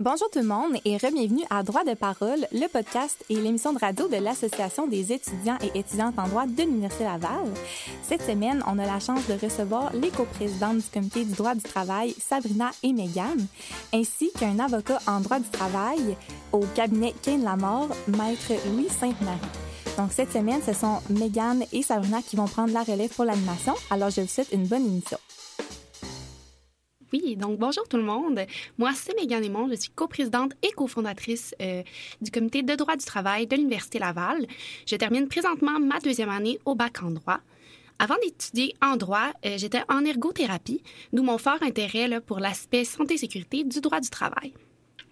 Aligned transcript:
Bonjour 0.00 0.28
tout 0.28 0.40
le 0.40 0.44
monde 0.44 0.74
et 0.84 0.96
re-bienvenue 0.96 1.44
à 1.50 1.62
Droit 1.62 1.84
de 1.84 1.94
parole, 1.94 2.48
le 2.50 2.66
podcast 2.66 3.24
et 3.30 3.36
l'émission 3.36 3.72
de 3.72 3.78
radio 3.78 4.08
de 4.08 4.16
l'Association 4.16 4.88
des 4.88 5.12
étudiants 5.12 5.56
et 5.62 5.78
étudiantes 5.78 6.18
en 6.18 6.26
droit 6.26 6.46
de 6.46 6.62
l'Université 6.62 7.04
Laval. 7.04 7.46
Cette 8.02 8.22
semaine, 8.22 8.60
on 8.66 8.80
a 8.80 8.86
la 8.86 8.98
chance 8.98 9.24
de 9.28 9.34
recevoir 9.34 9.92
les 9.92 10.10
coprésidentes 10.10 10.78
du 10.78 10.90
comité 10.92 11.24
du 11.24 11.34
droit 11.34 11.54
du 11.54 11.62
travail, 11.62 12.12
Sabrina 12.18 12.72
et 12.82 12.92
Megan, 12.92 13.46
ainsi 13.92 14.32
qu'un 14.32 14.58
avocat 14.58 14.98
en 15.06 15.20
droit 15.20 15.38
du 15.38 15.48
travail 15.50 16.16
au 16.50 16.64
cabinet 16.74 17.14
Kane 17.22 17.44
Lamort, 17.44 17.90
maître 18.08 18.52
Louis 18.72 18.88
Sainte-Marie. 18.88 19.38
Donc 19.96 20.10
cette 20.10 20.32
semaine, 20.32 20.60
ce 20.66 20.72
sont 20.72 21.02
Megan 21.08 21.62
et 21.72 21.84
Sabrina 21.84 22.20
qui 22.20 22.34
vont 22.34 22.48
prendre 22.48 22.72
la 22.72 22.82
relève 22.82 23.14
pour 23.14 23.26
l'animation, 23.26 23.74
alors 23.90 24.10
je 24.10 24.22
vous 24.22 24.26
souhaite 24.26 24.50
une 24.50 24.66
bonne 24.66 24.86
émission. 24.86 25.18
Oui, 27.14 27.36
donc 27.36 27.60
bonjour 27.60 27.86
tout 27.86 27.96
le 27.96 28.02
monde. 28.02 28.40
Moi, 28.76 28.90
c'est 28.92 29.14
Mégane 29.14 29.44
Aymon. 29.44 29.68
Je 29.70 29.76
suis 29.76 29.90
coprésidente 29.90 30.54
et 30.64 30.72
cofondatrice 30.72 31.54
euh, 31.62 31.84
du 32.20 32.32
comité 32.32 32.64
de 32.64 32.74
droit 32.74 32.96
du 32.96 33.04
travail 33.04 33.46
de 33.46 33.54
l'Université 33.54 34.00
Laval. 34.00 34.48
Je 34.84 34.96
termine 34.96 35.28
présentement 35.28 35.78
ma 35.78 36.00
deuxième 36.00 36.28
année 36.28 36.58
au 36.64 36.74
bac 36.74 37.04
en 37.04 37.12
droit. 37.12 37.38
Avant 38.00 38.16
d'étudier 38.20 38.74
en 38.82 38.96
droit, 38.96 39.30
euh, 39.46 39.54
j'étais 39.58 39.82
en 39.88 40.04
ergothérapie, 40.04 40.82
d'où 41.12 41.22
mon 41.22 41.38
fort 41.38 41.62
intérêt 41.62 42.20
pour 42.20 42.40
l'aspect 42.40 42.84
santé-sécurité 42.84 43.62
du 43.62 43.80
droit 43.80 44.00
du 44.00 44.10
travail. 44.10 44.52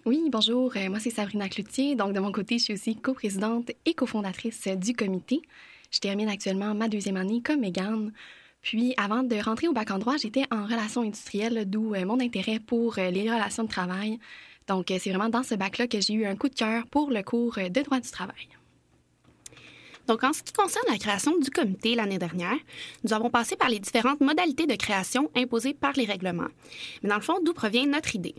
Oui, 0.05 0.27
bonjour. 0.29 0.73
Euh, 0.75 0.89
moi, 0.89 0.99
c'est 0.99 1.09
Sabrina 1.09 1.47
Cloutier. 1.47 1.95
Donc, 1.95 2.11
de 2.11 2.19
mon 2.19 2.33
côté, 2.33 2.57
je 2.57 2.65
suis 2.65 2.73
aussi 2.73 2.97
coprésidente 2.97 3.71
et 3.85 3.93
cofondatrice 3.93 4.67
du 4.67 4.93
comité. 4.93 5.41
Je 5.89 5.99
termine 5.99 6.27
actuellement 6.27 6.75
ma 6.75 6.89
deuxième 6.89 7.15
année 7.15 7.41
comme 7.41 7.61
Mégane. 7.61 8.11
Puis, 8.63 8.93
avant 8.95 9.23
de 9.23 9.35
rentrer 9.35 9.67
au 9.67 9.73
bac 9.73 9.91
en 9.91 9.99
droit, 9.99 10.15
j'étais 10.15 10.45
en 10.49 10.63
relations 10.63 11.01
industrielles, 11.01 11.69
d'où 11.69 11.93
euh, 11.93 12.05
mon 12.05 12.19
intérêt 12.21 12.59
pour 12.59 12.97
euh, 12.97 13.11
les 13.11 13.29
relations 13.29 13.63
de 13.63 13.67
travail. 13.67 14.19
Donc, 14.67 14.89
euh, 14.89 14.97
c'est 14.99 15.09
vraiment 15.09 15.29
dans 15.29 15.43
ce 15.43 15.53
bac-là 15.53 15.85
que 15.87 15.99
j'ai 15.99 16.13
eu 16.13 16.25
un 16.25 16.37
coup 16.37 16.47
de 16.47 16.55
cœur 16.55 16.87
pour 16.87 17.11
le 17.11 17.21
cours 17.23 17.55
de 17.55 17.81
droit 17.81 17.99
du 17.99 18.09
travail. 18.09 18.47
Donc, 20.07 20.23
en 20.23 20.31
ce 20.31 20.43
qui 20.43 20.53
concerne 20.53 20.85
la 20.89 20.97
création 20.97 21.37
du 21.37 21.49
comité 21.49 21.95
l'année 21.95 22.17
dernière, 22.17 22.57
nous 23.03 23.13
avons 23.13 23.29
passé 23.29 23.57
par 23.57 23.69
les 23.69 23.79
différentes 23.79 24.21
modalités 24.21 24.65
de 24.65 24.75
création 24.75 25.29
imposées 25.35 25.73
par 25.73 25.91
les 25.93 26.05
règlements. 26.05 26.49
Mais 27.03 27.09
dans 27.09 27.15
le 27.17 27.21
fond, 27.21 27.39
d'où 27.43 27.53
provient 27.53 27.85
notre 27.85 28.15
idée? 28.15 28.35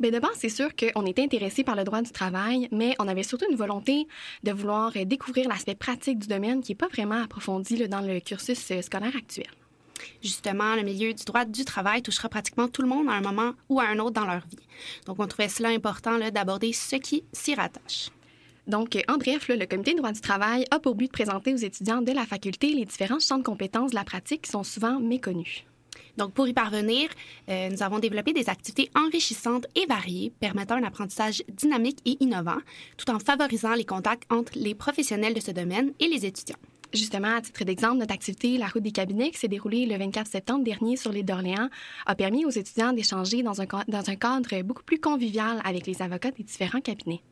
Bien, 0.00 0.12
d'abord, 0.12 0.32
c'est 0.34 0.48
sûr 0.48 0.70
qu'on 0.74 1.04
était 1.04 1.22
intéressé 1.22 1.62
par 1.62 1.76
le 1.76 1.84
droit 1.84 2.00
du 2.00 2.10
travail, 2.10 2.68
mais 2.72 2.94
on 2.98 3.06
avait 3.06 3.22
surtout 3.22 3.44
une 3.50 3.56
volonté 3.56 4.08
de 4.42 4.50
vouloir 4.50 4.92
découvrir 5.04 5.46
l'aspect 5.46 5.74
pratique 5.74 6.18
du 6.18 6.26
domaine 6.26 6.62
qui 6.62 6.72
n'est 6.72 6.76
pas 6.76 6.88
vraiment 6.88 7.22
approfondi 7.22 7.86
dans 7.86 8.00
le 8.00 8.18
cursus 8.20 8.70
euh, 8.70 8.80
scolaire 8.80 9.14
actuel. 9.14 9.50
Justement, 10.22 10.74
le 10.74 10.84
milieu 10.84 11.12
du 11.12 11.24
droit 11.24 11.44
du 11.44 11.66
travail 11.66 12.00
touchera 12.00 12.30
pratiquement 12.30 12.66
tout 12.66 12.80
le 12.80 12.88
monde 12.88 13.10
à 13.10 13.12
un 13.12 13.20
moment 13.20 13.52
ou 13.68 13.78
à 13.78 13.88
un 13.88 13.98
autre 13.98 14.12
dans 14.12 14.24
leur 14.24 14.40
vie. 14.50 14.66
Donc, 15.04 15.20
on 15.20 15.26
trouvait 15.26 15.50
cela 15.50 15.68
important 15.68 16.18
d'aborder 16.30 16.72
ce 16.72 16.96
qui 16.96 17.22
s'y 17.34 17.54
rattache. 17.54 18.08
Donc, 18.66 18.96
en 19.06 19.18
bref, 19.18 19.48
le 19.48 19.66
comité 19.66 19.92
de 19.92 19.98
droit 19.98 20.12
du 20.12 20.20
travail 20.22 20.64
a 20.70 20.78
pour 20.78 20.94
but 20.94 21.08
de 21.08 21.12
présenter 21.12 21.52
aux 21.52 21.58
étudiants 21.58 22.00
de 22.00 22.12
la 22.12 22.24
faculté 22.24 22.72
les 22.72 22.86
différents 22.86 23.20
champs 23.20 23.36
de 23.36 23.42
compétences 23.42 23.90
de 23.90 23.96
la 23.96 24.04
pratique 24.04 24.42
qui 24.42 24.50
sont 24.50 24.64
souvent 24.64 24.98
méconnus. 24.98 25.66
Donc, 26.16 26.32
pour 26.32 26.48
y 26.48 26.52
parvenir, 26.52 27.08
euh, 27.48 27.68
nous 27.70 27.82
avons 27.82 27.98
développé 27.98 28.32
des 28.32 28.48
activités 28.48 28.90
enrichissantes 28.94 29.66
et 29.74 29.86
variées 29.86 30.32
permettant 30.40 30.76
un 30.76 30.84
apprentissage 30.84 31.42
dynamique 31.48 31.98
et 32.04 32.16
innovant, 32.20 32.58
tout 32.96 33.10
en 33.10 33.18
favorisant 33.18 33.74
les 33.74 33.84
contacts 33.84 34.30
entre 34.30 34.52
les 34.54 34.74
professionnels 34.74 35.34
de 35.34 35.40
ce 35.40 35.50
domaine 35.50 35.92
et 36.00 36.08
les 36.08 36.26
étudiants. 36.26 36.58
Justement, 36.92 37.36
à 37.36 37.40
titre 37.40 37.64
d'exemple, 37.64 37.98
notre 37.98 38.12
activité 38.12 38.58
La 38.58 38.66
route 38.66 38.82
des 38.82 38.90
cabinets, 38.90 39.30
qui 39.30 39.38
s'est 39.38 39.48
déroulée 39.48 39.86
le 39.86 39.96
24 39.96 40.26
septembre 40.26 40.64
dernier 40.64 40.96
sur 40.96 41.12
l'île 41.12 41.24
d'Orléans, 41.24 41.68
a 42.06 42.14
permis 42.16 42.44
aux 42.44 42.50
étudiants 42.50 42.92
d'échanger 42.92 43.42
dans 43.42 43.60
un, 43.60 43.66
dans 43.86 44.10
un 44.10 44.16
cadre 44.16 44.62
beaucoup 44.62 44.82
plus 44.82 44.98
convivial 44.98 45.60
avec 45.64 45.86
les 45.86 46.02
avocats 46.02 46.32
des 46.32 46.42
différents 46.42 46.80
cabinets. 46.80 47.22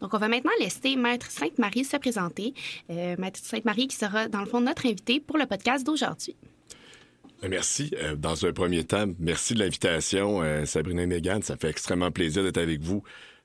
Donc, 0.00 0.14
on 0.14 0.18
va 0.18 0.28
maintenant 0.28 0.50
laisser 0.58 0.96
Maître 0.96 1.30
Sainte-Marie 1.30 1.84
se 1.84 1.96
présenter. 1.96 2.54
Euh, 2.90 3.14
Maître 3.18 3.40
Sainte-Marie 3.42 3.88
qui 3.88 3.96
sera, 3.96 4.28
dans 4.28 4.40
le 4.40 4.46
fond, 4.46 4.60
notre 4.60 4.86
invité 4.86 5.20
pour 5.20 5.36
le 5.36 5.46
podcast 5.46 5.84
d'aujourd'hui. 5.84 6.34
Euh, 7.42 7.48
merci. 7.48 7.90
Euh, 8.00 8.16
dans 8.16 8.46
un 8.46 8.52
premier 8.52 8.84
temps, 8.84 9.06
merci 9.18 9.54
de 9.54 9.58
l'invitation, 9.58 10.42
euh, 10.42 10.64
Sabrina 10.64 11.02
et 11.02 11.06
Mégane. 11.06 11.42
Ça 11.42 11.56
fait 11.56 11.68
extrêmement 11.68 12.10
plaisir 12.10 12.42
d'être 12.42 12.58
avec 12.58 12.80
vous 12.80 13.02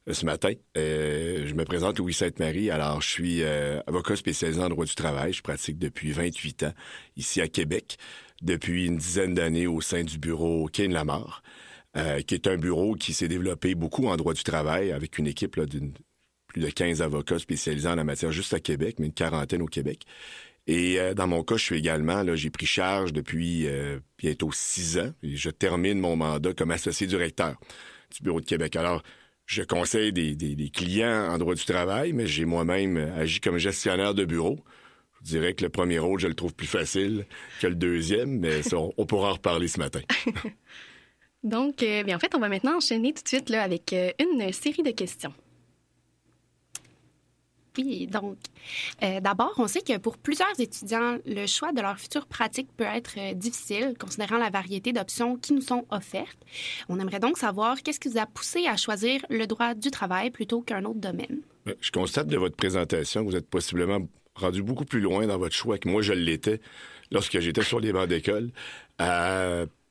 ce 0.09 0.25
matin. 0.25 0.53
je 0.75 1.53
me 1.53 1.65
présente 1.65 1.99
Louis 1.99 2.13
Sainte-Marie. 2.13 2.71
Alors, 2.71 3.01
je 3.01 3.09
suis 3.09 3.43
avocat 3.43 4.15
spécialisé 4.15 4.61
en 4.61 4.69
droit 4.69 4.85
du 4.85 4.95
travail. 4.95 5.33
Je 5.33 5.41
pratique 5.41 5.77
depuis 5.77 6.13
28 6.13 6.63
ans 6.63 6.73
ici 7.17 7.41
à 7.41 7.49
Québec, 7.49 7.97
depuis 8.41 8.85
une 8.85 8.95
dizaine 8.95 9.33
d'années 9.33 9.67
au 9.67 9.81
sein 9.81 10.05
du 10.05 10.17
bureau 10.17 10.67
Kane 10.67 10.93
Lamar, 10.93 11.43
qui 12.25 12.35
est 12.35 12.47
un 12.47 12.55
bureau 12.55 12.95
qui 12.95 13.11
s'est 13.11 13.27
développé 13.27 13.75
beaucoup 13.75 14.07
en 14.07 14.15
droit 14.15 14.33
du 14.33 14.43
travail 14.43 14.93
avec 14.93 15.17
une 15.17 15.27
équipe 15.27 15.59
d'une 15.59 15.91
plus 16.47 16.61
de 16.61 16.69
15 16.69 17.01
avocats 17.01 17.39
spécialisés 17.39 17.89
en 17.89 17.95
la 17.95 18.03
matière 18.03 18.31
juste 18.31 18.53
à 18.53 18.59
Québec, 18.59 18.95
mais 18.99 19.07
une 19.07 19.13
quarantaine 19.13 19.61
au 19.61 19.67
Québec. 19.67 20.05
Et 20.67 20.99
euh, 20.99 21.13
dans 21.13 21.27
mon 21.27 21.43
cas, 21.43 21.55
je 21.55 21.63
suis 21.63 21.77
également, 21.77 22.23
j'ai 22.35 22.49
pris 22.49 22.65
charge 22.65 23.13
depuis 23.13 23.67
euh, 23.67 23.99
bientôt 24.17 24.51
six 24.51 24.97
ans 24.97 25.11
et 25.23 25.35
je 25.35 25.49
termine 25.49 25.99
mon 25.99 26.17
mandat 26.17 26.53
comme 26.53 26.71
associé 26.71 27.07
directeur 27.07 27.55
du 28.13 28.21
Bureau 28.21 28.41
de 28.41 28.45
Québec. 28.45 28.75
Alors, 28.75 29.01
je 29.45 29.63
conseille 29.63 30.11
des, 30.11 30.69
clients 30.73 31.29
en 31.31 31.37
droit 31.37 31.55
du 31.55 31.63
travail, 31.63 32.11
mais 32.11 32.27
j'ai 32.27 32.43
moi-même 32.43 32.97
agi 33.17 33.39
comme 33.39 33.57
gestionnaire 33.57 34.13
de 34.13 34.25
bureau. 34.25 34.59
Je 35.21 35.29
dirais 35.29 35.53
que 35.53 35.63
le 35.63 35.69
premier 35.69 35.99
rôle, 35.99 36.19
je 36.19 36.27
le 36.27 36.33
trouve 36.33 36.53
plus 36.53 36.67
facile 36.67 37.25
que 37.61 37.67
le 37.67 37.75
deuxième, 37.75 38.39
mais 38.39 38.61
on, 38.73 39.05
pourra 39.05 39.29
en 39.29 39.33
reparler 39.33 39.69
ce 39.69 39.79
matin. 39.79 40.01
Donc, 41.43 41.81
euh, 41.81 42.03
bien, 42.03 42.17
en 42.17 42.19
fait, 42.19 42.35
on 42.35 42.39
va 42.39 42.49
maintenant 42.49 42.75
enchaîner 42.75 43.13
tout 43.13 43.23
de 43.23 43.27
suite 43.29 43.49
avec 43.51 43.95
une 44.19 44.51
série 44.51 44.83
de 44.83 44.91
questions. 44.91 45.33
Donc, 47.83 48.37
euh, 49.03 49.19
d'abord, 49.19 49.53
on 49.57 49.67
sait 49.67 49.81
que 49.81 49.97
pour 49.97 50.17
plusieurs 50.17 50.59
étudiants, 50.59 51.17
le 51.25 51.45
choix 51.47 51.71
de 51.71 51.81
leur 51.81 51.97
future 51.97 52.25
pratique 52.25 52.69
peut 52.75 52.83
être 52.83 53.15
euh, 53.17 53.33
difficile, 53.33 53.95
considérant 53.99 54.37
la 54.37 54.49
variété 54.49 54.93
d'options 54.93 55.37
qui 55.37 55.53
nous 55.53 55.61
sont 55.61 55.85
offertes. 55.89 56.37
On 56.89 56.99
aimerait 56.99 57.19
donc 57.19 57.37
savoir 57.37 57.81
qu'est-ce 57.81 57.99
qui 57.99 58.09
vous 58.09 58.17
a 58.17 58.25
poussé 58.25 58.67
à 58.67 58.77
choisir 58.77 59.25
le 59.29 59.47
droit 59.47 59.73
du 59.73 59.91
travail 59.91 60.31
plutôt 60.31 60.61
qu'un 60.61 60.83
autre 60.85 60.99
domaine. 60.99 61.41
Euh, 61.67 61.73
je 61.81 61.91
constate 61.91 62.27
de 62.27 62.37
votre 62.37 62.55
présentation 62.55 63.23
que 63.23 63.29
vous 63.29 63.35
êtes 63.35 63.49
possiblement 63.49 63.99
rendu 64.35 64.61
beaucoup 64.61 64.85
plus 64.85 64.99
loin 64.99 65.25
dans 65.25 65.37
votre 65.37 65.55
choix 65.55 65.77
que 65.77 65.89
moi 65.89 66.01
je 66.01 66.13
l'étais 66.13 66.61
lorsque 67.11 67.39
j'étais 67.39 67.63
sur 67.63 67.79
les 67.79 67.91
bancs 67.91 68.07
d'école. 68.07 68.51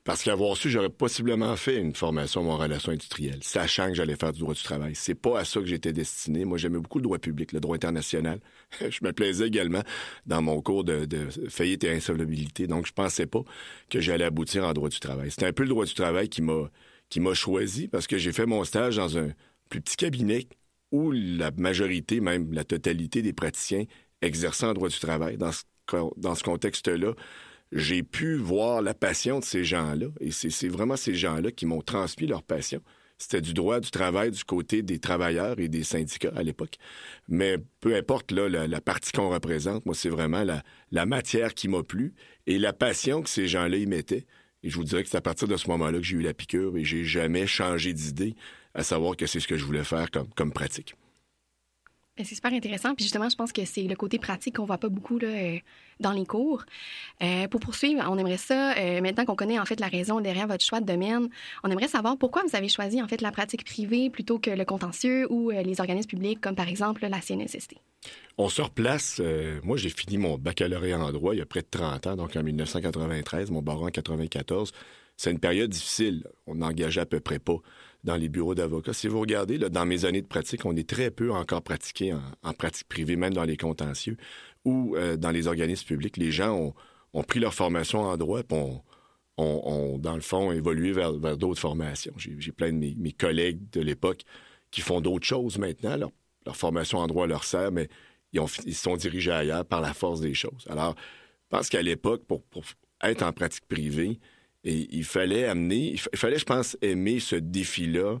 Parce 0.07 0.23
qu'avoir 0.23 0.55
su, 0.55 0.69
j'aurais 0.69 0.89
possiblement 0.89 1.53
fait 1.57 1.75
une 1.75 1.93
formation 1.93 2.49
en 2.49 2.55
relation 2.55 2.93
industrielle, 2.93 3.39
sachant 3.41 3.89
que 3.89 3.93
j'allais 3.95 4.15
faire 4.15 4.31
du 4.31 4.39
droit 4.39 4.53
du 4.53 4.63
travail. 4.63 4.95
C'est 4.95 5.15
pas 5.15 5.37
à 5.37 5.43
ça 5.43 5.59
que 5.59 5.65
j'étais 5.65 5.91
destiné. 5.91 6.45
Moi, 6.45 6.57
j'aimais 6.57 6.79
beaucoup 6.79 6.99
le 6.99 7.03
droit 7.03 7.19
public, 7.19 7.51
le 7.51 7.59
droit 7.59 7.75
international. 7.75 8.39
je 8.79 8.99
me 9.03 9.11
plaisais 9.11 9.47
également 9.47 9.81
dans 10.25 10.41
mon 10.41 10.61
cours 10.61 10.85
de, 10.85 11.05
faillite 11.49 11.83
et 11.83 11.91
insolvabilité. 11.91 12.67
Donc, 12.67 12.87
je 12.87 12.93
pensais 12.93 13.25
pas 13.25 13.41
que 13.89 13.99
j'allais 13.99 14.23
aboutir 14.23 14.63
en 14.63 14.71
droit 14.71 14.87
du 14.87 15.01
travail. 15.01 15.29
C'était 15.29 15.47
un 15.47 15.51
peu 15.51 15.63
le 15.63 15.69
droit 15.69 15.83
du 15.83 15.93
travail 15.93 16.29
qui 16.29 16.41
m'a 16.41 16.71
qui 17.09 17.19
m'a 17.19 17.33
choisi 17.33 17.89
parce 17.89 18.07
que 18.07 18.17
j'ai 18.17 18.31
fait 18.31 18.45
mon 18.45 18.63
stage 18.63 18.95
dans 18.95 19.17
un 19.17 19.31
plus 19.67 19.81
petit 19.81 19.97
cabinet 19.97 20.47
où 20.93 21.11
la 21.11 21.51
majorité, 21.51 22.21
même 22.21 22.53
la 22.53 22.63
totalité 22.63 23.21
des 23.21 23.33
praticiens 23.33 23.83
exerçant 24.21 24.69
en 24.69 24.73
droit 24.73 24.87
du 24.87 24.99
travail. 24.99 25.35
Dans 25.35 25.51
ce, 25.51 25.63
dans 26.15 26.35
ce 26.35 26.43
contexte-là, 26.43 27.13
j'ai 27.71 28.03
pu 28.03 28.35
voir 28.35 28.81
la 28.81 28.93
passion 28.93 29.39
de 29.39 29.43
ces 29.43 29.63
gens-là. 29.63 30.07
Et 30.19 30.31
c'est 30.31 30.67
vraiment 30.67 30.97
ces 30.97 31.15
gens-là 31.15 31.51
qui 31.51 31.65
m'ont 31.65 31.81
transmis 31.81 32.27
leur 32.27 32.43
passion. 32.43 32.81
C'était 33.17 33.41
du 33.41 33.53
droit 33.53 33.79
du 33.79 33.89
travail 33.89 34.29
du 34.29 34.43
côté 34.43 34.83
des 34.83 34.99
travailleurs 34.99 35.59
et 35.59 35.67
des 35.67 35.83
syndicats 35.83 36.31
à 36.35 36.43
l'époque. 36.43 36.77
Mais 37.27 37.57
peu 37.79 37.95
importe 37.95 38.31
là, 38.31 38.47
la, 38.47 38.81
partie 38.81 39.11
qu'on 39.11 39.29
représente, 39.29 39.85
moi, 39.85 39.95
c'est 39.95 40.09
vraiment 40.09 40.43
la, 40.43 41.05
matière 41.05 41.55
qui 41.55 41.67
m'a 41.67 41.81
plu 41.81 42.13
et 42.45 42.59
la 42.59 42.73
passion 42.73 43.23
que 43.23 43.29
ces 43.29 43.47
gens-là 43.47 43.77
y 43.77 43.87
mettaient. 43.87 44.27
Et 44.61 44.69
je 44.69 44.75
vous 44.75 44.83
dirais 44.83 45.03
que 45.03 45.09
c'est 45.09 45.17
à 45.17 45.21
partir 45.21 45.47
de 45.47 45.57
ce 45.57 45.67
moment-là 45.69 45.97
que 45.97 46.03
j'ai 46.03 46.17
eu 46.17 46.21
la 46.21 46.33
piqûre 46.33 46.77
et 46.77 46.83
j'ai 46.83 47.05
jamais 47.05 47.47
changé 47.47 47.93
d'idée 47.93 48.35
à 48.75 48.83
savoir 48.83 49.15
que 49.15 49.25
c'est 49.25 49.39
ce 49.39 49.47
que 49.47 49.57
je 49.57 49.65
voulais 49.65 49.83
faire 49.83 50.09
comme 50.35 50.51
pratique. 50.51 50.95
C'est 52.17 52.35
super 52.35 52.51
intéressant. 52.51 52.95
Puis 52.95 53.03
justement, 53.03 53.29
je 53.29 53.35
pense 53.35 53.51
que 53.51 53.63
c'est 53.65 53.83
le 53.83 53.95
côté 53.95 54.17
pratique 54.17 54.57
qu'on 54.57 54.65
voit 54.65 54.77
pas 54.77 54.89
beaucoup 54.89 55.19
là, 55.19 55.27
euh, 55.27 55.57
dans 55.99 56.11
les 56.11 56.25
cours. 56.25 56.63
Euh, 57.21 57.47
pour 57.47 57.59
poursuivre, 57.59 58.03
on 58.09 58.17
aimerait 58.17 58.37
ça, 58.37 58.75
euh, 58.77 59.01
maintenant 59.01 59.25
qu'on 59.25 59.35
connaît 59.35 59.59
en 59.59 59.65
fait 59.65 59.79
la 59.79 59.87
raison 59.87 60.19
derrière 60.19 60.47
votre 60.47 60.63
choix 60.63 60.79
de 60.79 60.85
domaine, 60.85 61.29
on 61.63 61.69
aimerait 61.69 61.87
savoir 61.87 62.17
pourquoi 62.17 62.43
vous 62.47 62.55
avez 62.55 62.69
choisi 62.69 63.01
en 63.01 63.07
fait 63.07 63.21
la 63.21 63.31
pratique 63.31 63.65
privée 63.65 64.09
plutôt 64.09 64.39
que 64.39 64.49
le 64.49 64.65
contentieux 64.65 65.31
ou 65.31 65.51
les 65.51 65.79
organismes 65.79 66.09
publics 66.09 66.41
comme 66.41 66.55
par 66.55 66.67
exemple 66.67 67.05
la 67.07 67.21
CNSST. 67.21 67.75
On 68.37 68.49
se 68.49 68.61
replace. 68.61 69.21
moi, 69.63 69.77
j'ai 69.77 69.89
fini 69.89 70.17
mon 70.17 70.37
baccalauréat 70.37 70.99
en 70.99 71.11
droit 71.11 71.33
il 71.33 71.39
y 71.39 71.41
a 71.41 71.45
près 71.45 71.61
de 71.61 71.67
30 71.69 72.07
ans, 72.07 72.15
donc 72.15 72.35
en 72.35 72.43
1993, 72.43 73.51
mon 73.51 73.61
barreau 73.61 73.87
en 73.87 73.91
94. 73.91 74.71
C'est 75.17 75.31
une 75.31 75.39
période 75.39 75.71
difficile. 75.71 76.23
On 76.45 76.55
n'engageait 76.55 77.01
à 77.01 77.05
peu 77.05 77.19
près 77.19 77.39
pas 77.39 77.57
dans 78.03 78.15
les 78.15 78.29
bureaux 78.29 78.55
d'avocats. 78.55 78.93
Si 78.93 79.07
vous 79.07 79.19
regardez, 79.19 79.57
là, 79.57 79.69
dans 79.69 79.85
mes 79.85 80.05
années 80.05 80.21
de 80.21 80.27
pratique, 80.27 80.65
on 80.65 80.75
est 80.75 80.87
très 80.87 81.11
peu 81.11 81.31
encore 81.31 81.61
pratiqué 81.61 82.13
en, 82.13 82.53
pratique 82.53 82.87
privée, 82.87 83.15
même 83.15 83.33
dans 83.33 83.43
les 83.43 83.57
contentieux 83.57 84.17
ou 84.65 84.95
euh, 84.95 85.17
dans 85.17 85.31
les 85.31 85.47
organismes 85.47 85.85
publics. 85.85 86.17
Les 86.17 86.31
gens 86.31 86.73
ont, 87.13 87.23
pris 87.23 87.39
leur 87.39 87.53
formation 87.53 88.01
en 88.01 88.17
droit, 88.17 88.41
et 88.41 88.45
ont, 89.37 89.97
dans 89.97 90.15
le 90.15 90.21
fond, 90.21 90.51
évolué 90.51 90.91
vers, 90.91 91.13
d'autres 91.13 91.59
formations. 91.59 92.13
J'ai 92.17 92.51
plein 92.51 92.71
de 92.71 92.77
mes, 92.77 93.11
collègues 93.11 93.69
de 93.71 93.81
l'époque 93.81 94.21
qui 94.71 94.81
font 94.81 95.01
d'autres 95.01 95.25
choses 95.25 95.57
maintenant. 95.57 95.97
Leur, 96.45 96.55
formation 96.55 96.99
en 96.99 97.07
droit 97.07 97.27
leur 97.27 97.43
sert, 97.43 97.71
mais 97.71 97.89
ils, 98.31 98.39
ont, 98.39 98.47
ils 98.65 98.75
sont 98.75 98.95
dirigés 98.95 99.31
ailleurs 99.31 99.65
par 99.65 99.81
la 99.81 99.93
force 99.93 100.21
des 100.21 100.33
choses. 100.33 100.65
Alors, 100.69 100.95
je 100.97 101.57
pense 101.57 101.69
qu'à 101.69 101.81
l'époque, 101.81 102.23
pour, 102.25 102.41
être 103.01 103.23
en 103.23 103.31
pratique 103.31 103.67
privée, 103.67 104.19
il 104.73 105.03
fallait 105.03 105.45
amener, 105.45 105.93
il, 105.93 106.17
fallait, 106.17 106.39
je 106.39 106.45
pense, 106.45 106.77
aimer 106.81 107.19
ce 107.19 107.35
défi-là 107.35 108.19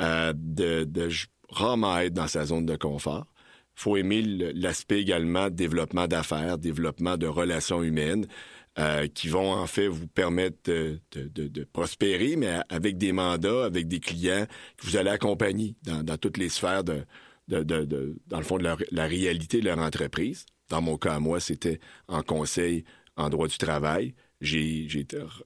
euh, 0.00 0.32
de, 0.36 0.84
de 0.84 1.08
être 1.08 2.14
dans 2.14 2.28
sa 2.28 2.44
zone 2.44 2.66
de 2.66 2.76
confort. 2.76 3.26
Il 3.76 3.80
faut 3.80 3.96
aimer 3.96 4.22
l'aspect 4.22 5.00
également 5.00 5.50
développement 5.50 6.06
d'affaires, 6.06 6.58
développement 6.58 7.16
de 7.16 7.26
relations 7.26 7.82
humaines. 7.82 8.26
Euh, 8.78 9.08
qui 9.08 9.26
vont 9.26 9.54
en 9.54 9.66
fait 9.66 9.88
vous 9.88 10.06
permettre 10.06 10.70
de, 10.70 11.64
prospérer, 11.72 12.36
mais 12.36 12.60
avec 12.68 12.96
des 12.96 13.10
mandats, 13.10 13.64
avec 13.64 13.88
des 13.88 13.98
clients 13.98 14.46
que 14.76 14.86
vous 14.86 14.96
allez 14.96 15.10
accompagner 15.10 15.74
dans, 15.82 16.16
toutes 16.16 16.36
les 16.36 16.48
sphères 16.48 16.84
de, 16.84 17.04
dans 17.48 18.38
le 18.38 18.44
fond 18.44 18.56
de 18.56 18.62
la 18.62 19.06
réalité 19.06 19.58
de 19.58 19.64
leur 19.64 19.80
entreprise. 19.80 20.46
Dans 20.68 20.80
mon 20.80 20.96
cas, 20.96 21.18
moi, 21.18 21.40
c'était 21.40 21.80
en 22.06 22.22
conseil 22.22 22.84
en 23.16 23.30
droit 23.30 23.48
du 23.48 23.58
travail. 23.58 24.14
J'ai 24.40 24.86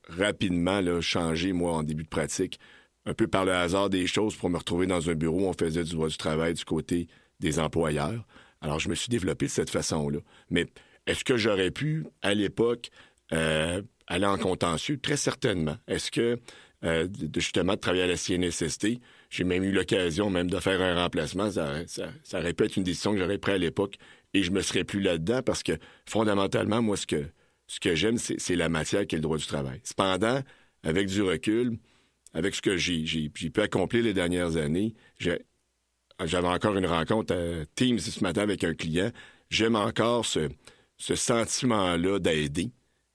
rapidement 0.08 1.00
changé, 1.00 1.52
moi, 1.52 1.72
en 1.72 1.82
début 1.82 2.04
de 2.04 2.08
pratique, 2.08 2.58
un 3.06 3.14
peu 3.14 3.26
par 3.26 3.44
le 3.44 3.52
hasard 3.52 3.90
des 3.90 4.06
choses 4.06 4.36
pour 4.36 4.50
me 4.50 4.58
retrouver 4.58 4.86
dans 4.86 5.10
un 5.10 5.14
bureau 5.14 5.40
où 5.40 5.46
on 5.46 5.52
faisait 5.52 5.84
du 5.84 5.92
droit 5.92 6.08
du 6.08 6.16
travail 6.16 6.54
du 6.54 6.64
côté 6.64 7.08
des 7.40 7.58
employeurs. 7.58 8.24
Alors, 8.60 8.78
je 8.78 8.88
me 8.88 8.94
suis 8.94 9.08
développé 9.08 9.46
de 9.46 9.50
cette 9.50 9.70
façon-là. 9.70 10.18
Mais 10.50 10.66
est-ce 11.06 11.24
que 11.24 11.36
j'aurais 11.36 11.70
pu, 11.70 12.06
à 12.22 12.34
l'époque, 12.34 12.90
euh, 13.32 13.82
aller 14.06 14.26
en 14.26 14.38
contentieux? 14.38 14.98
Très 14.98 15.16
certainement. 15.16 15.76
Est-ce 15.88 16.12
que, 16.12 16.38
euh, 16.84 17.08
justement, 17.34 17.74
de 17.74 17.80
travailler 17.80 18.04
à 18.04 18.06
la 18.06 18.16
CNSST, 18.16 19.00
j'ai 19.30 19.44
même 19.44 19.64
eu 19.64 19.72
l'occasion 19.72 20.30
même 20.30 20.48
de 20.48 20.60
faire 20.60 20.80
un 20.80 20.94
remplacement. 20.94 21.50
Ça, 21.50 21.86
ça, 21.86 22.38
aurait 22.38 22.52
pu 22.52 22.64
être 22.64 22.76
une 22.76 22.84
décision 22.84 23.12
que 23.12 23.18
j'aurais 23.18 23.38
prise 23.38 23.54
à 23.54 23.58
l'époque 23.58 23.96
et 24.34 24.42
je 24.42 24.50
me 24.50 24.60
serais 24.60 24.84
plus 24.84 25.00
là-dedans 25.00 25.42
parce 25.42 25.62
que, 25.62 25.72
fondamentalement, 26.06 26.82
moi, 26.82 26.96
ce 26.96 27.06
que, 27.06 27.24
ce 27.67 27.81
que 27.81 27.94
j'aime, 27.94 28.19
c'est 28.19 28.56
la 28.56 28.69
matière 28.69 29.06
qui 29.06 29.14
est 29.14 29.19
le 29.19 29.23
droit 29.23 29.38
du 29.38 29.47
travail. 29.47 29.81
Cependant, 29.85 30.43
avec 30.82 31.09
du 31.09 31.23
recul, 31.23 31.79
avec 32.35 32.55
ce 32.55 32.62
que 32.62 32.76
j'ai 32.76 33.29
pu 33.29 33.53
accomplir 33.61 34.03
les 34.05 34.14
dernières 34.14 34.56
années, 34.56 34.94
j'avais 35.19 36.49
encore 36.49 36.76
une 36.76 36.87
rencontre 36.87 37.35
à 37.35 37.64
Teams 37.75 37.99
ce 37.99 38.23
matin 38.23 38.43
avec 38.43 38.64
un 38.64 38.75
client. 38.75 39.11
J'aime 39.50 39.76
encore 39.76 40.26
ce, 40.26 40.49
sentiment-là 40.99 42.19
d'aider 42.19 42.70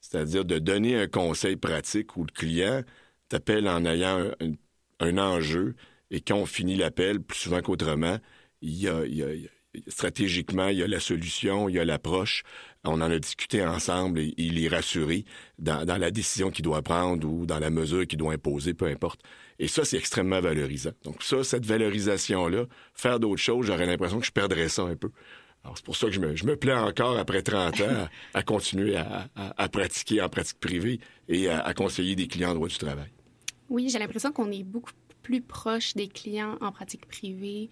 c'est-à-dire 0.10 0.46
de 0.46 0.58
donner 0.60 0.98
un 0.98 1.08
conseil 1.08 1.58
pratique 1.58 2.16
où 2.16 2.24
le 2.24 2.32
client 2.32 2.84
t'appelle 3.30 3.68
en 3.68 3.84
ayant 3.86 4.32
un, 5.00 5.18
enjeu 5.18 5.76
et 6.12 6.22
quand 6.22 6.46
finit 6.46 6.78
l'appel, 6.78 7.22
plus 7.22 7.38
souvent 7.38 7.62
qu'autrement, 7.62 8.18
il 8.62 8.76
y, 8.76 8.88
a, 8.88 9.04
stratégiquement, 9.88 10.68
il 10.68 10.78
y 10.78 10.84
a 10.84 10.88
la 10.88 11.00
solution, 11.00 11.70
il 11.70 11.76
y 11.76 11.80
a 11.80 11.86
l'approche. 11.86 12.44
On 12.84 13.02
en 13.02 13.12
a 13.12 13.20
discuté 13.20 13.66
ensemble 13.66 14.20
et 14.20 14.34
il 14.38 14.64
est 14.64 14.70
rassuré 14.70 15.26
dans, 15.60 15.86
la 15.86 16.12
décision 16.12 16.52
qu'il 16.52 16.64
doit 16.64 16.82
prendre 16.82 17.28
ou 17.28 17.46
dans 17.46 17.60
la 17.60 17.70
mesure 17.70 18.08
qu'il 18.08 18.20
doit 18.20 18.34
imposer, 18.34 18.74
peu 18.74 18.86
importe. 18.86 19.22
Et 19.60 19.68
ça, 19.68 19.84
c'est 19.84 19.98
extrêmement 19.98 20.40
valorisant. 20.40 20.92
Donc 21.04 21.24
ça, 21.24 21.44
cette 21.44 21.66
valorisation-là, 21.66 22.66
faire 22.94 23.20
d'autres 23.20 23.42
choses, 23.42 23.66
j'aurais 23.66 23.86
l'impression 23.86 24.20
que 24.20 24.26
je 24.26 24.32
perdrais 24.32 24.70
ça 24.70 24.84
un 24.84 24.96
peu 24.96 25.10
c'est 25.76 25.86
pour 25.86 25.96
ça 25.96 26.08
que 26.08 26.14
je 26.14 26.46
me, 26.46 26.56
plais 26.56 26.74
encore, 26.74 27.18
après 27.18 27.42
30 27.42 27.82
ans, 27.82 28.08
à, 28.34 28.44
continuer 28.44 28.96
à, 28.96 29.70
pratiquer 29.70 30.22
en 30.22 30.30
pratique 30.30 30.60
privée 30.60 31.00
et 31.28 31.50
à, 31.50 31.74
conseiller 31.74 32.16
des 32.16 32.28
clients 32.28 32.52
en 32.52 32.56
droit 32.56 32.68
du 32.68 32.78
travail. 32.78 33.10
Oui, 33.70 33.90
j'ai 33.90 34.00
l'impression 34.00 34.32
qu'on 34.32 34.52
est 34.52 34.64
beaucoup 34.64 34.92
plus 35.24 35.42
proche 35.42 35.94
des 35.94 36.08
clients 36.08 36.58
en 36.62 36.72
pratique 36.72 37.06
privée. 37.06 37.70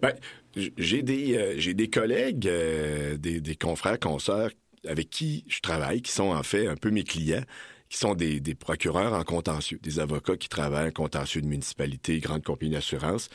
Bien, 0.00 0.12
j'ai 0.54 1.02
des, 1.02 1.36
euh, 1.36 1.54
j'ai 1.58 1.74
des 1.74 1.88
collègues, 1.88 2.46
euh, 2.48 3.16
des, 3.16 3.40
des, 3.40 3.56
confrères, 3.56 3.98
consoeurs 3.98 4.50
avec 4.86 5.10
qui 5.10 5.44
je 5.48 5.60
travaille, 5.60 6.02
qui 6.02 6.12
sont 6.12 6.30
en 6.30 6.42
fait 6.42 6.66
un 6.66 6.76
peu 6.76 6.90
mes 6.90 7.04
clients, 7.04 7.44
qui 7.88 7.98
sont 7.98 8.14
des, 8.14 8.40
des 8.40 8.54
procureurs 8.54 9.12
en 9.12 9.24
contentieux, 9.24 9.78
des 9.82 9.98
avocats 10.00 10.36
qui 10.36 10.48
travaillent 10.48 10.88
en 10.88 10.92
contentieux 10.92 11.42
de 11.42 11.46
municipalité, 11.46 12.18
grandes 12.20 12.44
compagnies 12.44 12.72
d'assurance, 12.72 13.28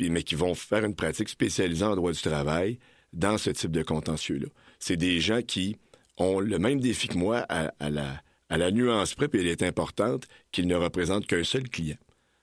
mais 0.00 0.22
qui 0.22 0.34
vont 0.34 0.54
faire 0.54 0.84
une 0.84 0.94
pratique 0.94 1.28
spécialisée 1.28 1.84
en 1.84 1.96
droit 1.96 2.12
du 2.12 2.20
travail 2.20 2.78
dans 3.12 3.38
ce 3.38 3.50
type 3.50 3.72
de 3.72 3.82
contentieux-là. 3.82 4.46
C'est 4.78 4.96
des 4.96 5.20
gens 5.20 5.42
qui 5.42 5.76
ont 6.18 6.40
le 6.40 6.58
même 6.58 6.80
défi 6.80 7.08
que 7.08 7.18
moi 7.18 7.38
à, 7.48 7.90
la, 7.90 8.22
à 8.48 8.58
la 8.58 8.70
nuance 8.70 9.14
près, 9.14 9.28
puis 9.28 9.40
elle 9.40 9.46
est 9.46 9.62
importante, 9.62 10.26
qu'ils 10.52 10.66
ne 10.66 10.76
représentent 10.76 11.26
qu'un 11.26 11.44
seul 11.44 11.68
client. 11.68 11.96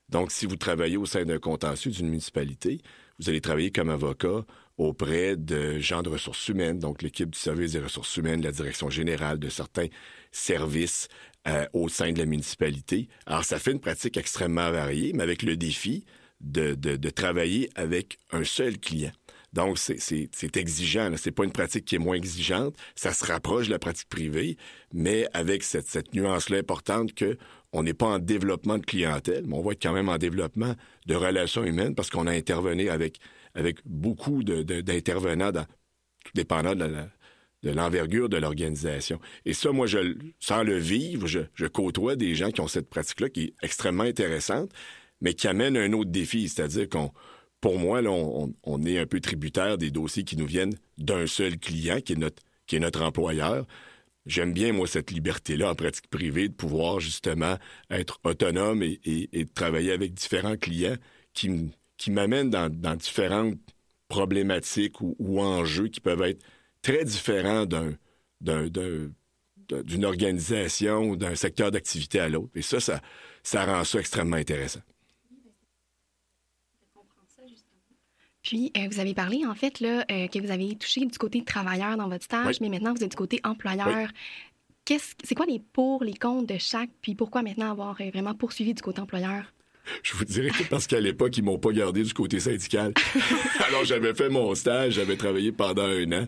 Donc, 0.08 0.30
si 0.30 0.46
vous 0.46 0.56
travaillez 0.56 0.96
au 0.96 1.06
sein 1.06 1.24
d'un 1.24 1.38
contentieux 1.38 1.90
d'une 1.90 2.08
municipalité, 2.08 2.80
vous 3.18 3.28
allez 3.28 3.40
travailler 3.40 3.70
comme 3.70 3.90
avocat 3.90 4.44
auprès 4.76 5.36
de 5.36 5.78
gens 5.78 6.02
de 6.02 6.08
ressources 6.08 6.48
humaines, 6.48 6.78
donc 6.78 7.02
l'équipe 7.02 7.30
du 7.30 7.38
service 7.38 7.72
des 7.72 7.80
ressources 7.80 8.16
humaines, 8.16 8.42
la 8.42 8.52
direction 8.52 8.90
générale 8.90 9.38
de 9.38 9.48
certains 9.48 9.86
services 10.32 11.08
euh, 11.46 11.66
au 11.72 11.88
sein 11.88 12.12
de 12.12 12.18
la 12.18 12.26
municipalité. 12.26 13.08
Alors, 13.26 13.44
ça 13.44 13.58
fait 13.58 13.72
une 13.72 13.80
pratique 13.80 14.16
extrêmement 14.16 14.70
variée, 14.70 15.12
mais 15.14 15.22
avec 15.22 15.42
le 15.42 15.56
défi 15.56 16.04
de, 16.40 16.74
de 16.74 17.10
travailler 17.10 17.70
avec 17.76 18.18
un 18.32 18.44
seul 18.44 18.78
client. 18.78 19.12
Donc, 19.54 19.78
c'est 19.78 20.56
exigeant. 20.56 21.14
C'est 21.16 21.30
pas 21.30 21.44
une 21.44 21.52
pratique 21.52 21.84
qui 21.84 21.94
est 21.94 22.00
moins 22.00 22.16
exigeante. 22.16 22.74
Ça 22.96 23.12
se 23.12 23.24
rapproche 23.24 23.66
de 23.66 23.70
la 23.70 23.78
pratique 23.78 24.08
privée, 24.08 24.56
mais 24.92 25.28
avec 25.32 25.62
cette, 25.62 26.12
nuance-là 26.12 26.58
importante 26.58 27.14
que 27.14 27.38
on 27.74 27.82
n'est 27.82 27.92
pas 27.92 28.06
en 28.06 28.18
développement 28.20 28.78
de 28.78 28.86
clientèle, 28.86 29.44
mais 29.46 29.56
on 29.56 29.62
va 29.62 29.72
être 29.72 29.82
quand 29.82 29.92
même 29.92 30.08
en 30.08 30.16
développement 30.16 30.74
de 31.06 31.14
relations 31.14 31.64
humaines 31.64 31.96
parce 31.96 32.08
qu'on 32.08 32.28
a 32.28 32.30
intervenu 32.30 32.88
avec, 32.88 33.18
beaucoup 33.84 34.44
d'intervenants, 34.44 35.52
tout 35.52 36.30
dépendant 36.34 36.76
de 36.76 37.70
l'envergure 37.70 38.28
de 38.28 38.36
l'organisation. 38.36 39.20
Et 39.44 39.54
ça, 39.54 39.72
moi, 39.72 39.88
je, 39.88 40.16
sans 40.38 40.62
le 40.62 40.78
vivre, 40.78 41.26
je, 41.26 41.66
côtoie 41.66 42.14
des 42.14 42.36
gens 42.36 42.52
qui 42.52 42.60
ont 42.60 42.68
cette 42.68 42.88
pratique-là 42.88 43.28
qui 43.28 43.42
est 43.42 43.54
extrêmement 43.60 44.04
intéressante, 44.04 44.70
mais 45.20 45.34
qui 45.34 45.48
amène 45.48 45.76
un 45.76 45.92
autre 45.94 46.10
défi, 46.10 46.48
c'est-à-dire 46.48 46.88
qu'on 46.88 47.10
pour 47.60 47.78
moi, 47.78 48.02
on, 48.02 48.84
est 48.84 48.98
un 48.98 49.06
peu 49.06 49.20
tributaire 49.20 49.78
des 49.78 49.90
dossiers 49.90 50.22
qui 50.22 50.36
nous 50.36 50.46
viennent 50.46 50.74
d'un 50.98 51.26
seul 51.26 51.58
client, 51.58 51.98
qui 52.00 52.12
est 52.12 52.78
notre 52.78 53.02
employeur. 53.02 53.66
J'aime 54.26 54.54
bien, 54.54 54.72
moi, 54.72 54.86
cette 54.86 55.10
liberté-là 55.10 55.70
en 55.70 55.74
pratique 55.74 56.08
privée, 56.08 56.48
de 56.48 56.54
pouvoir 56.54 56.98
justement 57.00 57.58
être 57.90 58.20
autonome 58.24 58.82
et, 58.82 59.28
de 59.32 59.52
travailler 59.54 59.92
avec 59.92 60.14
différents 60.14 60.56
clients 60.56 60.96
qui, 61.34 61.70
m'amènent 62.08 62.50
dans, 62.50 62.96
différentes 62.96 63.58
problématiques 64.08 65.00
ou, 65.00 65.40
enjeux 65.40 65.88
qui 65.88 66.00
peuvent 66.00 66.22
être 66.22 66.42
très 66.80 67.04
différents 67.04 67.66
d'un, 67.66 67.96
d'une 68.40 70.04
organisation 70.04 71.10
ou 71.10 71.16
d'un 71.16 71.34
secteur 71.34 71.70
d'activité 71.70 72.20
à 72.20 72.28
l'autre. 72.28 72.52
Et 72.54 72.62
ça, 72.62 72.80
ça, 72.80 73.02
ça 73.42 73.66
rend 73.66 73.84
ça 73.84 74.00
extrêmement 74.00 74.36
intéressant. 74.36 74.80
Puis, 78.44 78.70
euh, 78.76 78.86
vous 78.90 79.00
avez 79.00 79.14
parlé, 79.14 79.44
en 79.46 79.54
fait, 79.54 79.80
là, 79.80 80.04
euh, 80.10 80.28
que 80.28 80.38
vous 80.38 80.50
avez 80.50 80.76
touché 80.76 81.04
du 81.06 81.18
côté 81.18 81.42
travailleur 81.42 81.96
dans 81.96 82.08
votre 82.08 82.24
stage, 82.24 82.60
mais 82.60 82.68
maintenant, 82.68 82.92
vous 82.92 83.02
êtes 83.02 83.10
du 83.10 83.16
côté 83.16 83.40
employeur. 83.42 84.10
Qu'est-ce, 84.84 85.14
c'est 85.24 85.34
quoi 85.34 85.46
les 85.46 85.58
pour, 85.58 86.04
les 86.04 86.12
contre 86.12 86.52
de 86.52 86.58
chaque, 86.58 86.90
puis 87.00 87.14
pourquoi 87.14 87.42
maintenant 87.42 87.70
avoir 87.70 87.96
euh, 88.02 88.10
vraiment 88.12 88.34
poursuivi 88.34 88.74
du 88.74 88.82
côté 88.82 89.00
employeur? 89.00 89.44
Je 90.02 90.12
vous 90.14 90.26
dirais 90.26 90.50
que 90.50 90.62
parce 90.64 90.86
qu'à 90.86 91.00
l'époque, 91.00 91.36
ils 91.38 91.42
m'ont 91.42 91.58
pas 91.58 91.72
gardé 91.72 92.02
du 92.02 92.12
côté 92.12 92.38
syndical. 92.38 92.92
Alors, 93.66 93.84
j'avais 93.86 94.14
fait 94.14 94.28
mon 94.28 94.54
stage, 94.54 94.94
j'avais 94.94 95.16
travaillé 95.16 95.50
pendant 95.50 95.84
un 95.84 96.12
an. 96.12 96.26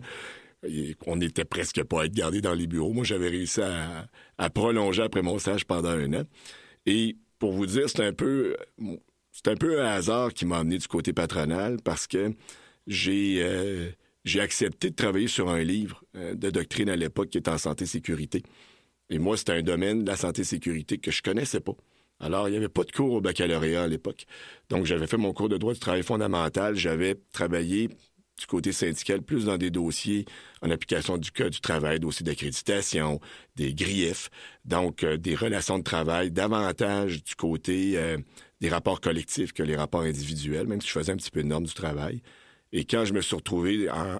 on 1.05 1.15
n'était 1.17 1.45
presque 1.45 1.83
pas 1.83 2.01
à 2.01 2.05
être 2.05 2.15
gardé 2.15 2.41
dans 2.41 2.55
les 2.55 2.65
bureaux. 2.65 2.93
Moi, 2.93 3.03
j'avais 3.03 3.29
réussi 3.29 3.61
à, 3.61 4.07
à, 4.39 4.49
prolonger 4.49 5.03
après 5.03 5.21
mon 5.21 5.37
stage 5.37 5.65
pendant 5.65 5.89
un 5.89 6.13
an. 6.13 6.23
Et 6.87 7.15
pour 7.37 7.51
vous 7.51 7.67
dire, 7.67 7.89
c'est 7.89 8.05
un 8.05 8.13
peu 8.13 8.55
c'est 9.37 9.51
un 9.51 9.55
peu 9.55 9.79
un 9.83 9.85
hasard 9.85 10.33
qui 10.33 10.45
m'a 10.45 10.57
amené 10.57 10.79
du 10.79 10.87
côté 10.87 11.13
patronal 11.13 11.77
parce 11.83 12.07
que 12.07 12.33
j'ai 12.87 13.37
euh, 13.43 13.91
accepté 14.39 14.89
de 14.89 14.95
travailler 14.95 15.27
sur 15.27 15.49
un 15.49 15.61
livre 15.61 16.03
euh, 16.15 16.33
de 16.33 16.49
doctrine 16.49 16.89
à 16.89 16.95
l'époque 16.95 17.29
qui 17.29 17.37
est 17.37 17.47
en 17.47 17.59
santé-sécurité. 17.59 18.41
Et 19.11 19.19
moi, 19.19 19.37
c'était 19.37 19.53
un 19.53 19.61
domaine 19.61 20.03
de 20.03 20.09
la 20.09 20.17
santé-sécurité 20.17 20.97
que 20.97 21.11
je 21.11 21.21
connaissais 21.21 21.59
pas. 21.59 21.75
Alors, 22.19 22.47
il 22.47 22.51
n'y 22.51 22.57
avait 22.57 22.67
pas 22.67 22.83
de 22.83 22.91
cours 22.91 23.13
au 23.13 23.21
baccalauréat 23.21 23.83
à 23.83 23.87
l'époque. 23.87 24.25
Donc, 24.69 24.85
j'avais 24.85 25.05
fait 25.05 25.17
mon 25.17 25.33
cours 25.33 25.49
de 25.49 25.57
droit 25.57 25.73
du 25.73 25.79
travail 25.79 26.01
fondamental. 26.01 26.75
J'avais 26.75 27.13
travaillé 27.31 27.89
du 28.39 28.45
côté 28.47 28.71
syndical, 28.71 29.21
plus 29.21 29.45
dans 29.45 29.57
des 29.57 29.69
dossiers 29.69 30.25
en 30.63 30.71
application 30.71 31.17
du 31.17 31.31
Code 31.31 31.53
du 31.53 31.61
travail, 31.61 31.99
dossiers 31.99 32.23
d'accréditation, 32.23 33.19
des 33.55 33.73
griefs, 33.75 34.29
donc 34.65 35.03
euh, 35.03 35.17
des 35.17 35.35
relations 35.35 35.77
de 35.77 35.83
travail, 35.83 36.31
davantage 36.31 37.23
du 37.23 37.35
côté 37.35 37.97
des 38.61 38.69
rapports 38.69 39.01
collectifs 39.01 39.53
que 39.53 39.63
les 39.63 39.75
rapports 39.75 40.01
individuels, 40.01 40.67
même 40.67 40.81
si 40.81 40.87
je 40.87 40.93
faisais 40.93 41.11
un 41.11 41.17
petit 41.17 41.31
peu 41.31 41.43
de 41.43 41.47
normes 41.47 41.65
du 41.65 41.73
travail. 41.73 42.21
Et 42.71 42.85
quand 42.85 43.05
je 43.05 43.13
me 43.13 43.21
suis 43.21 43.35
retrouvé 43.35 43.89
en, 43.89 44.19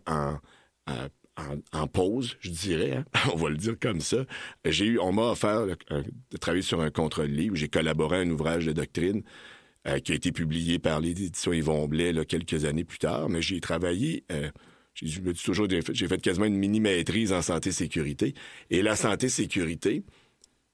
en, 1.74 1.88
pause, 1.88 2.38
je 2.39 2.50
dirais, 2.50 2.98
hein. 2.98 3.06
on 3.34 3.38
va 3.38 3.50
le 3.50 3.58
dire 3.58 3.75
comme 3.79 4.01
ça. 4.01 4.25
J'ai 4.65 4.86
eu, 4.86 5.00
on 5.00 5.12
m'a 5.12 5.32
offert 5.32 5.65
de 5.65 6.38
travailler 6.38 6.63
sur 6.63 6.82
un 6.82 6.89
contrôle 6.89 7.27
livre. 7.27 7.56
J'ai 7.56 7.67
collaboré 7.67 8.17
à 8.17 8.20
un 8.22 8.29
ouvrage 8.29 8.65
de 8.65 8.72
doctrine 8.72 9.24
euh, 9.88 10.00
qui 10.00 10.12
a 10.12 10.15
été 10.15 10.32
publié 10.32 10.79
par 10.79 11.00
l'édition 11.00 11.53
Yvon 11.53 11.88
Blais 11.88 12.13
quelques 12.25 12.65
années 12.65 12.84
plus 12.84 13.00
tard. 13.00 13.29
Mais 13.29 13.41
j'ai 13.41 13.60
travaillé, 13.60 14.24
euh, 14.32 14.50
j'ai 14.96 16.08
fait 16.08 16.22
quasiment 16.22 16.46
une 16.46 16.58
mini-maîtrise 16.58 17.34
en 17.34 17.41
santé-sécurité. 17.41 18.34
Et 18.70 18.82
la 18.82 18.96
santé-sécurité, 18.96 20.03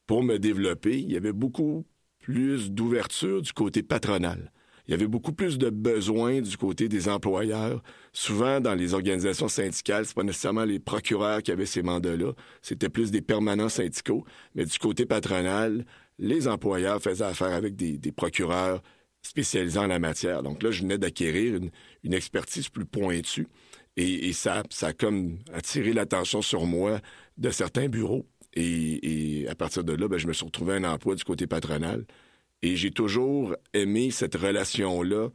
pour 0.07 0.23
me 0.23 0.37
développer, 0.37 0.99
il 0.99 1.11
y 1.11 1.17
avait 1.17 1.33
beaucoup 1.33 1.85
plus 2.23 2.71
d'ouverture 2.71 3.41
du 3.41 3.53
côté 3.53 3.83
patronal 3.83 4.51
il 4.87 4.91
y 4.91 4.93
avait 4.93 5.07
beaucoup 5.07 5.31
plus 5.31 5.57
de 5.57 5.69
besoins 5.69 6.41
du 6.41 6.57
côté 6.57 6.89
des 6.89 7.07
employeurs. 7.07 7.81
Souvent, 8.11 8.59
dans 8.59 8.75
les 8.75 8.93
organisations 8.93 9.47
syndicales, 9.47 10.05
c'est 10.05 10.15
pas 10.15 10.23
nécessairement 10.23 10.65
les 10.65 10.79
procureurs 10.79 11.41
qui 11.41 11.51
avaient 11.51 11.65
ces 11.65 11.81
mandats-là, 11.81 12.33
c'était 12.61 12.89
plus 12.89 13.09
des 13.09 13.21
permanents 13.21 13.69
syndicaux. 13.69 14.25
Mais 14.55 14.65
du 14.65 14.77
côté 14.77 15.05
patronal, 15.05 15.85
les 16.19 16.47
employeurs 16.47 17.01
faisaient 17.01 17.23
affaire 17.23 17.53
avec 17.53 17.75
des, 17.75 18.11
procureurs 18.11 18.81
spécialisés 19.21 19.79
en 19.79 19.87
la 19.87 19.99
matière. 19.99 20.43
Donc 20.43 20.61
là, 20.61 20.71
je 20.71 20.81
venais 20.81 20.97
d'acquérir 20.97 21.61
une, 22.03 22.13
expertise 22.13 22.67
plus 22.67 22.85
pointue. 22.85 23.47
Et, 23.95 24.33
ça, 24.33 24.63
ça 24.69 24.87
a 24.87 24.93
comme 24.93 25.37
attiré 25.53 25.93
l'attention 25.93 26.41
sur 26.41 26.65
moi 26.65 26.99
de 27.37 27.51
certains 27.51 27.87
bureaux. 27.87 28.27
Et, 28.55 29.45
à 29.49 29.55
partir 29.55 29.83
de 29.83 29.93
là, 29.93 30.07
ben, 30.07 30.17
je 30.17 30.27
me 30.27 30.33
suis 30.33 30.45
retrouvé 30.45 30.75
un 30.75 30.83
emploi 30.83 31.15
du 31.15 31.23
côté 31.23 31.47
patronal. 31.47 32.05
Et 32.61 32.75
j'ai 32.75 32.91
toujours 32.91 33.55
aimé 33.73 34.11
cette 34.11 34.35
relation-là 34.35 35.29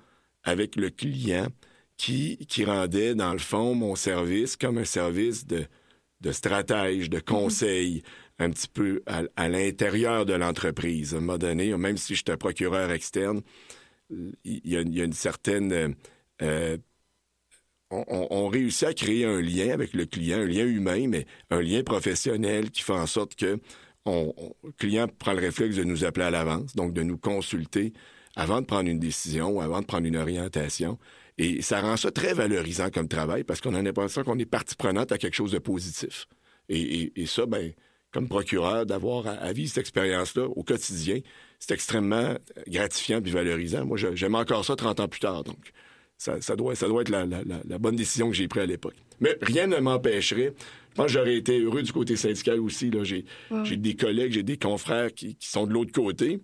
avec 0.44 0.76
le 0.76 0.90
client 0.90 1.48
qui, 1.96 2.38
qui 2.48 2.64
rendait, 2.64 3.14
dans 3.14 3.32
le 3.32 3.38
fond, 3.38 3.74
mon 3.74 3.96
service 3.96 4.56
comme 4.56 4.78
un 4.78 4.84
service 4.84 5.46
de, 5.46 5.66
de 6.20 6.32
stratège, 6.32 7.10
de 7.10 7.20
conseil, 7.20 8.02
un 8.38 8.50
petit 8.50 8.68
peu 8.68 9.02
à, 9.06 9.48
l'intérieur 9.48 10.24
de 10.24 10.32
l'entreprise. 10.34 11.12
À 11.12 11.18
un 11.18 11.20
moment 11.20 11.38
donné, 11.38 11.76
même 11.76 11.96
si 11.96 12.14
j'étais 12.14 12.36
procureur 12.36 12.90
externe, 12.92 13.42
il 14.10 14.60
y, 14.64 14.76
a, 14.76 14.80
une 14.80 15.12
certaine... 15.12 15.94
Euh, 16.40 16.78
on, 17.90 18.48
réussit 18.48 18.88
à 18.88 18.94
créer 18.94 19.24
un 19.24 19.40
lien 19.40 19.70
avec 19.70 19.94
le 19.94 20.04
client, 20.04 20.38
un 20.38 20.46
lien 20.46 20.64
humain, 20.64 21.06
mais 21.08 21.26
un 21.50 21.60
lien 21.60 21.82
professionnel 21.82 22.70
qui 22.70 22.82
fait 22.82 22.92
en 22.92 23.06
sorte 23.06 23.34
que 23.34 23.58
le 24.06 24.72
client 24.78 25.06
prend 25.18 25.32
le 25.32 25.40
réflexe 25.40 25.76
de 25.76 25.84
nous 25.84 26.04
appeler 26.04 26.26
à 26.26 26.30
l'avance, 26.30 26.74
donc 26.74 26.92
de 26.92 27.02
nous 27.02 27.18
consulter 27.18 27.92
avant 28.36 28.60
de 28.60 28.66
prendre 28.66 28.88
une 28.88 28.98
décision 29.00 29.60
avant 29.60 29.80
de 29.80 29.86
prendre 29.86 30.06
une 30.06 30.16
orientation. 30.16 30.98
Et 31.38 31.62
ça 31.62 31.80
rend 31.80 31.96
ça 31.96 32.10
très 32.10 32.34
valorisant 32.34 32.90
comme 32.90 33.08
travail 33.08 33.44
parce 33.44 33.60
qu'on 33.60 33.74
a 33.74 33.82
l'impression 33.82 34.22
qu'on 34.24 34.38
est 34.38 34.46
partie 34.46 34.74
prenante 34.74 35.12
à 35.12 35.18
quelque 35.18 35.34
chose 35.34 35.52
de 35.52 35.58
positif. 35.58 36.26
Et, 36.68 37.12
ça, 37.26 37.46
ben, 37.46 37.72
comme 38.12 38.28
procureur, 38.28 38.86
d'avoir 38.86 39.26
à, 39.26 39.52
vivre 39.52 39.68
cette 39.68 39.78
expérience-là 39.78 40.44
au 40.44 40.62
quotidien, 40.62 41.20
c'est 41.58 41.74
extrêmement 41.74 42.34
gratifiant 42.66 43.20
et 43.24 43.30
valorisant. 43.30 43.84
Moi, 43.86 43.96
j'aime 43.96 44.34
encore 44.34 44.64
ça 44.64 44.76
30 44.76 45.00
ans 45.00 45.08
plus 45.08 45.20
tard. 45.20 45.44
Donc, 45.44 45.72
ça, 46.18 46.56
doit, 46.56 46.74
ça 46.74 46.88
doit 46.88 47.02
être 47.02 47.08
la, 47.10 47.24
la 47.26 47.78
bonne 47.78 47.96
décision 47.96 48.28
que 48.28 48.36
j'ai 48.36 48.48
prise 48.48 48.64
à 48.64 48.66
l'époque. 48.66 48.96
Mais 49.20 49.38
rien 49.40 49.66
ne 49.66 49.78
m'empêcherait 49.78 50.52
moi, 50.98 51.06
j'aurais 51.06 51.36
été 51.36 51.60
heureux 51.60 51.82
du 51.82 51.92
côté 51.92 52.16
syndical 52.16 52.58
aussi. 52.58 52.90
J'ai, 53.04 53.76
des 53.76 53.94
collègues, 53.94 54.32
j'ai 54.32 54.42
des 54.42 54.58
confrères 54.58 55.14
qui, 55.14 55.36
sont 55.38 55.64
de 55.64 55.72
l'autre 55.72 55.92
côté, 55.92 56.40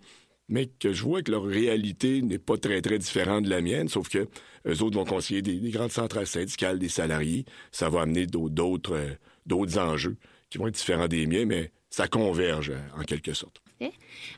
mais 0.48 0.66
que 0.66 0.92
je 0.92 1.02
vois 1.02 1.22
que 1.22 1.32
leur 1.32 1.42
réalité 1.42 2.22
n'est 2.22 2.38
pas 2.38 2.56
très, 2.56 2.80
très 2.80 3.00
différente 3.00 3.44
de 3.44 3.50
la 3.50 3.60
mienne, 3.60 3.88
sauf 3.88 4.08
que 4.08 4.28
eux 4.66 4.82
autres 4.82 4.96
vont 4.96 5.04
conseiller 5.04 5.42
des, 5.42 5.58
grandes 5.70 5.90
centrales 5.90 6.28
syndicales, 6.28 6.78
des 6.78 6.88
salariés. 6.88 7.44
Ça 7.72 7.88
va 7.88 8.02
amener 8.02 8.26
d'autres, 8.26 8.94
euh, 8.94 9.10
d'autres 9.44 9.78
enjeux 9.78 10.16
qui 10.50 10.58
vont 10.58 10.68
être 10.68 10.76
différents 10.76 11.08
des 11.08 11.26
miens, 11.26 11.46
mais 11.46 11.72
ça 11.90 12.06
converge 12.06 12.70
euh, 12.70 13.00
en 13.00 13.02
quelque 13.02 13.34
sorte. 13.34 13.60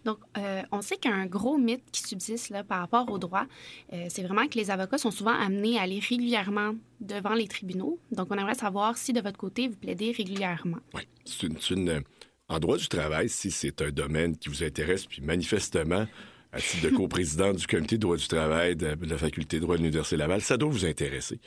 Donc, 0.05 0.19
euh, 0.39 0.63
on 0.73 0.83
sait 0.83 0.97
qu'un 0.97 1.27
gros 1.27 1.59
mythe 1.59 1.83
qui 1.93 2.03
subsiste 2.03 2.51
là, 2.51 2.65
par 2.65 2.81
rapport 2.81 3.11
au 3.11 3.19
droit, 3.19 3.45
euh, 3.93 4.07
c'est 4.09 4.23
vraiment 4.23 4.47
que 4.47 4.59
les 4.59 4.71
avocats 4.71 4.99
sont 4.99 5.11
souvent 5.11 5.35
amenés 5.39 5.79
à 5.79 5.83
aller 5.83 6.01
régulièrement 6.01 6.75
devant 7.01 7.35
les 7.35 7.49
tribunaux. 7.49 7.99
Donc, 8.13 8.29
on 8.31 8.39
aimerait 8.39 8.55
savoir 8.55 8.97
si 8.97 9.13
de 9.13 9.21
votre 9.21 9.39
côté, 9.39 9.69
vous 9.69 9.77
plaidez 9.77 10.13
régulièrement. 10.13 10.79
Oui, 10.95 11.03
c'est 11.25 11.47
une, 11.71 12.03
En 12.49 12.59
droit 12.59 12.77
du 12.77 12.89
travail, 12.89 13.29
si 13.29 13.51
c'est 13.51 13.83
un 13.83 13.91
domaine 13.91 14.37
qui 14.37 14.49
vous 14.49 14.63
intéresse, 14.63 15.07
puis 15.07 15.21
manifestement, 15.21 16.07
à 16.53 16.61
titre 16.61 16.91
de 16.91 16.91
coprésident 16.97 17.53
du 17.53 17.67
comité 17.67 17.97
de 17.97 18.03
droit 18.03 18.17
du 18.17 18.29
travail 18.29 18.77
de 18.77 18.97
la 19.07 19.19
faculté 19.19 19.57
de 19.57 19.63
droit 19.63 19.77
de 19.77 19.83
l'Université 19.83 20.17
Laval, 20.17 20.41
ça 20.41 20.57
doit 20.57 20.71
vous 20.71 20.87
intéresser. 20.87 21.41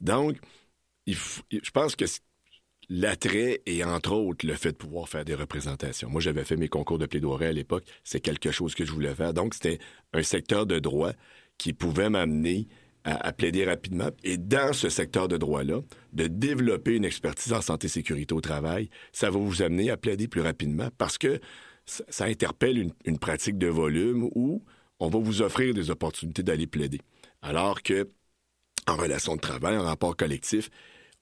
Donc, 0.00 0.36
je 1.06 1.70
pense 1.72 1.94
que 1.94 2.04
l'attrait 2.88 3.62
et 3.66 3.84
entre 3.84 4.12
autres 4.12 4.46
le 4.46 4.54
fait 4.54 4.72
de 4.72 4.76
pouvoir 4.76 5.08
faire 5.08 5.24
des 5.24 5.34
représentations. 5.34 6.08
Moi, 6.08 6.20
j'avais 6.20 6.44
fait 6.44 6.56
mes 6.56 6.68
concours 6.68 6.98
de 6.98 7.06
plaidoirie 7.06 7.46
à 7.46 7.52
l'époque, 7.52 7.84
c'est 8.04 8.20
quelque 8.20 8.50
chose 8.50 8.74
que 8.74 8.84
je 8.84 8.92
voulais 8.92 9.14
faire. 9.14 9.34
Donc, 9.34 9.54
c'était 9.54 9.78
un 10.12 10.22
secteur 10.22 10.66
de 10.66 10.78
droit 10.78 11.12
qui 11.58 11.72
pouvait 11.72 12.10
m'amener 12.10 12.68
à, 13.04 13.32
plaider 13.32 13.64
rapidement. 13.64 14.10
Et 14.24 14.36
dans 14.36 14.72
ce 14.72 14.88
secteur 14.88 15.28
de 15.28 15.36
droit-là, 15.36 15.80
de 16.12 16.26
développer 16.26 16.96
une 16.96 17.04
expertise 17.04 17.52
en 17.52 17.60
santé 17.60 17.86
et 17.86 17.90
sécurité 17.90 18.34
au 18.34 18.40
travail, 18.40 18.90
ça 19.12 19.30
va 19.30 19.38
vous 19.38 19.62
amener 19.62 19.90
à 19.90 19.96
plaider 19.96 20.26
plus 20.26 20.40
rapidement 20.40 20.88
parce 20.98 21.16
que 21.16 21.38
ça, 21.84 22.24
interpelle 22.24 22.78
une, 22.78 22.92
une, 23.04 23.18
pratique 23.18 23.58
de 23.58 23.68
volume 23.68 24.28
où 24.34 24.64
on 24.98 25.08
va 25.08 25.20
vous 25.20 25.40
offrir 25.40 25.72
des 25.72 25.90
opportunités 25.90 26.42
d'aller 26.42 26.66
plaider. 26.66 27.00
Alors 27.42 27.82
que 27.82 28.10
en 28.88 28.96
relation 28.96 29.36
de 29.36 29.40
travail, 29.40 29.76
en 29.76 29.84
rapport 29.84 30.16
collectif, 30.16 30.70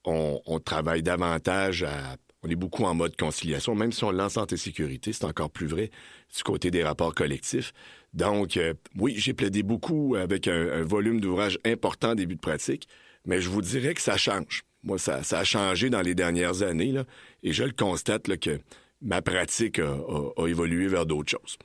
on, 0.05 0.61
travaille 0.61 1.03
davantage 1.03 1.83
à 1.83 2.17
on 2.45 2.51
est 2.51 2.57
beaucoup 2.57 2.85
en 2.85 2.95
mode 2.95 3.17
conciliation, 3.17 3.75
même 3.75 3.91
si 3.91 4.05
on 4.05 4.11
lance 4.11 4.35
santé 4.35 4.59
sécurité, 4.59 5.15
c'est 5.15 5.25
encore 5.25 5.51
plus 5.51 5.67
vrai 5.67 5.91
du 6.37 6.43
côté 6.43 6.71
des 6.71 6.85
rapports 6.85 7.15
collectifs. 7.15 7.73
Donc, 8.13 8.59
euh, 8.59 8.75
oui, 8.99 9.15
j'ai 9.17 9.33
plaidé 9.33 9.63
beaucoup 9.63 10.15
avec 10.15 10.47
un, 10.47 10.83
volume 10.83 11.21
d'ouvrages 11.21 11.59
important 11.65 12.15
début 12.15 12.35
de 12.35 12.41
pratique, 12.41 12.87
mais 13.25 13.41
je 13.41 13.49
vous 13.49 13.63
dirais 13.63 13.95
que 13.95 14.03
ça 14.03 14.19
change. 14.19 14.65
Moi, 14.83 14.99
ça, 14.99 15.21
a 15.31 15.45
changé 15.45 15.89
dans 15.89 16.03
les 16.03 16.15
dernières 16.15 16.63
années, 16.63 16.95
et 17.43 17.53
je 17.55 17.65
le 17.65 17.73
constate 17.73 18.37
que 18.37 18.61
ma 19.01 19.23
pratique 19.23 19.79
a, 19.79 20.47
évolué 20.47 20.87
vers 20.87 21.07
d'autres 21.07 21.31
choses. 21.31 21.57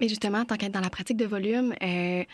Mais 0.00 0.08
justement, 0.08 0.44
tant 0.44 0.56
qu'être 0.56 0.72
dans 0.72 0.80
la 0.80 0.90
pratique 0.90 1.18
de 1.18 1.26
volume, 1.26 1.72
euh, 1.82 2.24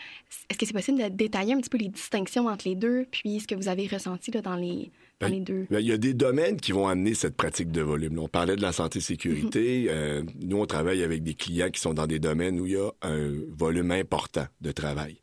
est-ce 0.49 0.57
que 0.57 0.65
c'est 0.65 0.73
possible 0.73 1.03
de 1.03 1.09
détailler 1.09 1.53
un 1.53 1.59
petit 1.59 1.69
peu 1.69 1.77
les 1.77 1.89
distinctions 1.89 2.47
entre 2.47 2.67
les 2.67 2.75
deux, 2.75 3.05
puis 3.11 3.41
ce 3.41 3.47
que 3.47 3.55
vous 3.55 3.67
avez 3.67 3.85
ressenti 3.87 4.31
dans 4.31 4.55
les, 4.55 4.89
ben, 5.19 5.43
ben, 5.43 5.79
il 5.79 5.87
y 5.87 5.91
a 5.91 5.97
des 5.97 6.13
domaines 6.13 6.57
qui 6.57 6.71
vont 6.71 6.87
amener 6.87 7.15
cette 7.15 7.35
pratique 7.35 7.71
de 7.71 7.81
volume. 7.81 8.19
On 8.19 8.27
parlait 8.27 8.55
de 8.55 8.61
la 8.61 8.71
santé-sécurité. 8.71 9.83
Mhm. 9.83 9.89
Euh, 9.89 10.23
nous, 10.41 10.57
on 10.57 10.65
travaille 10.67 11.03
avec 11.03 11.23
des 11.23 11.33
clients 11.33 11.71
qui 11.71 11.81
sont 11.81 11.95
dans 11.95 12.05
des 12.05 12.19
domaines 12.19 12.59
où 12.59 12.67
il 12.67 12.73
y 12.73 12.77
a 12.77 12.91
un 13.01 13.33
volume 13.49 13.91
important 13.91 14.45
de 14.61 14.71
travail. 14.71 15.19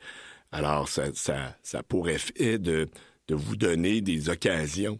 Alors, 0.50 0.88
ça, 0.88 1.12
ça, 1.14 1.56
ça 1.62 1.82
pourrait 1.84 2.16
de, 2.38 2.88
de 3.28 3.34
vous 3.34 3.56
donner 3.56 4.00
des 4.00 4.30
occasions, 4.30 4.98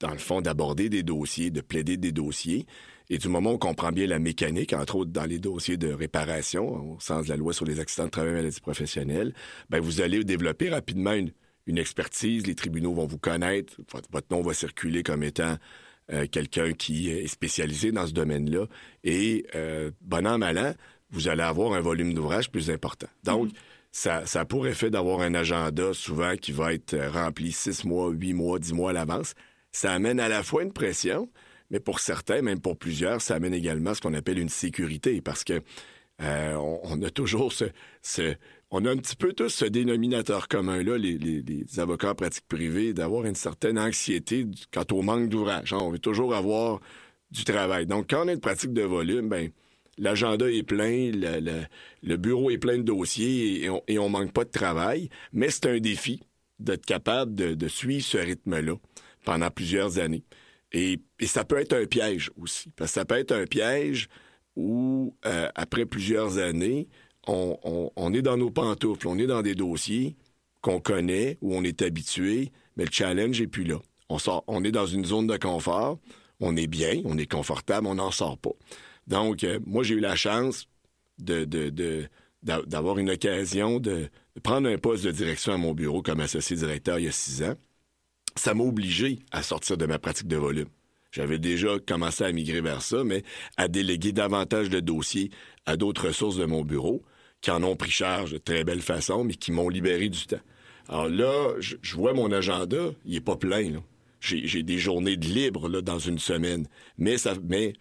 dans 0.00 0.12
le 0.12 0.18
fond, 0.18 0.40
d'aborder 0.40 0.88
des 0.88 1.02
dossiers, 1.02 1.50
de 1.50 1.60
plaider 1.60 1.98
des 1.98 2.12
dossiers. 2.12 2.66
Et 3.10 3.18
du 3.18 3.28
moment 3.28 3.50
où 3.50 3.54
on 3.54 3.58
comprend 3.58 3.92
bien 3.92 4.06
la 4.06 4.18
mécanique, 4.18 4.72
entre 4.72 4.96
autres 4.96 5.12
dans 5.12 5.26
les 5.26 5.38
dossiers 5.38 5.76
de 5.76 5.92
réparation, 5.92 6.94
au 6.94 7.00
sens 7.00 7.26
de 7.26 7.30
la 7.30 7.36
loi 7.36 7.52
sur 7.52 7.66
les 7.66 7.80
accidents 7.80 8.06
de 8.06 8.10
travail 8.10 8.32
et 8.32 8.36
maladies 8.36 8.60
professionnelles, 8.60 9.34
ben 9.68 9.80
vous 9.80 10.00
allez 10.00 10.24
développer 10.24 10.70
rapidement 10.70 11.12
une, 11.12 11.32
une 11.66 11.78
expertise, 11.78 12.46
les 12.46 12.54
tribunaux 12.54 12.94
vont 12.94 13.06
vous 13.06 13.18
connaître, 13.18 13.74
votre, 14.12 14.26
nom 14.30 14.42
va 14.42 14.54
circuler 14.54 15.02
comme 15.02 15.22
étant 15.22 15.56
euh, 16.12 16.26
quelqu'un 16.30 16.72
qui 16.72 17.10
est 17.10 17.26
spécialisé 17.26 17.92
dans 17.92 18.06
ce 18.06 18.12
domaine-là. 18.12 18.66
Et 19.04 19.46
euh, 19.54 19.90
bon 20.00 20.26
an, 20.26 20.38
mal 20.38 20.58
an, 20.58 20.74
vous 21.10 21.28
allez 21.28 21.42
avoir 21.42 21.74
un 21.74 21.80
volume 21.80 22.14
d'ouvrage 22.14 22.50
plus 22.50 22.70
important. 22.70 23.08
Donc, 23.24 23.48
mm-hmm. 23.48 23.56
ça, 23.92 24.26
ça 24.26 24.40
a 24.40 24.44
pour 24.44 24.66
effet 24.66 24.90
d'avoir 24.90 25.20
un 25.20 25.34
agenda 25.34 25.92
souvent 25.92 26.36
qui 26.36 26.52
va 26.52 26.72
être 26.74 26.96
rempli 27.12 27.52
six 27.52 27.84
mois, 27.84 28.10
huit 28.10 28.34
mois, 28.34 28.58
dix 28.58 28.72
mois 28.72 28.90
à 28.90 28.92
l'avance. 28.92 29.34
Ça 29.72 29.92
amène 29.92 30.20
à 30.20 30.28
la 30.28 30.42
fois 30.42 30.62
une 30.62 30.72
pression, 30.72 31.28
mais 31.70 31.80
pour 31.80 32.00
certains, 32.00 32.42
même 32.42 32.60
pour 32.60 32.76
plusieurs, 32.78 33.20
ça 33.20 33.34
amène 33.34 33.54
également 33.54 33.94
ce 33.94 34.00
qu'on 34.00 34.14
appelle 34.14 34.38
une 34.38 34.48
sécurité 34.48 35.20
parce 35.20 35.44
que 35.44 35.60
euh, 36.22 36.54
on, 36.54 37.02
a 37.02 37.10
toujours 37.10 37.52
ce, 37.52 38.34
on 38.70 38.84
a 38.84 38.90
un 38.90 38.96
petit 38.96 39.16
peu 39.16 39.32
tous 39.32 39.48
ce 39.48 39.64
dénominateur 39.64 40.48
commun-là, 40.48 40.98
les, 40.98 41.64
avocats 41.78 42.10
en 42.10 42.14
pratique 42.14 42.46
privée, 42.48 42.92
d'avoir 42.92 43.24
une 43.24 43.34
certaine 43.34 43.78
anxiété 43.78 44.46
quant 44.72 44.84
au 44.92 45.02
manque 45.02 45.28
d'ouvrage. 45.28 45.72
On 45.72 45.90
veut 45.90 45.98
toujours 45.98 46.34
avoir 46.34 46.80
du 47.30 47.44
travail. 47.44 47.86
Donc, 47.86 48.10
quand 48.10 48.24
on 48.24 48.28
a 48.28 48.32
une 48.32 48.40
pratique 48.40 48.72
de 48.72 48.82
volume, 48.82 49.28
ben 49.28 49.50
l'agenda 49.98 50.50
est 50.50 50.62
plein, 50.62 51.10
le, 51.12 52.16
bureau 52.16 52.50
est 52.50 52.58
plein 52.58 52.78
de 52.78 52.82
dossiers 52.82 53.64
et 53.64 53.70
on, 53.70 53.82
et 53.86 53.98
manque 53.98 54.32
pas 54.32 54.44
de 54.44 54.50
travail, 54.50 55.08
mais 55.32 55.50
c'est 55.50 55.66
un 55.66 55.78
défi 55.78 56.22
d'être 56.58 56.84
capable 56.84 57.34
de, 57.34 57.68
suivre 57.68 58.04
ce 58.04 58.18
rythme-là 58.18 58.74
pendant 59.24 59.50
plusieurs 59.50 59.98
années. 59.98 60.24
Et, 60.72 61.00
ça 61.24 61.44
peut 61.44 61.58
être 61.58 61.72
un 61.72 61.86
piège 61.86 62.30
aussi, 62.36 62.70
parce 62.76 62.90
que 62.90 62.94
ça 62.94 63.04
peut 63.04 63.16
être 63.16 63.32
un 63.32 63.46
piège 63.46 64.08
où, 64.56 65.14
euh, 65.24 65.48
après 65.54 65.86
plusieurs 65.86 66.38
années, 66.38 66.88
on, 67.26 68.14
est 68.14 68.22
dans 68.22 68.36
nos 68.36 68.50
pantoufles, 68.50 69.08
on 69.08 69.18
est 69.18 69.26
dans 69.26 69.42
des 69.42 69.54
dossiers 69.54 70.16
qu'on 70.60 70.80
connaît, 70.80 71.38
où 71.42 71.54
on 71.54 71.62
est 71.62 71.82
habitué, 71.82 72.52
mais 72.76 72.84
le 72.84 72.90
challenge 72.90 73.40
n'est 73.40 73.46
plus 73.46 73.64
là. 73.64 73.78
On, 74.08 74.64
est 74.64 74.72
dans 74.72 74.86
une 74.86 75.04
zone 75.04 75.26
de 75.26 75.36
confort, 75.36 75.98
on 76.40 76.56
est 76.56 76.66
bien, 76.66 77.02
on 77.04 77.18
est 77.18 77.30
confortable, 77.30 77.86
on 77.86 77.96
n'en 77.96 78.10
sort 78.10 78.38
pas. 78.38 78.52
Donc, 79.06 79.44
euh, 79.44 79.58
moi, 79.66 79.82
j'ai 79.82 79.94
eu 79.94 80.00
la 80.00 80.16
chance 80.16 80.68
d'avoir 81.18 82.98
une 82.98 83.10
occasion 83.10 83.80
de 83.80 84.08
prendre 84.42 84.68
un 84.68 84.78
poste 84.78 85.04
de 85.04 85.10
direction 85.10 85.52
à 85.52 85.56
mon 85.56 85.72
bureau 85.72 86.02
comme 86.02 86.20
associé 86.20 86.56
directeur 86.56 86.98
il 86.98 87.06
y 87.06 87.08
a 87.08 87.12
six 87.12 87.42
ans. 87.42 87.54
Ça 88.36 88.54
m'a 88.54 88.64
obligé 88.64 89.20
à 89.32 89.42
sortir 89.42 89.76
de 89.76 89.86
ma 89.86 89.98
pratique 89.98 90.28
de 90.28 90.36
volume. 90.36 90.68
J'avais 91.10 91.38
déjà 91.38 91.78
commencé 91.78 92.24
à 92.24 92.32
migrer 92.32 92.60
vers 92.60 92.82
ça, 92.82 93.02
mais 93.02 93.22
à 93.56 93.68
déléguer 93.68 94.12
davantage 94.12 94.68
de 94.68 94.80
dossiers 94.80 95.30
à 95.64 95.76
d'autres 95.76 96.08
ressources 96.08 96.36
de 96.36 96.44
mon 96.44 96.62
bureau 96.62 97.02
qui 97.46 97.52
en 97.52 97.62
ont 97.62 97.76
pris 97.76 97.92
charge 97.92 98.32
de 98.32 98.38
très 98.38 98.64
belle 98.64 98.82
façon, 98.82 99.22
mais 99.22 99.34
qui 99.34 99.52
m'ont 99.52 99.68
libéré 99.68 100.08
du 100.08 100.26
temps. 100.26 100.40
Alors 100.88 101.08
là, 101.08 101.54
je, 101.60 101.76
vois 101.94 102.12
mon 102.12 102.32
agenda, 102.32 102.90
il 103.04 103.14
est 103.14 103.20
pas 103.20 103.36
plein. 103.36 103.84
J'ai 104.18 104.64
des 104.64 104.78
journées 104.78 105.16
de 105.16 105.28
libre 105.28 105.68
dans 105.80 106.00
une 106.00 106.18
semaine, 106.18 106.66
mais 106.98 107.18
ça, 107.18 107.34
mais 107.44 107.74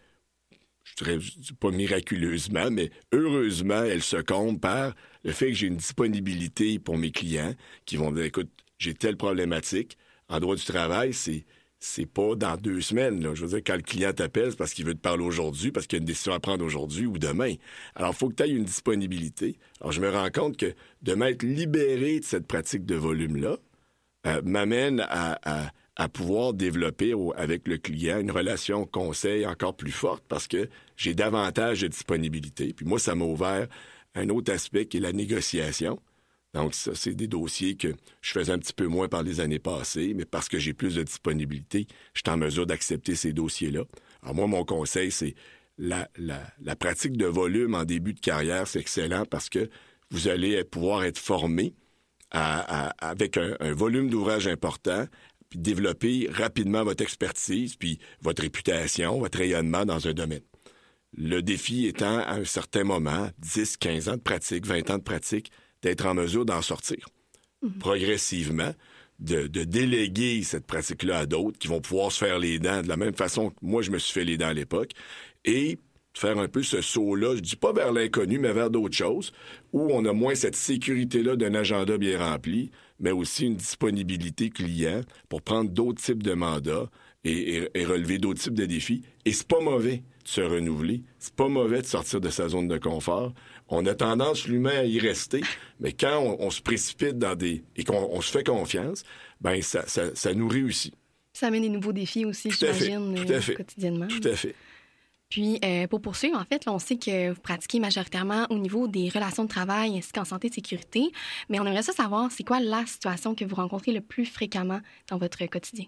je 0.84 1.04
dirais 1.04 1.18
pas 1.60 1.72
miraculeusement, 1.72 2.70
mais 2.70 2.92
heureusement, 3.12 3.82
elle 3.82 4.04
se 4.04 4.18
compte 4.18 4.62
par 4.62 4.94
le 5.24 5.32
fait 5.32 5.48
que 5.48 5.54
j'ai 5.54 5.66
une 5.66 5.78
disponibilité 5.78 6.78
pour 6.78 7.00
mes 7.00 7.10
clients 7.10 7.56
qui 7.88 7.96
vont 7.98 8.12
dire, 8.12 8.26
écoute, 8.26 8.52
j'ai 8.78 8.94
telle 8.94 9.18
problématique. 9.18 9.98
En 10.30 10.40
droit 10.40 10.56
du 10.56 10.64
travail, 10.64 11.12
c'est 11.12 11.44
c'est 11.86 12.08
pas 12.08 12.36
dans 12.36 12.58
deux 12.58 12.82
semaines. 12.82 13.22
Je 13.36 13.46
veux 13.46 13.50
dire, 13.50 13.62
quand 13.66 13.76
le 13.76 13.82
client 13.82 14.12
t'appelle, 14.12 14.50
c'est 14.50 14.58
parce 14.58 14.74
qu'il 14.74 14.86
veut 14.86 14.96
te 14.96 15.00
parler 15.00 15.24
aujourd'hui, 15.24 15.72
parce 15.72 15.86
qu'il 15.86 15.98
y 15.98 16.00
a 16.00 16.02
une 16.02 16.08
décision 16.08 16.34
à 16.34 16.40
prendre 16.40 16.66
aujourd'hui 16.66 17.06
ou 17.06 17.18
demain. 17.18 17.54
Alors, 17.96 18.12
il 18.12 18.18
faut 18.18 18.30
que 18.30 18.36
tu 18.36 18.44
aies 18.44 18.50
une 18.50 18.66
disponibilité. 18.66 19.58
Alors, 19.80 19.92
je 19.92 20.02
me 20.02 20.10
rends 20.10 20.30
compte 20.32 20.58
que 20.58 20.74
de 21.04 21.14
m'être 21.14 21.44
libéré 21.44 22.20
de 22.20 22.26
cette 22.26 22.48
pratique 22.48 22.86
de 22.86 22.96
volume-là 22.96 23.58
euh, 24.26 24.42
m'amène 24.44 25.06
à, 25.10 25.72
pouvoir 26.12 26.54
développer 26.54 27.14
avec 27.38 27.68
le 27.68 27.78
client 27.78 28.20
une 28.20 28.32
relation 28.32 28.86
conseil 28.86 29.46
encore 29.46 29.76
plus 29.76 29.92
forte 29.92 30.24
parce 30.28 30.48
que 30.48 30.68
j'ai 30.98 31.14
davantage 31.14 31.82
de 31.82 31.88
disponibilité. 31.88 32.74
Puis 32.74 32.86
moi, 32.86 33.00
ça 33.00 33.16
m'a 33.16 33.26
ouvert 33.26 33.68
un 34.16 34.30
autre 34.30 34.52
aspect 34.52 34.88
qui 34.88 34.98
est 34.98 35.02
la 35.02 35.14
négociation. 35.14 36.00
Donc, 36.56 36.74
ça, 36.74 36.96
c'est 36.96 37.14
des 37.14 37.28
dossiers 37.28 37.76
que 37.76 37.90
je 38.22 38.32
faisais 38.32 38.54
un 38.54 38.58
petit 38.58 38.72
peu 38.72 38.88
moins 38.88 39.10
par 39.10 39.24
les 39.24 39.42
années 39.42 39.60
passées, 39.60 40.14
mais 40.16 40.24
parce 40.24 40.48
que 40.48 40.58
j'ai 40.58 40.74
plus 40.74 40.96
de 40.96 41.04
disponibilité, 41.04 41.86
je 42.14 42.22
suis 42.22 42.34
en 42.34 42.38
mesure 42.38 42.66
d'accepter 42.66 43.16
ces 43.16 43.34
dossiers-là. 43.34 43.84
Alors, 44.24 44.36
moi, 44.36 44.48
mon 44.48 44.64
conseil, 44.64 45.12
c'est 45.12 45.36
la, 45.78 46.10
la, 46.18 46.76
pratique 46.78 47.18
de 47.18 47.26
volume 47.26 47.76
en 47.76 47.84
début 47.84 48.14
de 48.14 48.22
carrière, 48.22 48.70
c'est 48.70 48.80
excellent 48.80 49.26
parce 49.26 49.50
que 49.50 49.70
vous 50.12 50.30
allez 50.30 50.64
pouvoir 50.64 51.04
être 51.04 51.20
formé 51.20 51.74
avec 52.32 53.36
un, 53.38 53.74
volume 53.74 54.10
d'ouvrage 54.10 54.48
important, 54.48 55.08
puis 55.50 55.60
développer 55.60 56.30
rapidement 56.32 56.86
votre 56.86 57.04
expertise, 57.04 57.76
puis 57.76 58.00
votre 58.22 58.42
réputation, 58.42 59.20
votre 59.20 59.40
rayonnement 59.40 59.86
dans 59.86 60.08
un 60.08 60.14
domaine. 60.14 60.42
Le 61.18 61.42
défi 61.42 61.86
étant, 61.86 62.20
à 62.20 62.36
un 62.36 62.46
certain 62.46 62.86
moment, 62.86 63.30
10, 63.40 63.76
15 63.76 64.10
ans 64.10 64.16
de 64.16 64.22
pratique, 64.22 64.66
20 64.66 64.90
ans 64.90 64.98
de 64.98 65.04
pratique, 65.04 65.52
d'être 65.82 66.06
en 66.06 66.14
mesure 66.14 66.46
d'en 66.46 66.62
sortir 66.62 67.06
mhm. 67.62 67.80
progressivement, 67.80 68.74
de, 69.20 69.48
déléguer 69.48 70.44
cette 70.44 70.66
pratique-là 70.66 71.20
à 71.20 71.26
d'autres 71.26 71.58
qui 71.58 71.68
vont 71.68 71.82
pouvoir 71.82 72.12
se 72.12 72.26
faire 72.26 72.40
les 72.40 72.60
dents 72.60 72.82
de 72.82 72.88
la 72.88 72.98
même 72.98 73.14
façon 73.14 73.50
que 73.50 73.56
moi, 73.62 73.82
je 73.82 73.92
me 73.92 73.98
suis 73.98 74.14
fait 74.14 74.26
les 74.26 74.38
dents 74.38 74.48
à 74.48 74.54
l'époque, 74.54 74.92
et 75.46 75.78
faire 76.14 76.38
un 76.40 76.48
peu 76.48 76.64
ce 76.64 76.82
saut-là, 76.82 77.36
je 77.36 77.42
dis 77.42 77.56
pas 77.56 77.74
vers 77.74 77.92
l'inconnu, 77.92 78.40
mais 78.40 78.54
vers 78.54 78.70
d'autres 78.70 78.96
choses, 78.96 79.32
où 79.74 79.90
on 79.92 80.06
a 80.06 80.14
moins 80.14 80.36
cette 80.36 80.56
sécurité-là 80.56 81.36
d'un 81.36 81.54
agenda 81.54 81.98
bien 81.98 82.18
rempli, 82.18 82.72
mais 83.00 83.12
aussi 83.12 83.46
une 83.46 83.56
disponibilité 83.56 84.50
client 84.50 85.02
pour 85.30 85.42
prendre 85.42 85.70
d'autres 85.70 86.02
types 86.02 86.24
de 86.24 86.34
mandats 86.34 86.90
et, 87.26 87.68
relever 87.86 88.18
d'autres 88.18 88.42
types 88.42 88.54
de 88.54 88.66
défis. 88.66 89.04
Et 89.26 89.34
c'est 89.34 89.48
pas 89.48 89.60
mauvais 89.60 90.04
de 90.24 90.30
se 90.30 90.42
renouveler, 90.42 91.04
c'est 91.20 91.36
pas 91.36 91.48
mauvais 91.48 91.82
de 91.82 91.88
sortir 91.88 92.22
de 92.22 92.30
sa 92.30 92.48
zone 92.50 92.68
de 92.68 92.78
confort, 92.78 93.34
on 93.68 93.86
a 93.86 93.96
tendance, 93.96 94.48
l'humain, 94.48 94.80
à 94.80 94.84
y 94.84 95.00
rester, 95.00 95.42
mais 95.80 95.92
quand 95.92 96.38
on, 96.40 96.50
se 96.50 96.62
précipite 96.62 97.18
dans 97.18 97.36
des... 97.36 97.64
et 97.76 97.84
qu'on 97.84 98.22
se 98.22 98.32
fait 98.32 98.44
confiance, 98.44 99.04
ben 99.42 99.62
ça, 99.62 99.86
ça, 99.88 100.34
nous 100.34 100.48
réussit. 100.48 100.94
Ça 101.34 101.48
amène 101.48 101.64
des 101.64 101.70
nouveaux 101.70 101.94
défis 101.94 102.26
aussi, 102.26 102.52
j'imagine, 102.52 103.18
euh, 103.18 103.56
quotidiennement. 103.56 104.08
Tout 104.08 104.28
à 104.28 104.36
fait. 104.36 104.56
Puis, 105.30 105.60
euh, 105.66 105.88
pour 105.88 106.02
poursuivre, 106.02 106.38
en 106.40 106.46
fait, 106.46 106.68
on 106.68 106.80
sait 106.80 106.98
que 106.98 107.32
vous 107.32 107.42
pratiquez 107.42 107.80
majoritairement 107.80 108.46
au 108.52 108.60
niveau 108.60 108.88
des 108.88 109.10
relations 109.10 109.44
de 109.44 109.50
travail 109.50 109.98
ainsi 109.98 110.12
qu'en 110.12 110.24
santé 110.24 110.48
et 110.48 110.52
sécurité, 110.52 111.12
mais 111.50 111.60
on 111.60 111.66
aimerait 111.66 111.84
ça 111.84 111.94
savoir, 111.94 112.32
c'est 112.32 112.44
quoi 112.44 112.60
la 112.60 112.86
situation 112.86 113.34
que 113.36 113.44
vous 113.44 113.56
rencontrez 113.56 113.92
le 113.92 114.02
plus 114.02 114.26
fréquemment 114.26 114.80
dans 115.10 115.18
votre 115.18 115.44
quotidien? 115.48 115.86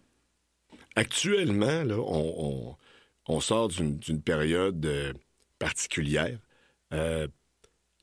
Actuellement, 0.95 1.83
là, 1.83 1.97
on, 3.27 3.39
sort 3.39 3.67
d'une 3.67 4.21
période 4.21 4.83
euh, 6.91 7.27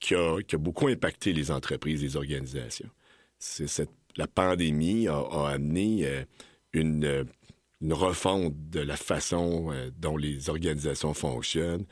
qui 0.04 0.14
a, 0.14 0.58
beaucoup 0.58 0.88
impacté 0.88 1.32
les 1.32 1.50
entreprises, 1.50 2.02
les 2.02 2.16
organisations. 2.16 2.90
Cette, 3.38 3.90
la 4.16 4.26
pandémie 4.26 5.08
a, 5.08 5.48
amené 5.48 6.06
euh, 6.06 6.24
une, 6.74 7.26
une, 7.80 7.92
refonte 7.92 8.54
de 8.68 8.80
la 8.80 8.96
façon 8.96 9.72
euh, 9.72 9.90
dont 9.96 10.16
les 10.16 10.50
organisations 10.50 11.14
fonctionnent, 11.14 11.86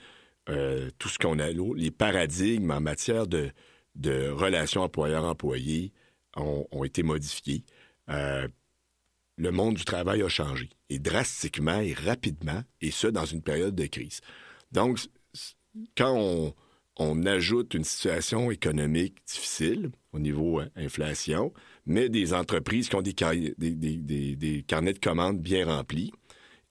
euh, 0.50 0.90
tout 0.98 1.08
ce 1.08 1.18
qu'on 1.18 1.38
a, 1.38 1.50
les 1.50 1.90
paradigmes 1.90 2.70
en 2.70 2.80
matière 2.80 3.26
de, 3.26 3.50
de 3.94 4.28
relations 4.28 4.82
employeur-employé 4.82 5.92
ont, 6.36 6.66
ont, 6.70 6.84
été 6.84 7.02
modifiés. 7.02 7.64
le 8.08 9.50
monde 9.50 9.74
du 9.74 9.84
travail 9.84 10.22
a 10.22 10.28
changé, 10.28 10.68
et 10.90 10.98
drastiquement 10.98 11.80
et 11.80 11.94
rapidement, 11.94 12.62
et 12.82 12.90
ce, 12.90 13.06
dans 13.06 13.24
une 13.24 13.42
période 13.42 13.74
de 13.74 13.86
crise. 13.86 14.20
Donc, 14.70 14.98
quand 15.96 16.14
on, 16.14 16.54
on 17.02 17.26
ajoute 17.26 17.74
une 17.74 17.84
situation 17.84 18.50
économique 18.50 19.16
difficile 19.26 19.90
au 20.12 20.18
niveau 20.18 20.60
euh, 20.60 20.68
inflation, 20.76 21.52
mais 21.86 22.08
des 22.08 22.34
entreprises 22.34 22.88
qui 22.88 22.96
ont 22.96 23.02
des, 23.02 23.14
carnets 24.66 24.92
de 24.92 24.98
commandes 24.98 25.40
bien 25.40 25.66
remplis, 25.66 26.12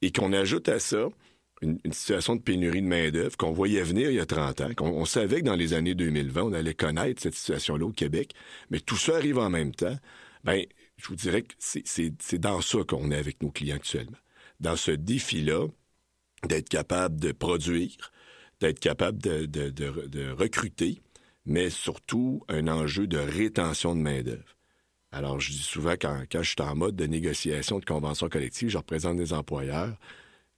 et 0.02 0.12
qu'on 0.12 0.34
ajoute 0.34 0.70
à 0.70 0.80
ça 0.80 1.08
une, 1.62 1.80
situation 1.91 2.36
de 2.36 2.41
pénurie 2.41 2.82
de 2.82 2.88
main-d'œuvre 2.88 3.38
qu'on 3.38 3.52
voyait 3.52 3.84
venir 3.84 4.10
il 4.10 4.15
y 4.15 4.20
a 4.20 4.26
30 4.26 4.62
ans, 4.62 4.74
qu'on 4.76 4.89
on 4.89 5.06
savait 5.06 5.41
que 5.41 5.46
dans 5.46 5.56
les 5.56 5.74
années 5.74 5.94
2020, 5.94 6.41
on 6.41 6.54
allait 6.54 6.74
connaître 6.74 7.22
cette 7.22 7.36
situation-là 7.36 7.86
au 7.86 7.91
Québec, 7.91 8.34
mais 8.72 8.80
tout 8.80 8.98
ça 8.98 9.15
arrive 9.15 9.38
en 9.38 9.50
même 9.50 9.74
temps. 9.74 9.96
Ben, 10.44 10.65
je 10.98 11.08
vous 11.08 11.15
dirais 11.15 11.44
que 11.44 11.54
c'est 11.60 12.39
dans 12.39 12.62
ça 12.62 12.80
qu'on 12.88 13.12
est 13.12 13.17
avec 13.17 13.44
nos 13.44 13.52
clients 13.52 13.76
actuellement. 13.76 14.17
Dans 14.60 14.76
ce 14.76 14.91
défi-là, 14.91 15.67
d'être 16.48 16.70
capable 16.70 17.20
de 17.20 17.32
produire, 17.32 18.12
d'être 18.62 18.80
capable 18.80 19.17
de, 19.17 20.32
recruter, 20.32 21.02
mais 21.45 21.69
surtout 21.69 22.43
un 22.47 22.67
enjeu 22.67 23.08
de 23.08 23.17
rétention 23.17 23.95
de 23.95 24.02
main-d'œuvre. 24.02 24.56
Alors, 25.12 25.41
je 25.41 25.52
dis 25.52 25.58
souvent, 25.58 25.95
quand, 26.00 26.24
quand, 26.32 26.41
je 26.41 26.50
suis 26.50 26.62
en 26.62 26.76
mode 26.76 26.95
de 26.95 27.06
négociation 27.06 27.80
de 27.80 27.86
convention 27.86 28.30
collective, 28.30 28.69
je 28.69 28.78
représente 28.78 29.17
des 29.17 29.34
employeurs. 29.34 29.97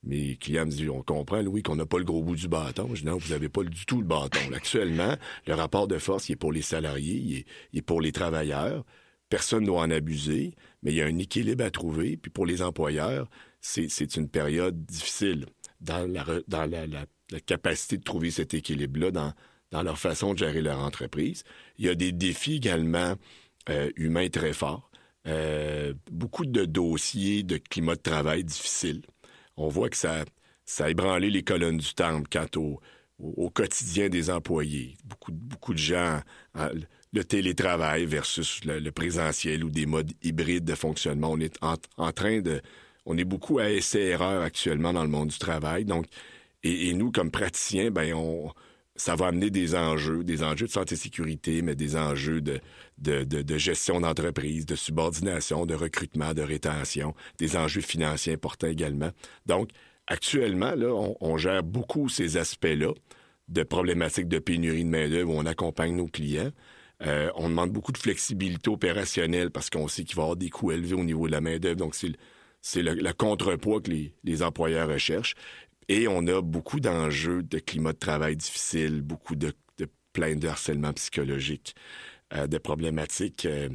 Mes 0.04 0.36
clients 0.36 0.66
me 0.66 0.70
disent, 0.70 0.88
on 0.90 1.02
comprend, 1.02 1.42
Louis, 1.42 1.62
qu'on 1.62 1.76
n'a 1.76 1.86
pas 1.86 1.98
le 1.98 2.04
gros 2.04 2.22
bout 2.22 2.36
du 2.36 2.46
bâton. 2.46 2.90
Je 2.94 3.00
dis, 3.00 3.06
non, 3.06 3.16
vous 3.16 3.30
n'avez 3.30 3.48
pas 3.48 3.64
du 3.64 3.86
tout 3.86 4.00
le 4.00 4.06
bâton. 4.06 4.38
Actuellement, 4.54 5.16
le 5.46 5.54
rapport 5.54 5.88
de 5.88 5.98
force, 5.98 6.28
il 6.28 6.32
est 6.32 6.36
pour 6.36 6.52
les 6.52 6.62
salariés, 6.62 7.44
il 7.72 7.78
est, 7.78 7.82
pour 7.82 8.00
les 8.00 8.12
travailleurs. 8.12 8.84
Personne 9.30 9.62
ne 9.62 9.66
doit 9.66 9.80
en 9.80 9.90
abuser, 9.90 10.54
mais 10.82 10.92
il 10.92 10.96
y 10.96 11.02
a 11.02 11.06
un 11.06 11.18
équilibre 11.18 11.64
à 11.64 11.70
trouver. 11.70 12.16
Puis 12.16 12.30
pour 12.30 12.46
les 12.46 12.62
employeurs, 12.62 13.28
c'est 13.60 14.16
une 14.16 14.28
période 14.28 14.84
difficile 14.84 15.46
dans 15.80 16.06
la, 16.08 16.24
dans 16.46 16.70
la 16.70 17.06
capacité 17.40 17.98
de 17.98 18.04
trouver 18.04 18.30
cet 18.30 18.54
équilibre-là 18.54 19.10
dans, 19.10 19.32
dans 19.74 19.82
leur 19.82 19.98
façon 19.98 20.34
de 20.34 20.38
gérer 20.38 20.62
leur 20.62 20.78
entreprise. 20.78 21.44
Il 21.78 21.86
y 21.86 21.88
a 21.88 21.94
des 21.94 22.12
défis 22.12 22.56
également 22.56 23.14
euh, 23.68 23.90
humains 23.96 24.28
très 24.28 24.52
forts. 24.52 24.90
Euh, 25.26 25.94
beaucoup 26.12 26.46
de 26.46 26.64
dossiers 26.64 27.42
de 27.42 27.56
climat 27.56 27.96
de 27.96 28.00
travail 28.00 28.44
difficiles. 28.44 29.02
On 29.56 29.68
voit 29.68 29.88
que 29.88 29.96
ça, 29.96 30.24
ça 30.64 30.84
a 30.84 30.90
ébranlé 30.90 31.30
les 31.30 31.42
colonnes 31.42 31.78
du 31.78 31.94
temple 31.94 32.28
quant 32.30 32.46
au, 32.60 33.50
quotidien 33.50 34.08
des 34.08 34.30
employés. 34.30 34.96
Beaucoup, 35.04 35.72
de 35.72 35.78
gens, 35.78 36.20
le 37.12 37.24
télétravail 37.24 38.06
versus 38.06 38.64
le, 38.64 38.90
présentiel 38.90 39.64
ou 39.64 39.70
des 39.70 39.86
modes 39.86 40.12
hybrides 40.22 40.64
de 40.64 40.74
fonctionnement. 40.74 41.30
On 41.32 41.40
est 41.40 41.56
en, 41.62 41.76
en 41.96 42.12
train 42.12 42.40
de... 42.40 42.60
On 43.06 43.16
est 43.18 43.24
beaucoup 43.24 43.58
à 43.58 43.70
essai-erreur 43.70 44.42
actuellement 44.42 44.92
dans 44.92 45.02
le 45.02 45.10
monde 45.10 45.28
du 45.28 45.38
travail. 45.38 45.84
Donc, 45.84 46.06
et, 46.64 46.94
nous, 46.94 47.12
comme 47.12 47.30
praticiens, 47.30 47.90
ben, 47.90 48.14
on, 48.14 48.50
ça 48.96 49.14
va 49.16 49.26
amener 49.26 49.50
des 49.50 49.74
enjeux, 49.74 50.24
des 50.24 50.42
enjeux 50.42 50.66
de 50.66 50.72
santé 50.72 50.94
et 50.94 50.98
sécurité, 50.98 51.62
mais 51.62 51.74
des 51.74 51.94
enjeux 51.96 52.40
de, 52.40 52.60
de, 52.98 53.24
de, 53.24 53.58
gestion 53.58 54.00
d'entreprise, 54.00 54.64
de 54.64 54.74
subordination, 54.74 55.66
de 55.66 55.74
recrutement, 55.74 56.32
de 56.32 56.42
rétention, 56.42 57.14
des 57.38 57.56
enjeux 57.56 57.82
financiers 57.82 58.32
importants 58.32 58.66
également. 58.66 59.10
Donc, 59.46 59.70
actuellement, 60.06 60.74
là, 60.74 60.92
on, 61.20 61.36
gère 61.36 61.62
beaucoup 61.62 62.08
ces 62.08 62.38
aspects-là 62.38 62.92
de 63.48 63.62
problématiques 63.62 64.28
de 64.28 64.38
pénurie 64.38 64.84
de 64.84 64.90
main-d'œuvre 64.90 65.30
où 65.30 65.38
on 65.38 65.46
accompagne 65.46 65.94
nos 65.94 66.06
clients. 66.06 66.50
Euh, 67.02 67.30
on 67.34 67.50
demande 67.50 67.72
beaucoup 67.72 67.92
de 67.92 67.98
flexibilité 67.98 68.70
opérationnelle 68.70 69.50
parce 69.50 69.68
qu'on 69.68 69.88
sait 69.88 70.04
qu'il 70.04 70.16
va 70.16 70.22
y 70.22 70.24
avoir 70.24 70.36
des 70.36 70.48
coûts 70.48 70.72
élevés 70.72 70.94
au 70.94 71.04
niveau 71.04 71.26
de 71.26 71.32
la 71.32 71.42
main-d'œuvre. 71.42 71.76
Donc, 71.76 71.94
c'est 71.94 72.12
c'est 72.64 72.80
le, 72.80 73.12
contrepoids 73.12 73.82
que 73.82 73.90
les, 74.24 74.42
employeurs 74.42 74.88
recherchent. 74.88 75.34
Et 75.88 76.08
on 76.08 76.26
a 76.26 76.40
beaucoup 76.40 76.80
d'enjeux 76.80 77.42
de 77.42 77.58
climat 77.58 77.92
de 77.92 77.98
travail 77.98 78.36
difficile, 78.36 79.02
beaucoup 79.02 79.36
de, 79.36 79.52
plaintes 80.12 80.38
de 80.38 80.48
harcèlement 80.48 80.92
psychologique, 80.92 81.74
euh, 82.32 82.46
de 82.46 82.58
problématiques 82.58 83.46
euh, 83.46 83.68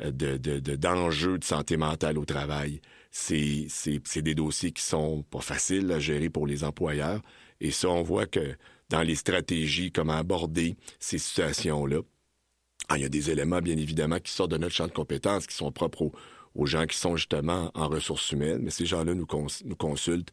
de, 0.00 0.36
d'enjeux 0.76 1.38
de, 1.38 1.44
santé 1.44 1.76
mentale 1.76 2.18
au 2.18 2.24
travail. 2.24 2.80
C'est, 3.12 3.68
des 4.16 4.34
dossiers 4.34 4.72
qui 4.72 4.82
sont 4.82 5.22
pas 5.22 5.40
faciles 5.40 5.92
à 5.92 6.00
gérer 6.00 6.30
pour 6.30 6.48
les 6.48 6.64
employeurs. 6.64 7.22
Et 7.60 7.70
ça, 7.70 7.88
on 7.88 8.02
voit 8.02 8.26
que 8.26 8.56
dans 8.90 9.02
les 9.02 9.14
stratégies, 9.14 9.92
comment 9.92 10.14
aborder 10.14 10.74
ces 10.98 11.18
situations-là, 11.18 12.00
ah, 12.88 12.98
il 12.98 13.02
y 13.02 13.06
a 13.06 13.08
des 13.08 13.30
éléments, 13.30 13.60
bien 13.60 13.76
évidemment, 13.76 14.18
qui 14.18 14.32
sortent 14.32 14.50
de 14.50 14.58
notre 14.58 14.74
champ 14.74 14.88
de 14.88 14.92
compétences, 14.92 15.46
qui 15.46 15.54
sont 15.54 15.70
propres 15.70 16.10
aux, 16.54 16.66
gens 16.66 16.86
qui 16.86 16.98
sont 16.98 17.16
justement 17.16 17.70
en 17.74 17.88
ressources 17.88 18.32
humaines, 18.32 18.62
mais 18.62 18.70
ces 18.70 18.84
gens-là 18.84 19.14
nous 19.14 19.26
consultent 19.76 20.32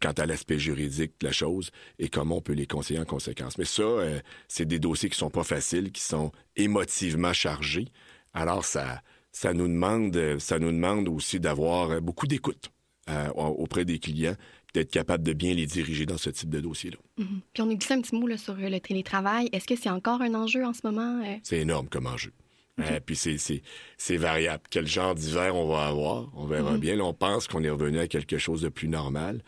quant 0.00 0.12
à 0.12 0.26
l'aspect 0.26 0.58
juridique 0.58 1.12
de 1.20 1.26
la 1.26 1.32
chose 1.32 1.70
et 1.98 2.08
comment 2.08 2.38
on 2.38 2.40
peut 2.40 2.54
les 2.54 2.66
conseiller 2.66 3.00
en 3.00 3.04
conséquence. 3.04 3.58
Mais 3.58 3.64
ça, 3.64 3.82
euh, 3.82 4.20
c'est 4.48 4.66
des 4.66 4.78
dossiers 4.78 5.10
qui 5.10 5.18
sont 5.18 5.30
pas 5.30 5.44
faciles, 5.44 5.92
qui 5.92 6.02
sont 6.02 6.32
émotivement 6.56 7.32
chargés. 7.32 7.88
Alors, 8.32 8.64
ça, 8.64 9.02
ça 9.32 9.52
nous 9.52 9.68
demande, 9.68 10.38
ça 10.38 10.58
nous 10.58 10.72
demande 10.72 11.08
aussi 11.08 11.40
d'avoir 11.40 12.00
beaucoup 12.00 12.26
d'écoute 12.26 12.70
euh, 13.08 13.28
auprès 13.34 13.84
des 13.84 13.98
clients 13.98 14.34
d'être 14.74 14.90
capable 14.90 15.24
de 15.24 15.32
bien 15.32 15.54
les 15.54 15.66
diriger 15.66 16.06
dans 16.06 16.18
ce 16.18 16.28
type 16.28 16.50
de 16.50 16.60
dossier-là. 16.60 16.98
Mhm. 17.18 17.40
Puis 17.52 17.62
on 17.62 17.70
a 17.70 17.74
glissé 17.74 17.94
un 17.94 18.00
petit 18.00 18.14
mot 18.14 18.26
là, 18.26 18.36
sur 18.36 18.54
le 18.54 18.78
télétravail. 18.78 19.48
Est-ce 19.52 19.66
que 19.66 19.76
c'est 19.76 19.88
encore 19.88 20.20
un 20.20 20.34
enjeu 20.34 20.64
en 20.64 20.74
ce 20.74 20.80
moment? 20.84 21.22
Euh? 21.24 21.36
C'est 21.42 21.58
énorme 21.58 21.88
comme 21.88 22.06
enjeu. 22.06 22.32
Euh, 22.80 23.00
puis 23.00 23.16
c'est 23.16 24.16
variable. 24.16 24.62
Quel 24.68 24.86
genre 24.86 25.14
d'hiver 25.14 25.56
on 25.56 25.66
va 25.66 25.86
avoir? 25.86 26.28
On 26.34 26.46
verra 26.46 26.72
mhm. 26.72 26.80
bien. 26.80 26.96
Là, 26.96 27.04
on 27.04 27.14
pense 27.14 27.48
qu'on 27.48 27.64
est 27.64 27.70
revenu 27.70 27.98
à 27.98 28.06
quelque 28.06 28.36
chose 28.36 28.60
de 28.60 28.68
plus 28.68 28.88
normal. 28.88 29.42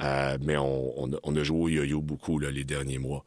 Euh, 0.00 0.38
mais 0.40 0.56
on, 0.56 1.36
a 1.36 1.44
joué 1.44 1.58
au 1.58 1.68
yo-yo 1.68 2.00
beaucoup 2.00 2.38
les 2.38 2.64
derniers 2.64 2.98
mois. 2.98 3.24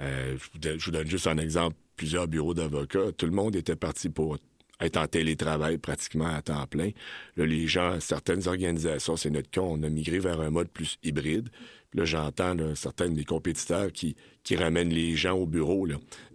je, 0.00 0.36
vous 0.84 0.90
donne 0.90 1.06
juste 1.06 1.26
un 1.26 1.38
exemple. 1.38 1.76
Plusieurs 1.96 2.28
bureaux 2.28 2.54
d'avocats, 2.54 3.12
tout 3.16 3.26
le 3.26 3.32
monde 3.32 3.56
était 3.56 3.76
parti 3.76 4.08
pour 4.08 4.38
être 4.80 4.96
en 4.96 5.06
télétravail 5.06 5.78
pratiquement 5.78 6.28
à 6.28 6.42
temps 6.42 6.66
plein. 6.66 6.90
Les 7.36 7.66
gens, 7.66 7.98
certaines 8.00 8.46
organisations, 8.46 9.16
c'est 9.16 9.30
notre 9.30 9.50
cas, 9.50 9.60
on 9.60 9.82
a 9.82 9.88
migré 9.88 10.18
vers 10.18 10.40
un 10.40 10.50
mode 10.50 10.68
plus 10.68 10.98
hybride. 11.02 11.48
là, 11.94 12.04
j'entends 12.04 12.56
certains 12.74 13.08
de 13.08 13.14
mes 13.14 13.24
compétiteurs 13.24 13.92
qui, 13.92 14.16
ramènent 14.56 14.92
les 14.92 15.14
gens 15.14 15.36
au 15.36 15.46
bureau. 15.46 15.86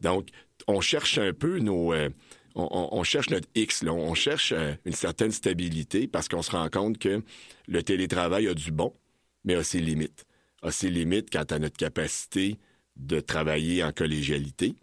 Donc, 0.02 0.30
on 0.68 0.82
cherche 0.82 1.18
un 1.18 1.34
peu 1.34 1.60
nos... 1.60 1.94
Euh, 1.94 2.10
on, 2.56 3.04
cherche 3.04 3.32
notre 3.32 3.48
X, 3.56 3.84
on 3.88 4.14
cherche 4.14 4.54
euh, 4.56 4.76
une 4.86 4.94
certaine 4.94 5.32
stabilité 5.32 6.08
parce 6.08 6.28
qu'on 6.28 6.44
se 6.44 6.52
rend 6.52 6.70
compte 6.70 7.00
que 7.00 7.24
le 7.68 7.82
télétravail 7.82 8.48
a 8.48 8.54
du 8.54 8.72
bon, 8.72 8.94
mais 9.44 9.56
a 9.56 9.64
ses 9.64 9.80
limites. 9.80 10.26
A 10.62 10.72
ses 10.72 10.90
limites 10.90 11.30
quant 11.32 11.44
à 11.44 11.60
notre 11.60 11.78
capacité 11.78 12.58
de 12.96 13.20
travailler 13.20 13.84
en 13.84 13.92
collégialité 13.92 14.76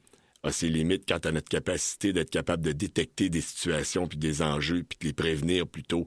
a 0.42 0.52
ses 0.52 0.68
limites 0.68 1.04
quant 1.06 1.18
à 1.18 1.32
notre 1.32 1.48
capacité 1.48 2.12
d'être 2.12 2.30
capable 2.30 2.64
de 2.64 2.72
détecter 2.72 3.28
des 3.28 3.40
situations 3.40 4.06
puis 4.06 4.18
des 4.18 4.42
enjeux 4.42 4.84
puis 4.88 4.98
de 5.00 5.06
les 5.06 5.12
prévenir 5.12 5.66
plutôt 5.66 6.06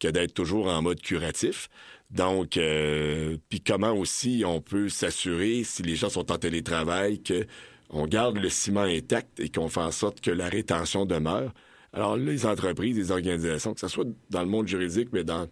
que 0.00 0.08
d'être 0.08 0.34
toujours 0.34 0.68
en 0.68 0.82
mode 0.82 1.00
curatif. 1.00 1.68
Donc, 2.10 2.56
euh, 2.56 3.36
puis 3.48 3.60
comment 3.60 3.92
aussi 3.92 4.42
on 4.46 4.60
peut 4.60 4.88
s'assurer, 4.88 5.64
si 5.64 5.82
les 5.82 5.96
gens 5.96 6.10
sont 6.10 6.32
en 6.32 6.38
télétravail, 6.38 7.22
que 7.22 7.46
on 7.90 8.06
garde 8.06 8.38
le 8.38 8.48
ciment 8.48 8.82
intact 8.82 9.38
et 9.40 9.50
qu'on 9.50 9.68
fait 9.68 9.80
en 9.80 9.90
sorte 9.90 10.20
que 10.20 10.30
la 10.30 10.48
rétention 10.48 11.06
demeure. 11.06 11.52
Alors, 11.92 12.16
les 12.16 12.44
entreprises, 12.44 12.96
les 12.96 13.12
organisations, 13.12 13.72
que 13.74 13.80
ce 13.80 13.88
soit 13.88 14.06
dans 14.30 14.42
le 14.42 14.48
monde 14.48 14.66
juridique, 14.66 15.10
mais 15.12 15.22
dans 15.22 15.46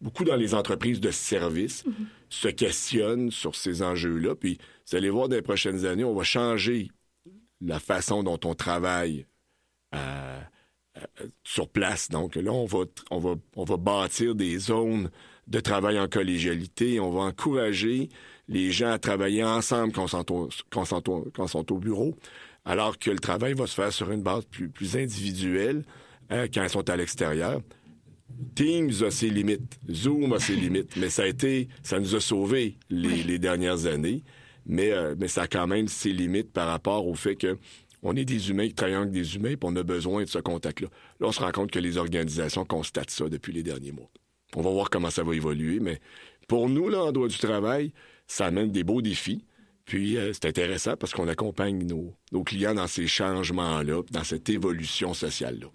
beaucoup 0.00 0.24
dans 0.24 0.36
les 0.36 0.54
entreprises 0.54 1.00
de 1.00 1.10
services, 1.10 1.84
se 2.28 2.48
questionnent 2.48 3.30
sur 3.30 3.54
ces 3.54 3.82
enjeux-là. 3.82 4.34
Puis, 4.34 4.58
vous 4.88 4.96
allez 4.96 5.10
voir 5.10 5.28
dans 5.28 5.36
les 5.36 5.42
prochaines 5.42 5.84
années, 5.86 6.04
on 6.04 6.14
va 6.14 6.24
changer 6.24 6.90
la 7.60 7.80
façon 7.80 8.22
dont 8.22 8.38
on 8.44 8.54
travaille 8.54 9.26
euh, 9.94 10.40
euh, 10.96 11.26
sur 11.42 11.68
place. 11.68 12.08
Donc 12.10 12.36
là, 12.36 12.52
on 12.52 12.66
va, 12.66 12.84
on, 13.10 13.18
va, 13.18 13.34
on 13.56 13.64
va 13.64 13.76
bâtir 13.76 14.34
des 14.34 14.58
zones 14.58 15.10
de 15.46 15.60
travail 15.60 15.98
en 15.98 16.08
collégialité. 16.08 17.00
On 17.00 17.10
va 17.10 17.22
encourager 17.22 18.08
les 18.48 18.70
gens 18.70 18.90
à 18.90 18.98
travailler 18.98 19.44
ensemble 19.44 19.92
quand 19.92 20.06
ils 20.06 21.48
sont, 21.48 21.72
au 21.72 21.78
bureau, 21.78 22.14
alors 22.64 22.98
que 22.98 23.10
le 23.10 23.18
travail 23.18 23.54
va 23.54 23.66
se 23.66 23.74
faire 23.74 23.92
sur 23.92 24.10
une 24.10 24.22
base 24.22 24.44
plus, 24.46 24.68
plus 24.68 24.96
individuelle 24.96 25.84
hein, 26.30 26.46
quand 26.52 26.62
ils 26.62 26.70
sont 26.70 26.88
à 26.88 26.96
l'extérieur. 26.96 27.60
Teams 28.54 29.02
a 29.02 29.10
ses 29.10 29.30
limites, 29.30 29.78
Zoom 29.90 30.32
a 30.32 30.38
ses 30.38 30.56
limites, 30.56 30.96
mais 30.96 31.10
ça 31.10 31.22
a 31.22 31.26
été, 31.26 31.68
ça 31.82 31.98
nous 31.98 32.14
a 32.14 32.20
sauvés 32.20 32.76
les 32.90 33.38
dernières 33.38 33.86
années 33.86 34.22
mais, 34.68 34.92
euh, 34.92 35.16
mais 35.18 35.26
ça 35.26 35.42
a 35.42 35.46
quand 35.48 35.66
même 35.66 35.88
ses 35.88 36.12
limites 36.12 36.52
par 36.52 36.68
rapport 36.68 37.08
au 37.08 37.14
fait 37.14 37.34
que 37.34 37.58
on 38.02 38.14
est 38.14 38.24
des 38.24 38.50
humains 38.50 38.68
qui 38.68 38.74
travaillent 38.74 38.94
avec 38.94 39.10
des 39.10 39.34
humains, 39.34 39.56
puis 39.56 39.58
on 39.62 39.74
a 39.74 39.82
besoin 39.82 40.22
de 40.22 40.28
ce 40.28 40.38
contact-là. 40.38 40.86
Là, 41.18 41.26
on 41.26 41.32
se 41.32 41.40
rend 41.40 41.50
compte 41.50 41.72
que 41.72 41.80
les 41.80 41.96
organisations 41.96 42.64
constatent 42.64 43.10
ça 43.10 43.28
depuis 43.28 43.52
les 43.52 43.64
derniers 43.64 43.90
mois. 43.90 44.08
On 44.54 44.62
va 44.62 44.70
voir 44.70 44.88
comment 44.88 45.10
ça 45.10 45.24
va 45.24 45.34
évoluer, 45.34 45.80
mais 45.80 45.98
pour 46.46 46.68
nous, 46.68 46.88
là, 46.88 47.02
en 47.02 47.10
droit 47.10 47.26
du 47.26 47.38
travail, 47.38 47.92
ça 48.28 48.46
amène 48.46 48.70
des 48.70 48.84
beaux 48.84 49.02
défis. 49.02 49.44
Puis 49.84 50.16
euh, 50.16 50.32
c'est 50.32 50.44
intéressant 50.44 50.96
parce 50.96 51.12
qu'on 51.12 51.26
accompagne 51.26 51.84
nos, 51.86 52.14
nos, 52.30 52.44
clients 52.44 52.74
dans 52.74 52.86
ces 52.86 53.08
changements-là, 53.08 54.02
dans 54.12 54.24
cette 54.24 54.48
évolution 54.48 55.12
sociale-là. 55.12 55.66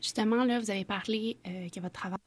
Justement, 0.00 0.44
là, 0.44 0.58
vous 0.60 0.70
avez 0.70 0.84
parlé 0.84 1.38
euh, 1.46 1.68
que 1.68 1.80
votre 1.80 1.92
travail 1.92 2.18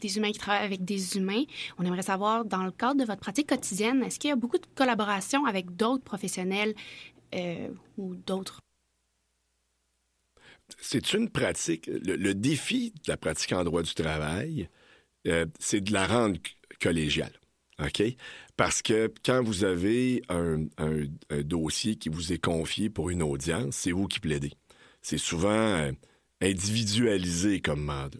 des 0.00 0.16
humains 0.16 0.32
qui 0.32 0.38
travaillent 0.38 0.64
avec 0.64 0.84
des 0.84 1.16
humains. 1.16 1.44
On 1.78 1.84
aimerait 1.84 2.02
savoir, 2.02 2.44
dans 2.44 2.64
le 2.64 2.72
cadre 2.72 3.00
de 3.00 3.04
votre 3.04 3.20
pratique 3.20 3.48
quotidienne, 3.48 4.02
est-ce 4.02 4.18
qu'il 4.18 4.28
y 4.28 4.32
a 4.32 4.36
beaucoup 4.36 4.58
de 4.58 4.66
collaboration 4.74 5.46
avec 5.46 5.76
d'autres 5.76 6.02
professionnels 6.02 6.74
euh, 7.34 7.68
ou 7.96 8.14
d'autres? 8.14 8.60
C'est 10.80 11.12
une 11.12 11.28
pratique. 11.28 11.86
Le, 11.86 12.34
défi 12.34 12.92
de 13.04 13.10
la 13.10 13.16
pratique 13.16 13.52
en 13.52 13.62
droit 13.62 13.82
du 13.82 13.94
travail, 13.94 14.68
euh, 15.26 15.46
c'est 15.58 15.80
de 15.80 15.92
la 15.92 16.06
rendre 16.06 16.38
collégiale. 16.80 17.32
OK? 17.78 18.02
Parce 18.56 18.82
que 18.82 19.12
quand 19.24 19.42
vous 19.42 19.64
avez 19.64 20.22
un, 20.28 20.66
dossier 21.42 21.96
qui 21.96 22.08
vous 22.08 22.32
est 22.32 22.38
confié 22.38 22.90
pour 22.90 23.10
une 23.10 23.22
audience, 23.22 23.76
c'est 23.76 23.92
vous 23.92 24.06
qui 24.06 24.20
plaidez. 24.20 24.52
C'est 25.00 25.18
souvent 25.18 25.90
individualisé 26.42 27.60
comme 27.60 27.82
mandat. 27.82 28.18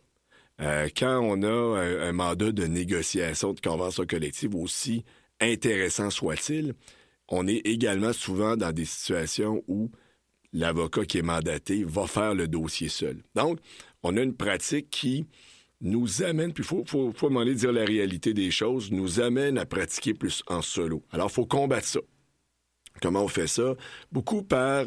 Euh, 0.60 0.88
quand 0.96 1.20
on 1.20 1.42
a 1.42 1.80
un, 2.06 2.12
mandat 2.12 2.52
de 2.52 2.66
négociation 2.66 3.52
de 3.52 3.60
convention 3.60 4.06
collective, 4.06 4.54
aussi 4.54 5.04
intéressant 5.40 6.10
soit-il, 6.10 6.74
on 7.28 7.46
est 7.48 7.66
également 7.66 8.12
souvent 8.12 8.56
dans 8.56 8.72
des 8.72 8.84
situations 8.84 9.64
où 9.66 9.90
l'avocat 10.52 11.04
qui 11.04 11.18
est 11.18 11.22
mandaté 11.22 11.82
va 11.84 12.06
faire 12.06 12.34
le 12.34 12.46
dossier 12.46 12.88
seul. 12.88 13.22
Donc, 13.34 13.58
on 14.02 14.16
a 14.16 14.22
une 14.22 14.36
pratique 14.36 14.90
qui 14.90 15.26
nous 15.80 16.22
amène, 16.22 16.52
puis 16.52 16.62
il 16.62 16.66
faut, 16.66 16.84
faut, 16.86 17.12
faut 17.12 17.44
dire 17.54 17.72
la 17.72 17.84
réalité 17.84 18.34
des 18.34 18.50
choses, 18.50 18.92
nous 18.92 19.20
amène 19.20 19.58
à 19.58 19.66
pratiquer 19.66 20.14
plus 20.14 20.44
en 20.46 20.62
solo. 20.62 21.02
Alors, 21.10 21.28
il 21.30 21.32
faut 21.32 21.46
combattre 21.46 21.88
ça. 21.88 22.00
Comment 23.00 23.24
on 23.24 23.28
fait 23.28 23.48
ça? 23.48 23.74
Beaucoup 24.12 24.42
par 24.42 24.86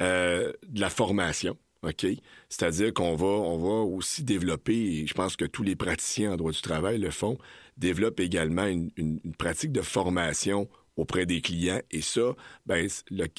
euh, 0.00 0.52
de 0.66 0.80
la 0.80 0.90
formation. 0.90 1.56
OK? 1.82 2.06
C'est-à-dire 2.48 2.94
qu'on 2.94 3.16
va, 3.16 3.26
on 3.26 3.58
va 3.58 3.94
aussi 3.94 4.22
développer, 4.22 4.74
et 4.74 5.06
je 5.06 5.14
pense 5.14 5.36
que 5.36 5.44
tous 5.44 5.62
les 5.62 5.76
praticiens 5.76 6.32
en 6.32 6.36
droit 6.36 6.52
du 6.52 6.60
travail 6.60 6.98
le 6.98 7.10
font, 7.10 7.38
développent 7.76 8.20
également 8.20 8.66
une, 8.66 8.90
pratique 9.38 9.72
de 9.72 9.82
formation 9.82 10.68
auprès 10.96 11.26
des 11.26 11.40
clients. 11.40 11.80
Et 11.90 12.02
ça, 12.02 12.34
ben, 12.66 12.88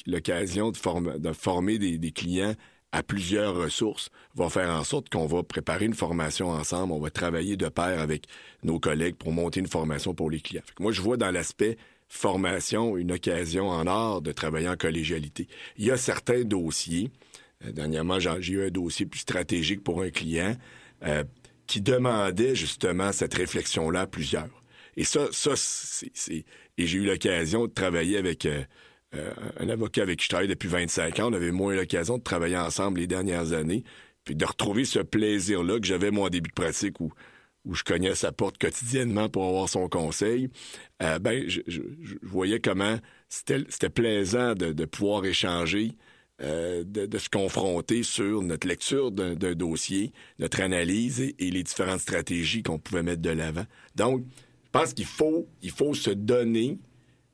l'occasion 0.06 0.70
de, 0.70 1.18
de, 1.18 1.32
former 1.32 1.78
des, 1.78 2.12
clients 2.12 2.54
à 2.92 3.02
plusieurs 3.02 3.56
ressources 3.56 4.10
va 4.34 4.48
faire 4.50 4.70
en 4.70 4.84
sorte 4.84 5.08
qu'on 5.08 5.26
va 5.26 5.42
préparer 5.42 5.86
une 5.86 5.94
formation 5.94 6.50
ensemble, 6.50 6.92
on 6.92 7.00
va 7.00 7.10
travailler 7.10 7.56
de 7.56 7.68
pair 7.68 8.00
avec 8.00 8.26
nos 8.62 8.78
collègues 8.78 9.16
pour 9.16 9.32
monter 9.32 9.60
une 9.60 9.68
formation 9.68 10.14
pour 10.14 10.30
les 10.30 10.40
clients. 10.40 10.62
moi, 10.78 10.92
je 10.92 11.00
vois 11.00 11.16
dans 11.16 11.30
l'aspect 11.30 11.76
formation 12.08 12.96
une 12.96 13.12
occasion 13.12 13.68
en 13.68 13.86
or 13.86 14.22
de 14.22 14.30
travailler 14.30 14.68
en 14.68 14.76
collégialité. 14.76 15.48
Il 15.76 15.86
y 15.86 15.90
a 15.90 15.96
certains 15.96 16.44
dossiers 16.44 17.10
dernièrement, 17.72 18.18
j'ai 18.18 18.52
eu 18.52 18.66
un 18.66 18.70
dossier 18.70 19.06
plus 19.06 19.20
stratégique 19.20 19.82
pour 19.82 20.02
un 20.02 20.10
client 20.10 20.56
euh, 21.04 21.24
qui 21.66 21.80
demandait 21.80 22.54
justement 22.54 23.12
cette 23.12 23.34
réflexion-là 23.34 24.02
à 24.02 24.06
plusieurs. 24.06 24.62
Et 24.96 25.04
ça, 25.04 25.28
ça 25.32 25.52
c'est... 25.56 26.44
Et 26.76 26.86
j'ai 26.86 26.98
eu 26.98 27.04
l'occasion 27.04 27.66
de 27.66 27.72
travailler 27.72 28.18
avec 28.18 28.46
euh, 28.46 28.64
un 29.58 29.68
avocat 29.68 30.02
avec 30.02 30.18
qui 30.18 30.24
je 30.24 30.28
travaille 30.28 30.48
depuis 30.48 30.68
25 30.68 31.20
ans. 31.20 31.30
On 31.30 31.32
avait 31.32 31.52
moins 31.52 31.74
l'occasion 31.74 32.18
de 32.18 32.22
travailler 32.22 32.58
ensemble 32.58 33.00
les 33.00 33.06
dernières 33.06 33.52
années, 33.52 33.84
puis 34.24 34.34
de 34.34 34.44
retrouver 34.44 34.84
ce 34.84 34.98
plaisir-là 34.98 35.78
que 35.78 35.86
j'avais 35.86 36.10
moi 36.10 36.26
en 36.26 36.30
début 36.30 36.50
de 36.50 36.54
pratique 36.54 37.00
où, 37.00 37.12
je 37.72 37.82
cognais 37.82 38.14
sa 38.14 38.30
porte 38.30 38.58
quotidiennement 38.58 39.30
pour 39.30 39.46
avoir 39.46 39.70
son 39.70 39.88
conseil. 39.88 40.50
ben, 41.00 41.48
je, 41.48 41.80
voyais 42.20 42.60
comment 42.60 42.98
c'était 43.30 43.88
plaisant 43.88 44.54
de 44.54 44.84
pouvoir 44.84 45.24
échanger 45.24 45.96
euh, 46.42 46.82
de, 46.84 47.16
se 47.18 47.28
confronter 47.28 48.02
sur 48.02 48.42
notre 48.42 48.66
lecture 48.66 49.12
d'un 49.12 49.54
dossier, 49.54 50.12
notre 50.40 50.62
analyse 50.62 51.20
et, 51.20 51.34
les 51.38 51.62
différentes 51.62 52.00
stratégies 52.00 52.64
qu'on 52.64 52.80
pouvait 52.80 53.04
mettre 53.04 53.22
de 53.22 53.30
l'avant. 53.30 53.66
Donc, 53.94 54.24
je 54.64 54.70
pense 54.72 54.94
qu'il 54.94 55.06
faut, 55.06 55.46
se 55.94 56.10
donner 56.10 56.78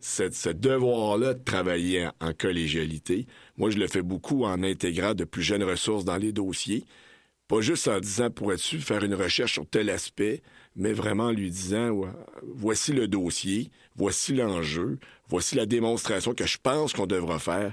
ce, 0.00 0.50
devoir-là 0.50 1.32
de 1.32 1.42
travailler 1.42 2.10
en, 2.20 2.34
collégialité. 2.34 3.26
Moi, 3.56 3.70
je 3.70 3.78
le 3.78 3.88
fais 3.88 4.02
beaucoup 4.02 4.44
en 4.44 4.62
intégrant 4.62 5.14
de 5.14 5.24
plus 5.24 5.42
jeunes 5.42 5.64
ressources 5.64 6.04
dans 6.04 6.18
les 6.18 6.32
dossiers. 6.32 6.84
Pas 7.48 7.62
juste 7.62 7.88
en 7.88 8.00
disant, 8.00 8.28
pourrais-tu 8.30 8.80
faire 8.80 9.02
une 9.02 9.14
recherche 9.14 9.54
sur 9.54 9.66
tel 9.66 9.88
aspect, 9.88 10.42
mais 10.76 10.92
vraiment 10.92 11.28
en 11.28 11.32
lui 11.32 11.50
disant, 11.50 12.02
voici 12.42 12.92
le 12.92 13.08
dossier, 13.08 13.70
voici 13.96 14.34
l'enjeu, 14.34 14.98
voici 15.30 15.56
la 15.56 15.64
démonstration 15.64 16.34
que 16.34 16.46
je 16.46 16.58
pense 16.62 16.92
qu'on 16.92 17.06
devra 17.06 17.38
faire 17.38 17.72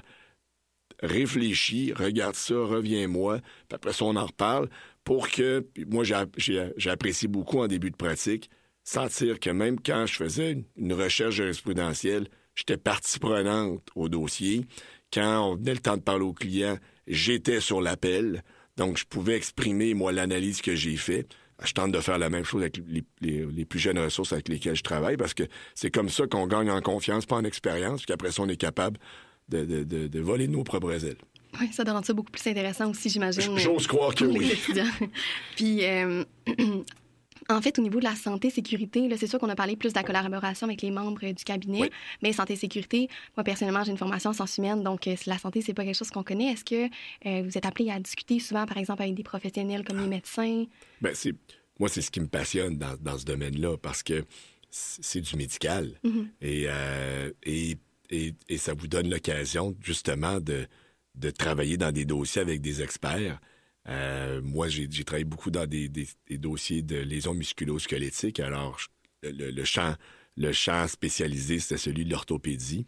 réfléchis, 1.02 1.92
regarde 1.92 2.34
ça, 2.34 2.54
reviens-moi, 2.54 3.38
puis 3.68 3.74
après 3.74 3.92
ça, 3.92 4.04
on 4.04 4.16
en 4.16 4.26
reparle, 4.26 4.68
pour 5.04 5.30
que, 5.30 5.66
moi, 5.86 6.04
j'ai 6.04 6.90
apprécié 6.90 7.28
beaucoup 7.28 7.60
en 7.60 7.66
début 7.66 7.90
de 7.90 7.96
pratique, 7.96 8.50
sentir 8.84 9.38
que 9.40 9.50
même 9.50 9.78
quand 9.80 10.06
je 10.06 10.14
faisais 10.14 10.64
une 10.76 10.92
recherche 10.92 11.36
jurisprudentielle, 11.36 12.28
j'étais 12.54 12.76
partie 12.76 13.18
prenante 13.18 13.86
au 13.94 14.08
dossier. 14.08 14.66
Quand 15.12 15.50
on 15.50 15.56
venait 15.56 15.74
le 15.74 15.80
temps 15.80 15.96
de 15.96 16.02
parler 16.02 16.24
au 16.24 16.32
client, 16.32 16.78
j'étais 17.06 17.60
sur 17.60 17.80
l'appel, 17.80 18.42
donc 18.76 18.98
je 18.98 19.04
pouvais 19.04 19.36
exprimer, 19.36 19.94
moi, 19.94 20.12
l'analyse 20.12 20.60
que 20.60 20.74
j'ai 20.74 20.96
faite. 20.96 21.34
Je 21.64 21.72
tente 21.72 21.90
de 21.90 22.00
faire 22.00 22.18
la 22.18 22.30
même 22.30 22.44
chose 22.44 22.62
avec 22.62 22.80
les, 23.20 23.64
plus 23.64 23.80
jeunes 23.80 23.98
ressources 23.98 24.32
avec 24.32 24.48
lesquelles 24.48 24.76
je 24.76 24.84
travaille 24.84 25.16
parce 25.16 25.34
que 25.34 25.42
c'est 25.74 25.90
comme 25.90 26.08
ça 26.08 26.26
qu'on 26.28 26.46
gagne 26.46 26.70
en 26.70 26.80
confiance, 26.80 27.26
pas 27.26 27.34
en 27.34 27.44
expérience, 27.44 28.02
puis 28.02 28.06
qu'après 28.06 28.30
ça, 28.30 28.42
on 28.42 28.48
est 28.48 28.56
capable 28.56 29.00
de, 29.48 29.64
de, 29.64 30.06
de, 30.06 30.20
voler 30.20 30.48
nos 30.48 30.64
propres 30.64 31.04
ailes. 31.04 31.16
Oui, 31.60 31.68
ça 31.72 31.82
rend 31.84 32.02
ça 32.02 32.12
beaucoup 32.12 32.30
plus 32.30 32.46
intéressant 32.46 32.90
aussi, 32.90 33.08
j'imagine. 33.08 33.56
J'ose 33.58 33.86
croire 33.86 34.14
que 34.14 34.24
oui. 34.26 34.52
Puis, 35.56 35.84
euh, 35.84 36.24
en 37.48 37.62
fait, 37.62 37.78
au 37.78 37.82
niveau 37.82 37.98
de 37.98 38.04
la 38.04 38.14
santé-sécurité, 38.14 39.08
c'est 39.16 39.26
sûr 39.26 39.38
qu'on 39.38 39.48
a 39.48 39.54
parlé 39.54 39.76
plus 39.76 39.92
de 39.92 39.98
la 39.98 40.04
collaboration 40.04 40.66
avec 40.66 40.82
les 40.82 40.90
membres 40.90 41.20
du 41.20 41.44
cabinet, 41.44 41.90
mais 42.22 42.32
santé-sécurité, 42.32 43.08
moi, 43.36 43.44
personnellement, 43.44 43.82
j'ai 43.84 43.90
une 43.90 43.98
formation 43.98 44.30
en 44.30 44.34
sciences 44.34 44.58
humaines, 44.58 44.82
donc 44.82 45.06
euh, 45.06 45.16
la 45.26 45.38
santé, 45.38 45.62
c'est 45.62 45.74
pas 45.74 45.84
quelque 45.84 45.96
chose 45.96 46.10
qu'on 46.10 46.22
connaît. 46.22 46.52
Est-ce 46.52 46.64
que 46.64 46.86
euh, 47.26 47.42
vous 47.42 47.56
êtes 47.56 47.66
appelé 47.66 47.90
à 47.90 47.98
discuter 47.98 48.38
souvent, 48.38 48.66
par 48.66 48.76
exemple, 48.76 49.02
avec 49.02 49.14
des 49.14 49.22
professionnels 49.22 49.84
comme 49.84 50.00
les 50.00 50.08
médecins? 50.08 50.64
Bien, 51.00 51.12
c'est... 51.14 51.34
Moi, 51.80 51.88
c'est 51.88 52.02
ce 52.02 52.10
qui 52.10 52.18
me 52.18 52.26
passionne 52.26 52.76
dans, 52.76 52.96
dans 53.00 53.16
ce 53.16 53.24
domaine-là, 53.24 53.76
parce 53.78 54.02
que 54.02 54.24
c'est 54.68 55.20
du 55.20 55.36
médical. 55.36 55.92
Mm-hmm. 56.04 56.26
et, 56.42 56.66
et 57.44 57.78
et, 58.10 58.34
ça 58.56 58.74
vous 58.74 58.88
donne 58.88 59.10
l'occasion 59.10 59.76
justement 59.80 60.40
de, 60.40 60.66
de 61.14 61.30
travailler 61.30 61.76
dans 61.76 61.92
des 61.92 62.04
dossiers 62.04 62.42
avec 62.42 62.60
des 62.60 62.82
experts. 62.82 63.40
Euh, 63.88 64.40
moi, 64.42 64.68
j'ai 64.68 64.88
travaillé 65.04 65.24
beaucoup 65.24 65.50
dans 65.50 65.66
des, 65.66 65.90
dossiers 66.30 66.82
de 66.82 66.96
lésions 66.96 67.34
musculo-squelettiques. 67.34 68.40
Alors, 68.40 68.78
le, 69.22 69.64
champ, 69.64 69.94
le 70.36 70.52
champ 70.52 70.86
spécialisé, 70.88 71.58
c'était 71.58 71.78
celui 71.78 72.04
de 72.04 72.10
l'orthopédie. 72.10 72.86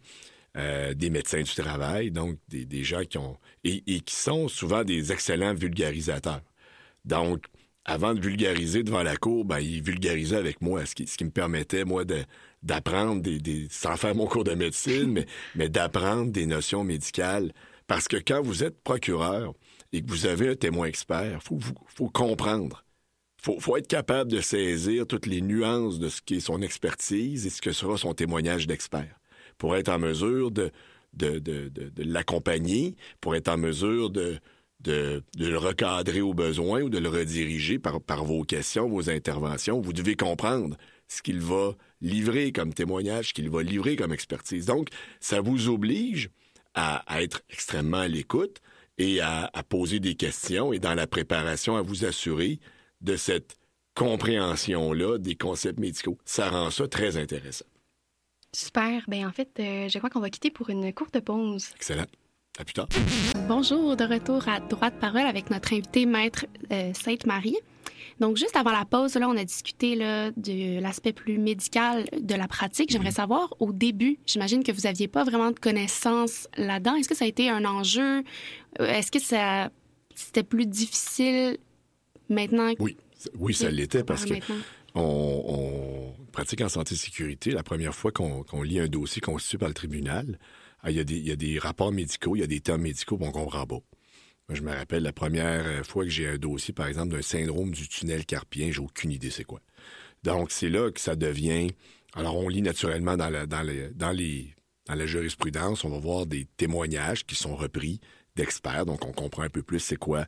Euh, 0.56 0.94
des 0.94 1.10
médecins 1.10 1.42
du 1.42 1.54
travail, 1.54 2.10
donc 2.10 2.36
des, 2.48 2.82
gens 2.82 3.04
qui 3.04 3.18
ont... 3.18 3.38
Et, 3.62 3.84
et, 3.86 4.00
qui 4.00 4.16
sont 4.16 4.48
souvent 4.48 4.82
des 4.82 5.12
excellents 5.12 5.54
vulgarisateurs. 5.54 6.42
Donc, 7.04 7.46
avant 7.84 8.14
de 8.14 8.20
vulgariser 8.20 8.82
devant 8.82 9.04
la 9.04 9.16
cour, 9.16 9.44
ben, 9.44 9.60
ils 9.60 9.80
vulgarisaient 9.80 10.36
avec 10.36 10.60
moi, 10.60 10.84
ce 10.86 10.96
qui, 10.96 11.06
ce 11.06 11.16
qui 11.16 11.24
me 11.24 11.30
permettait, 11.30 11.84
moi, 11.84 12.04
de, 12.04 12.24
d'apprendre 12.62 13.22
des, 13.22 13.68
sans 13.70 13.96
faire 13.96 14.14
mon 14.14 14.26
cours 14.26 14.44
de 14.44 14.54
médecine, 14.54 15.12
mais, 15.12 15.26
mais 15.54 15.68
d'apprendre 15.68 16.30
des 16.30 16.46
notions 16.46 16.84
médicales. 16.84 17.52
Parce 17.86 18.06
que 18.06 18.16
quand 18.16 18.42
vous 18.42 18.62
êtes 18.62 18.82
procureur 18.82 19.54
et 19.92 20.02
que 20.02 20.08
vous 20.08 20.26
avez 20.26 20.48
un 20.50 20.54
témoin 20.54 20.86
expert, 20.86 21.42
faut, 21.42 21.58
faut 21.86 22.08
comprendre. 22.08 22.84
Faut, 23.42 23.58
faut 23.58 23.76
être 23.76 23.88
capable 23.88 24.30
de 24.30 24.40
saisir 24.40 25.06
toutes 25.06 25.26
les 25.26 25.40
nuances 25.40 25.98
de 25.98 26.08
ce 26.08 26.20
qui 26.20 26.36
est 26.36 26.40
son 26.40 26.60
expertise 26.60 27.46
et 27.46 27.50
ce 27.50 27.62
que 27.62 27.72
sera 27.72 27.96
son 27.96 28.12
témoignage 28.12 28.66
d'expert 28.66 29.20
pour 29.60 29.76
être 29.76 29.90
en 29.90 29.98
mesure 29.98 30.50
de, 30.50 30.70
de, 31.12 31.38
de, 31.38 31.68
de, 31.68 32.02
l'accompagner, 32.02 32.96
pour 33.20 33.36
être 33.36 33.48
en 33.48 33.58
mesure 33.58 34.10
de, 34.10 34.38
de, 34.80 35.22
de, 35.36 35.46
le 35.46 35.58
recadrer 35.58 36.22
au 36.22 36.34
besoin 36.34 36.82
ou 36.82 36.88
de 36.88 36.98
le 36.98 37.08
rediriger 37.08 37.78
par, 37.78 38.00
par 38.00 38.24
vos 38.24 38.42
questions, 38.42 38.88
vos 38.88 39.10
interventions. 39.10 39.80
Vous 39.80 39.92
devez 39.92 40.16
comprendre 40.16 40.76
ce 41.10 41.22
qu'il 41.22 41.40
va 41.40 41.74
livrer 42.00 42.52
comme 42.52 42.72
témoignage, 42.72 43.28
ce 43.28 43.34
qu'il 43.34 43.50
va 43.50 43.62
livrer 43.62 43.96
comme 43.96 44.12
expertise. 44.12 44.66
Donc, 44.66 44.88
ça 45.18 45.40
vous 45.40 45.68
oblige 45.68 46.30
à, 46.74 47.04
être 47.20 47.42
extrêmement 47.50 47.98
à 47.98 48.08
l'écoute 48.08 48.60
et 48.96 49.20
à, 49.20 49.50
poser 49.68 49.98
des 49.98 50.14
questions 50.14 50.72
et 50.72 50.78
dans 50.78 50.94
la 50.94 51.06
préparation 51.06 51.76
à 51.76 51.82
vous 51.82 52.04
assurer 52.04 52.60
de 53.00 53.16
cette 53.16 53.56
compréhension-là 53.94 55.18
des 55.18 55.34
concepts 55.34 55.80
médicaux. 55.80 56.16
Ça 56.24 56.48
rend 56.48 56.70
ça 56.70 56.86
très 56.86 57.16
intéressant. 57.16 57.66
Super. 58.52 59.02
Ben 59.08 59.26
en 59.26 59.32
fait, 59.32 59.50
euh, 59.58 59.88
je 59.88 59.98
crois 59.98 60.10
qu'on 60.10 60.20
va 60.20 60.30
quitter 60.30 60.50
pour 60.50 60.70
une 60.70 60.92
courte 60.92 61.20
pause. 61.20 61.70
Excellent. 61.76 62.06
À 62.58 62.64
plus 62.64 62.74
tard. 62.74 62.88
Bonjour, 63.48 63.96
de 63.96 64.04
retour 64.04 64.48
à 64.48 64.60
Droite 64.60 64.94
Parole 65.00 65.26
avec 65.26 65.50
notre 65.50 65.72
invité, 65.72 66.04
Maître 66.04 66.46
euh, 66.72 66.92
Sainte-Marie. 66.94 67.56
Donc, 68.20 68.36
juste 68.36 68.56
avant 68.56 68.72
la 68.72 68.84
pause, 68.84 69.14
là, 69.14 69.28
on 69.28 69.36
a 69.36 69.44
discuté 69.44 69.94
là, 69.94 70.30
de 70.36 70.80
l'aspect 70.80 71.12
plus 71.12 71.38
médical 71.38 72.06
de 72.18 72.34
la 72.34 72.48
pratique. 72.48 72.90
J'aimerais 72.90 73.10
savoir, 73.10 73.54
au 73.60 73.72
début, 73.72 74.18
j'imagine 74.26 74.62
que 74.62 74.72
vous 74.72 74.82
n'aviez 74.82 75.08
pas 75.08 75.24
vraiment 75.24 75.50
de 75.50 75.58
connaissances 75.58 76.48
là-dedans. 76.56 76.94
Est-ce 76.96 77.08
que 77.08 77.14
ça 77.14 77.24
a 77.24 77.28
été 77.28 77.48
un 77.48 77.64
enjeu? 77.64 78.22
Euh, 78.80 78.86
est-ce 78.86 79.10
que 79.10 79.18
ça 79.18 79.70
c'était 80.14 80.42
plus 80.42 80.66
difficile 80.66 81.56
maintenant? 82.28 82.72
Oui, 82.78 82.96
oui 83.38 83.54
ça 83.54 83.70
l'était 83.70 84.04
parce 84.04 84.24
que 84.24 84.34
on, 84.94 86.12
pratique 86.32 86.60
en 86.60 86.68
santé-sécurité 86.68 87.50
la 87.50 87.62
première 87.62 87.94
fois 87.94 88.12
qu'on 88.12 88.62
lit 88.62 88.80
un 88.80 88.88
dossier 88.88 89.20
constitué 89.20 89.58
par 89.58 89.68
le 89.68 89.74
tribunal. 89.74 90.38
Ah, 90.82 90.90
il 90.90 90.96
y, 90.96 91.00
a 91.00 91.04
des, 91.04 91.16
il 91.16 91.26
y, 91.26 91.32
a 91.32 91.36
des, 91.36 91.58
rapports 91.58 91.92
médicaux, 91.92 92.36
il 92.36 92.40
y 92.40 92.42
a 92.42 92.46
des 92.46 92.60
termes 92.60 92.82
médicaux 92.82 93.18
qu'on 93.18 93.32
comprend 93.32 93.66
pas 93.66 93.80
je 94.54 94.62
me 94.62 94.72
rappelle 94.72 95.02
la 95.02 95.12
première 95.12 95.66
euh, 95.66 95.82
fois 95.82 96.04
que 96.04 96.10
j'ai 96.10 96.28
un 96.28 96.38
dossier, 96.38 96.74
par 96.74 96.86
exemple, 96.86 97.14
d'un 97.14 97.22
syndrome 97.22 97.70
du 97.72 97.88
tunnel 97.88 98.24
carpien, 98.26 98.70
j'ai 98.70 98.80
aucune 98.80 99.12
idée 99.12 99.30
c'est 99.30 99.44
quoi. 99.44 99.60
Donc, 100.22 100.50
c'est 100.50 100.68
là 100.68 100.90
que 100.90 101.00
ça 101.00 101.16
devient. 101.16 101.68
Alors, 102.14 102.36
on 102.36 102.48
lit 102.48 102.62
naturellement 102.62 103.16
dans 103.16 103.30
la, 103.30 105.06
jurisprudence, 105.06 105.84
on 105.84 105.90
va 105.90 105.98
voir 105.98 106.26
des 106.26 106.46
témoignages 106.56 107.24
qui 107.24 107.36
sont 107.36 107.56
repris 107.56 108.00
d'experts, 108.36 108.86
donc 108.86 109.04
on 109.06 109.12
comprend 109.12 109.42
un 109.42 109.48
peu 109.48 109.62
plus 109.62 109.80
c'est 109.80 109.96
quoi, 109.96 110.26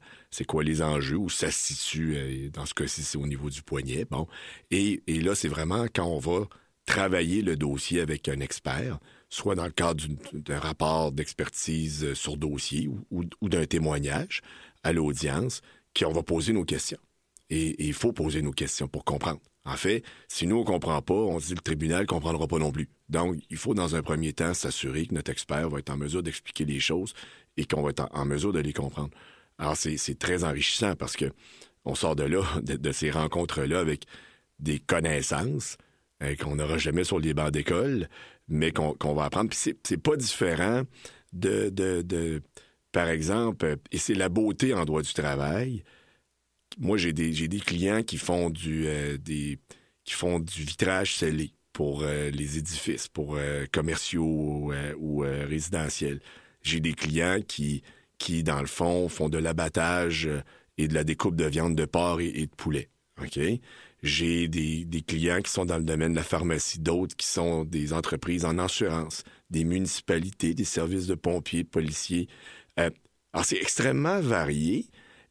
quoi 0.48 0.64
les 0.64 0.82
enjeux, 0.82 1.16
où 1.16 1.28
ça 1.28 1.50
se 1.50 1.74
situe, 1.74 2.16
euh, 2.16 2.50
dans 2.50 2.66
ce 2.66 2.74
cas-ci, 2.74 3.02
c'est 3.02 3.18
au 3.18 3.26
niveau 3.26 3.50
du 3.50 3.62
poignet. 3.62 4.06
Bon. 4.10 4.26
Et 4.70 5.02
là, 5.08 5.34
c'est 5.34 5.48
vraiment 5.48 5.86
quand 5.92 6.06
on 6.06 6.18
va 6.18 6.48
travailler 6.86 7.42
le 7.42 7.56
dossier 7.56 8.00
avec 8.00 8.28
un 8.28 8.40
expert, 8.40 8.98
soit 9.32 9.54
dans 9.54 9.64
le 9.64 9.70
cadre 9.70 10.04
d'un 10.34 10.58
rapport 10.58 11.10
d'expertise 11.10 12.04
euh, 12.04 12.14
sur 12.14 12.36
dossier 12.36 12.90
ou, 13.10 13.48
d'un 13.48 13.64
témoignage 13.64 14.42
à 14.82 14.92
l'audience, 14.92 15.62
qu'on 15.98 16.12
va 16.12 16.22
poser 16.22 16.52
nos 16.52 16.66
questions. 16.66 16.98
Et 17.48 17.82
il 17.86 17.94
faut 17.94 18.12
poser 18.12 18.42
nos 18.42 18.50
questions 18.50 18.88
pour 18.88 19.04
comprendre. 19.04 19.40
En 19.64 19.76
fait, 19.76 20.04
si 20.28 20.46
nous, 20.46 20.56
on 20.56 20.60
ne 20.60 20.66
comprend 20.66 21.00
pas, 21.00 21.14
on 21.14 21.40
se 21.40 21.46
dit 21.46 21.54
le 21.54 21.60
tribunal 21.60 22.02
ne 22.02 22.06
comprendra 22.06 22.46
pas 22.46 22.58
non 22.58 22.72
plus. 22.72 22.90
Donc, 23.08 23.36
il 23.48 23.56
faut, 23.56 23.72
dans 23.72 23.96
un 23.96 24.02
premier 24.02 24.34
temps, 24.34 24.52
s'assurer 24.52 25.06
que 25.06 25.14
notre 25.14 25.30
expert 25.30 25.70
va 25.70 25.78
être 25.78 25.90
en 25.90 25.96
mesure 25.96 26.22
d'expliquer 26.22 26.66
les 26.66 26.80
choses 26.80 27.14
et 27.56 27.64
qu'on 27.64 27.80
va 27.80 27.90
être 27.90 28.08
en 28.12 28.26
mesure 28.26 28.52
de 28.52 28.60
les 28.60 28.74
comprendre. 28.74 29.10
Alors, 29.56 29.76
c'est 29.78 30.18
très 30.18 30.44
enrichissant 30.44 30.94
parce 30.94 31.16
que 31.16 31.32
on 31.86 31.94
sort 31.94 32.16
de 32.16 32.24
là, 32.24 32.42
de, 32.62 32.92
ces 32.92 33.10
rencontres-là, 33.10 33.80
avec 33.80 34.04
des 34.58 34.78
connaissances 34.78 35.78
euh, 36.22 36.36
qu'on 36.36 36.56
n'aura 36.56 36.76
jamais 36.76 37.04
sur 37.04 37.18
les 37.18 37.32
bancs 37.32 37.50
d'école, 37.50 38.08
mais 38.48 38.72
qu'on 38.72 39.14
va 39.14 39.24
apprendre. 39.24 39.50
Puis 39.50 39.74
c'est 39.82 40.02
pas 40.02 40.16
différent 40.16 40.82
de, 41.32 42.42
par 42.92 43.08
exemple, 43.08 43.76
et 43.90 43.98
c'est 43.98 44.14
la 44.14 44.28
beauté 44.28 44.74
en 44.74 44.84
droit 44.84 45.02
du 45.02 45.12
travail. 45.12 45.82
Moi, 46.78 46.96
j'ai 46.96 47.12
des, 47.12 47.60
clients 47.60 48.02
qui 48.02 48.18
font 48.18 48.50
du, 48.50 48.86
euh, 48.86 49.18
des, 49.18 49.58
qui 50.04 50.14
font 50.14 50.40
du 50.40 50.62
vitrage 50.64 51.16
scellé 51.16 51.52
pour 51.72 52.02
euh, 52.02 52.30
les 52.30 52.58
édifices, 52.58 53.08
pour 53.08 53.36
euh, 53.36 53.66
commerciaux 53.70 54.72
ou 54.98 55.18
résidentiels. 55.18 56.20
J'ai 56.62 56.80
des 56.80 56.94
clients 56.94 57.40
qui, 57.46 57.82
dans 58.42 58.60
le 58.60 58.66
fond, 58.66 59.08
font 59.08 59.28
de 59.28 59.38
l'abattage 59.38 60.28
et 60.78 60.88
de 60.88 60.94
la 60.94 61.04
découpe 61.04 61.36
de 61.36 61.44
viande 61.44 61.74
de 61.76 61.84
porc 61.84 62.20
et, 62.20 62.28
et 62.28 62.46
de 62.46 62.54
poulet. 62.54 62.88
J'ai 64.02 64.48
des, 64.48 65.02
clients 65.06 65.40
qui 65.42 65.50
sont 65.52 65.64
dans 65.64 65.78
le 65.78 65.84
domaine 65.84 66.12
de 66.12 66.16
la 66.16 66.24
pharmacie, 66.24 66.80
d'autres 66.80 67.14
qui 67.16 67.26
sont 67.26 67.64
des 67.64 67.92
entreprises 67.92 68.44
en 68.44 68.58
assurance, 68.58 69.22
des 69.50 69.64
municipalités, 69.64 70.54
des 70.54 70.64
services 70.64 71.06
de 71.06 71.14
pompiers, 71.14 71.62
policiers. 71.64 72.28
Euh, 72.80 72.90
alors, 73.32 73.44
c'est 73.44 73.56
extrêmement 73.58 74.20
varié 74.20 74.86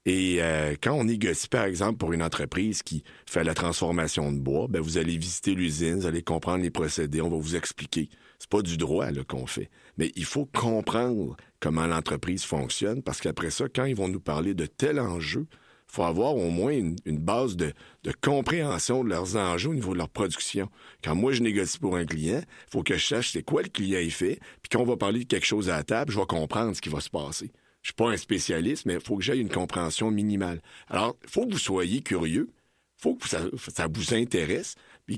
Et 0.06 0.42
euh, 0.42 0.76
quand 0.82 0.94
on 0.94 1.04
négocie, 1.04 1.48
par 1.50 1.66
exemple, 1.66 1.98
pour 1.98 2.14
une 2.14 2.24
entreprise 2.24 2.82
qui 2.82 3.04
fait 3.28 3.44
la 3.44 3.54
transformation 3.54 4.32
de 4.32 4.40
bois, 4.40 4.68
ben, 4.70 4.82
vous 4.82 4.98
allez 4.98 5.18
visiter 5.18 5.54
l'usine, 5.54 6.00
vous 6.00 6.06
allez 6.08 6.24
comprendre 6.24 6.64
les 6.64 6.72
procédés, 6.72 7.22
on 7.22 7.30
va 7.30 7.38
vous 7.38 7.56
expliquer. 7.58 8.10
C'est 8.40 8.50
pas 8.50 8.62
du 8.62 8.78
droit 8.78 9.08
qu'on 9.28 9.46
fait. 9.48 9.70
Mais 9.98 10.12
il 10.16 10.26
faut 10.26 10.46
comprendre 10.46 11.36
comment 11.60 11.86
l'entreprise 11.88 12.44
fonctionne, 12.46 13.04
parce 13.04 13.22
qu'après 13.22 13.52
ça, 13.52 13.66
quand 13.74 13.86
ils 13.86 13.96
vont 13.96 14.08
nous 14.08 14.22
parler 14.22 14.54
de 14.54 14.66
tel 14.66 15.00
enjeu, 15.00 15.46
faut 15.92 16.04
avoir 16.04 16.36
au 16.36 16.50
moins 16.50 16.72
une, 16.72 16.96
base 17.20 17.58
de, 17.58 17.74
compréhension 18.22 19.04
de 19.04 19.10
leurs 19.10 19.36
enjeux 19.36 19.72
au 19.72 19.74
niveau 19.74 19.92
de 19.92 19.98
leur 19.98 20.10
production. 20.10 20.70
Quand 21.04 21.16
moi, 21.16 21.34
je 21.34 21.44
négocie 21.44 21.80
pour 21.80 21.98
un 21.98 22.06
client, 22.06 22.42
il 22.42 22.72
faut 22.72 22.82
que 22.82 22.96
je 22.96 23.06
sache 23.06 23.32
c'est 23.32 23.44
quoi 23.44 23.62
le 23.62 23.68
client 23.68 24.00
il 24.00 24.12
fait, 24.12 24.40
puis 24.62 24.70
quand 24.72 24.80
on 24.80 24.86
va 24.86 24.96
parler 24.96 25.20
de 25.20 25.26
quelque 25.26 25.46
chose 25.46 25.70
à 25.70 25.84
table, 25.84 26.14
je 26.14 26.20
vais 26.20 26.26
comprendre 26.26 26.74
ce 26.76 26.82
qui 26.82 26.88
va 26.88 27.02
se 27.02 27.10
passer. 27.10 27.52
Je 27.82 27.90
suis 27.90 27.94
pas 27.94 28.10
un 28.10 28.18
spécialiste, 28.18 28.86
mais 28.86 28.94
il 28.94 29.02
faut 29.02 29.18
que 29.18 29.24
j'aie 29.24 29.38
une 29.38 29.50
compréhension 29.50 30.12
minimale. 30.12 30.62
Alors, 30.88 31.18
il 31.24 31.30
faut 31.30 31.46
que 31.46 31.52
vous 31.52 31.60
soyez 31.60 32.02
curieux, 32.02 32.50
faut 32.98 33.16
que 33.16 33.28
ça, 33.28 33.42
vous 33.88 34.14
intéresse, 34.14 34.76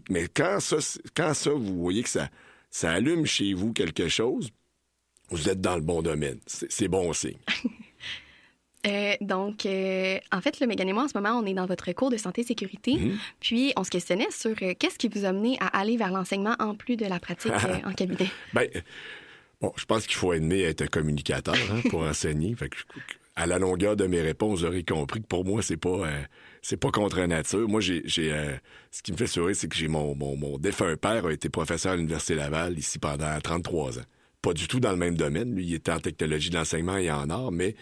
mais 0.09 0.27
quand 0.27 0.59
ça, 0.59 0.77
quand 1.15 1.35
ça, 1.35 1.51
vous 1.51 1.77
voyez 1.77 2.01
que 2.01 2.09
ça, 2.09 2.29
ça 2.71 2.93
allume 2.93 3.27
chez 3.27 3.53
vous 3.53 3.73
quelque 3.73 4.07
chose, 4.07 4.49
vous 5.29 5.49
êtes 5.49 5.61
dans 5.61 5.75
le 5.75 5.81
bon 5.81 6.01
domaine. 6.01 6.39
C'est 6.47 6.87
bon 6.87 7.13
signe. 7.13 7.37
Euh, 8.85 9.13
donc, 9.21 9.65
euh, 9.65 10.17
en 10.31 10.41
fait, 10.41 10.59
le 10.59 10.67
Mégane 10.67 10.89
et 10.89 10.93
moi, 10.93 11.03
en 11.03 11.07
ce 11.07 11.17
moment, 11.17 11.39
on 11.39 11.45
est 11.45 11.53
dans 11.53 11.65
votre 11.65 11.91
cours 11.93 12.09
de 12.09 12.17
santé-sécurité. 12.17 12.95
Mhm. 12.95 13.17
Puis, 13.39 13.73
on 13.77 13.83
se 13.83 13.89
questionnait 13.89 14.31
sur 14.31 14.55
euh, 14.61 14.73
qu'est-ce 14.77 14.97
qui 14.97 15.07
vous 15.07 15.25
a 15.25 15.29
amené 15.29 15.57
à 15.59 15.67
aller 15.67 15.97
vers 15.97 16.11
l'enseignement 16.11 16.55
en 16.59 16.75
plus 16.75 16.97
de 16.97 17.05
la 17.05 17.19
pratique 17.19 17.51
en 17.85 17.93
cabinet? 17.93 18.29
Bien, 18.53 18.67
bon, 19.61 19.71
je 19.77 19.85
pense 19.85 20.05
qu'il 20.05 20.17
faut 20.17 20.33
aimer 20.33 20.61
être 20.61 20.81
un 20.81 20.87
communicateur 20.87 21.55
hein, 21.55 21.81
pour 21.89 22.01
enseigner. 22.03 22.55
Fait 22.55 22.69
à 23.35 23.47
la 23.47 23.57
longueur 23.57 23.95
de 23.95 24.05
mes 24.05 24.21
réponses, 24.21 24.59
vous 24.59 24.65
aurez 24.65 24.83
compris 24.83 25.19
que 25.19 25.25
pour 25.25 25.43
moi, 25.43 25.63
c'est 25.63 25.77
pas 25.77 26.07
c'est 26.61 26.77
pas 26.77 26.91
contre 26.91 27.19
nature. 27.21 27.67
Moi, 27.67 27.81
j'ai, 27.81 28.03
ce 28.07 29.01
qui 29.01 29.11
me 29.11 29.17
fait 29.17 29.25
sourire, 29.25 29.55
c'est 29.55 29.67
que 29.67 29.75
j'ai 29.75 29.87
mon, 29.87 30.13
mon, 30.13 30.37
mon, 30.37 30.59
défunt 30.59 30.95
père 30.97 31.25
a 31.25 31.33
été 31.33 31.49
professeur 31.49 31.93
à 31.93 31.95
l'Université 31.95 32.35
Laval 32.35 32.77
ici 32.77 32.99
pendant 32.99 33.39
33 33.41 33.97
ans. 33.97 34.03
Pas 34.43 34.53
du 34.53 34.67
tout 34.67 34.79
dans 34.79 34.91
le 34.91 34.97
même 34.97 35.15
domaine. 35.17 35.55
Lui, 35.55 35.65
il 35.65 35.73
était 35.73 35.91
en 35.91 35.99
technologie 35.99 36.51
de 36.51 36.57
l'enseignement 36.57 36.97
et 36.97 37.09
en 37.09 37.27
art, 37.31 37.51
mais 37.51 37.75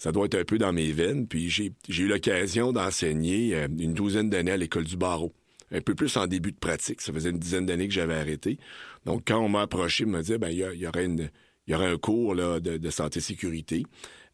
ça 0.00 0.12
doit 0.12 0.24
être 0.24 0.34
un 0.34 0.44
peu 0.44 0.56
dans 0.56 0.72
mes 0.72 0.92
veines. 0.92 1.28
Puis 1.28 1.50
j'ai 1.50 1.72
eu 1.88 2.08
l'occasion 2.08 2.72
d'enseigner 2.72 3.54
euh, 3.54 3.68
une 3.78 3.92
douzaine 3.92 4.30
d'années 4.30 4.52
à 4.52 4.56
l'école 4.56 4.84
du 4.84 4.96
barreau. 4.96 5.34
Un 5.72 5.82
peu 5.82 5.94
plus 5.94 6.16
en 6.16 6.26
début 6.26 6.52
de 6.52 6.56
pratique. 6.56 7.02
Ça 7.02 7.12
faisait 7.12 7.28
une 7.28 7.38
dizaine 7.38 7.66
d'années 7.66 7.86
que 7.86 7.92
j'avais 7.94 8.14
arrêté. 8.14 8.58
Donc, 9.04 9.24
quand 9.26 9.38
on 9.38 9.48
m'a 9.50 9.60
approché, 9.60 10.06
dit, 10.06 10.38
ben, 10.38 10.48
il 10.48 10.58
y, 10.58 10.86
aurait 10.86 11.04
une, 11.04 11.30
il 11.66 11.72
y 11.72 11.74
aurait 11.74 11.86
un 11.86 11.98
cours 11.98 12.34
de 12.34 12.90
santé-sécurité 12.90 13.84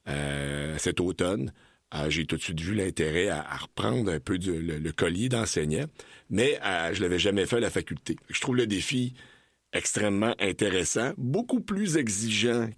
euh, 0.09 0.79
cet 0.79 1.01
automne. 1.01 1.53
Euh, 1.95 2.11
j'ai 2.11 2.27
tout 2.27 2.37
de 2.37 2.43
suite 2.43 2.61
vu 2.61 2.75
l'intérêt 2.75 3.29
à, 3.29 3.43
reprendre 3.57 4.13
un 4.13 4.21
peu 4.21 4.39
le, 4.39 4.93
collier 4.93 5.29
d'enseignant, 5.29 5.87
mais 6.31 6.61
euh, 6.65 6.95
je 6.95 7.03
l'avais 7.03 7.19
jamais 7.19 7.45
fait 7.45 7.57
à 7.57 7.61
la 7.61 7.71
faculté. 7.71 8.17
Je 8.29 8.41
trouve 8.41 8.57
le 8.57 8.69
défi 8.69 9.15
extrêmement 9.73 10.35
intéressant, 10.39 11.13
beaucoup 11.19 11.61
plus 11.61 11.97
exigeant 11.97 12.71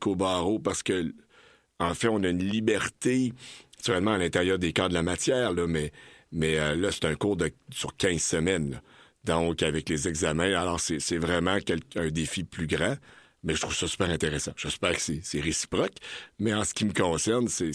qu'au 0.00 0.14
barreau 0.14 0.60
parce 0.60 0.84
que 0.84 1.12
en 1.78 1.94
fait, 1.94 2.08
on 2.08 2.22
a 2.22 2.28
une 2.28 2.42
liberté, 2.42 3.32
naturellement, 3.78 4.12
à 4.12 4.18
l'intérieur 4.18 4.58
des 4.58 4.72
cas 4.72 4.88
de 4.88 4.94
la 4.94 5.02
matière, 5.02 5.52
là, 5.52 5.66
mais, 5.66 5.92
mais 6.32 6.58
euh, 6.58 6.74
là, 6.74 6.90
c'est 6.90 7.04
un 7.04 7.14
cours 7.14 7.36
sur 7.70 7.96
15 7.96 8.20
semaines. 8.20 8.80
Donc, 9.24 9.62
avec 9.62 9.88
les 9.88 10.08
examens, 10.08 10.54
alors 10.54 10.80
c'est 10.80 11.18
vraiment 11.18 11.58
un 11.96 12.08
défi 12.08 12.44
plus 12.44 12.66
grand, 12.66 12.96
mais 13.42 13.54
je 13.54 13.60
trouve 13.60 13.74
ça 13.74 13.86
super 13.86 14.08
intéressant. 14.10 14.52
J'espère 14.56 14.94
que 14.96 15.00
c'est 15.22 15.40
réciproque, 15.40 15.96
mais 16.38 16.54
en 16.54 16.64
ce 16.64 16.72
qui 16.72 16.84
me 16.84 16.92
concerne, 16.92 17.48
c'est 17.48 17.72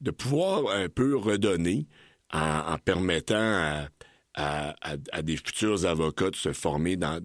de 0.00 0.10
pouvoir 0.10 0.74
un 0.74 0.88
peu 0.88 1.16
redonner 1.16 1.86
en, 2.32 2.76
permettant 2.78 3.86
à, 4.34 5.22
des 5.22 5.36
futurs 5.36 5.84
avocats 5.84 6.30
de 6.30 6.36
se 6.36 6.52
former 6.52 6.96
dans, 6.96 7.20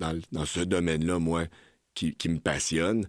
ce 0.45 0.59
domaine-là, 0.59 1.17
moi, 1.17 1.45
qui 1.95 2.29
me 2.29 2.39
passionne. 2.39 3.07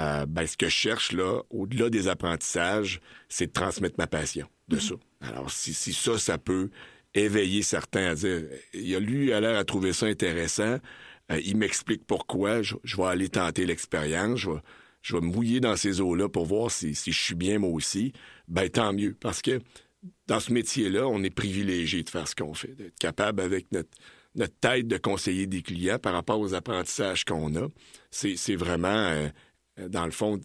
Euh, 0.00 0.24
ben, 0.26 0.46
ce 0.46 0.56
que 0.56 0.66
je 0.66 0.74
cherche, 0.74 1.12
là, 1.12 1.42
au-delà 1.50 1.90
des 1.90 2.08
apprentissages, 2.08 3.00
c'est 3.28 3.48
de 3.48 3.52
transmettre 3.52 3.96
ma 3.98 4.06
passion 4.06 4.46
de 4.68 4.76
mm-hmm. 4.76 4.88
ça. 4.88 4.94
Alors, 5.20 5.50
si, 5.50 5.74
si, 5.74 5.92
ça, 5.92 6.18
ça 6.18 6.38
peut 6.38 6.70
éveiller 7.12 7.62
certains 7.62 8.06
à 8.12 8.14
dire, 8.14 8.44
il 8.72 8.94
a 8.94 9.00
lui, 9.00 9.32
a 9.32 9.40
l'air 9.40 9.58
à 9.58 9.64
trouver 9.64 9.92
ça 9.92 10.06
intéressant, 10.06 10.78
euh, 11.30 11.40
il 11.44 11.56
m'explique 11.56 12.06
pourquoi, 12.06 12.62
je, 12.62 12.76
vais 12.96 13.04
aller 13.04 13.28
tenter 13.28 13.66
l'expérience, 13.66 14.38
je 14.38 14.50
vais, 14.50 14.60
je 15.02 15.16
vais 15.16 15.20
me 15.20 15.26
mouiller 15.26 15.60
dans 15.60 15.76
ces 15.76 16.00
eaux-là 16.00 16.30
pour 16.30 16.46
voir 16.46 16.70
si, 16.70 16.94
si, 16.94 17.12
je 17.12 17.22
suis 17.22 17.34
bien 17.34 17.58
moi 17.58 17.70
aussi, 17.70 18.12
ben 18.48 18.70
tant 18.70 18.94
mieux. 18.94 19.14
Parce 19.20 19.42
que 19.42 19.60
dans 20.28 20.40
ce 20.40 20.50
métier-là, 20.52 21.06
on 21.06 21.22
est 21.22 21.34
privilégié 21.34 22.02
de 22.04 22.08
faire 22.08 22.26
ce 22.26 22.34
qu'on 22.34 22.54
fait, 22.54 22.74
d'être 22.74 22.98
capable 22.98 23.42
avec 23.42 23.70
notre, 23.72 23.90
notre 24.34 24.54
tête 24.60 24.86
de 24.86 24.96
conseiller 24.96 25.46
des 25.46 25.60
clients 25.60 25.98
par 25.98 26.14
rapport 26.14 26.40
aux 26.40 26.54
apprentissages 26.54 27.24
qu'on 27.26 27.54
a. 27.56 27.68
C'est 28.10 28.56
vraiment... 28.56 28.88
Euh, 28.88 29.28
dans 29.76 30.04
le 30.04 30.10
fond, 30.10 30.40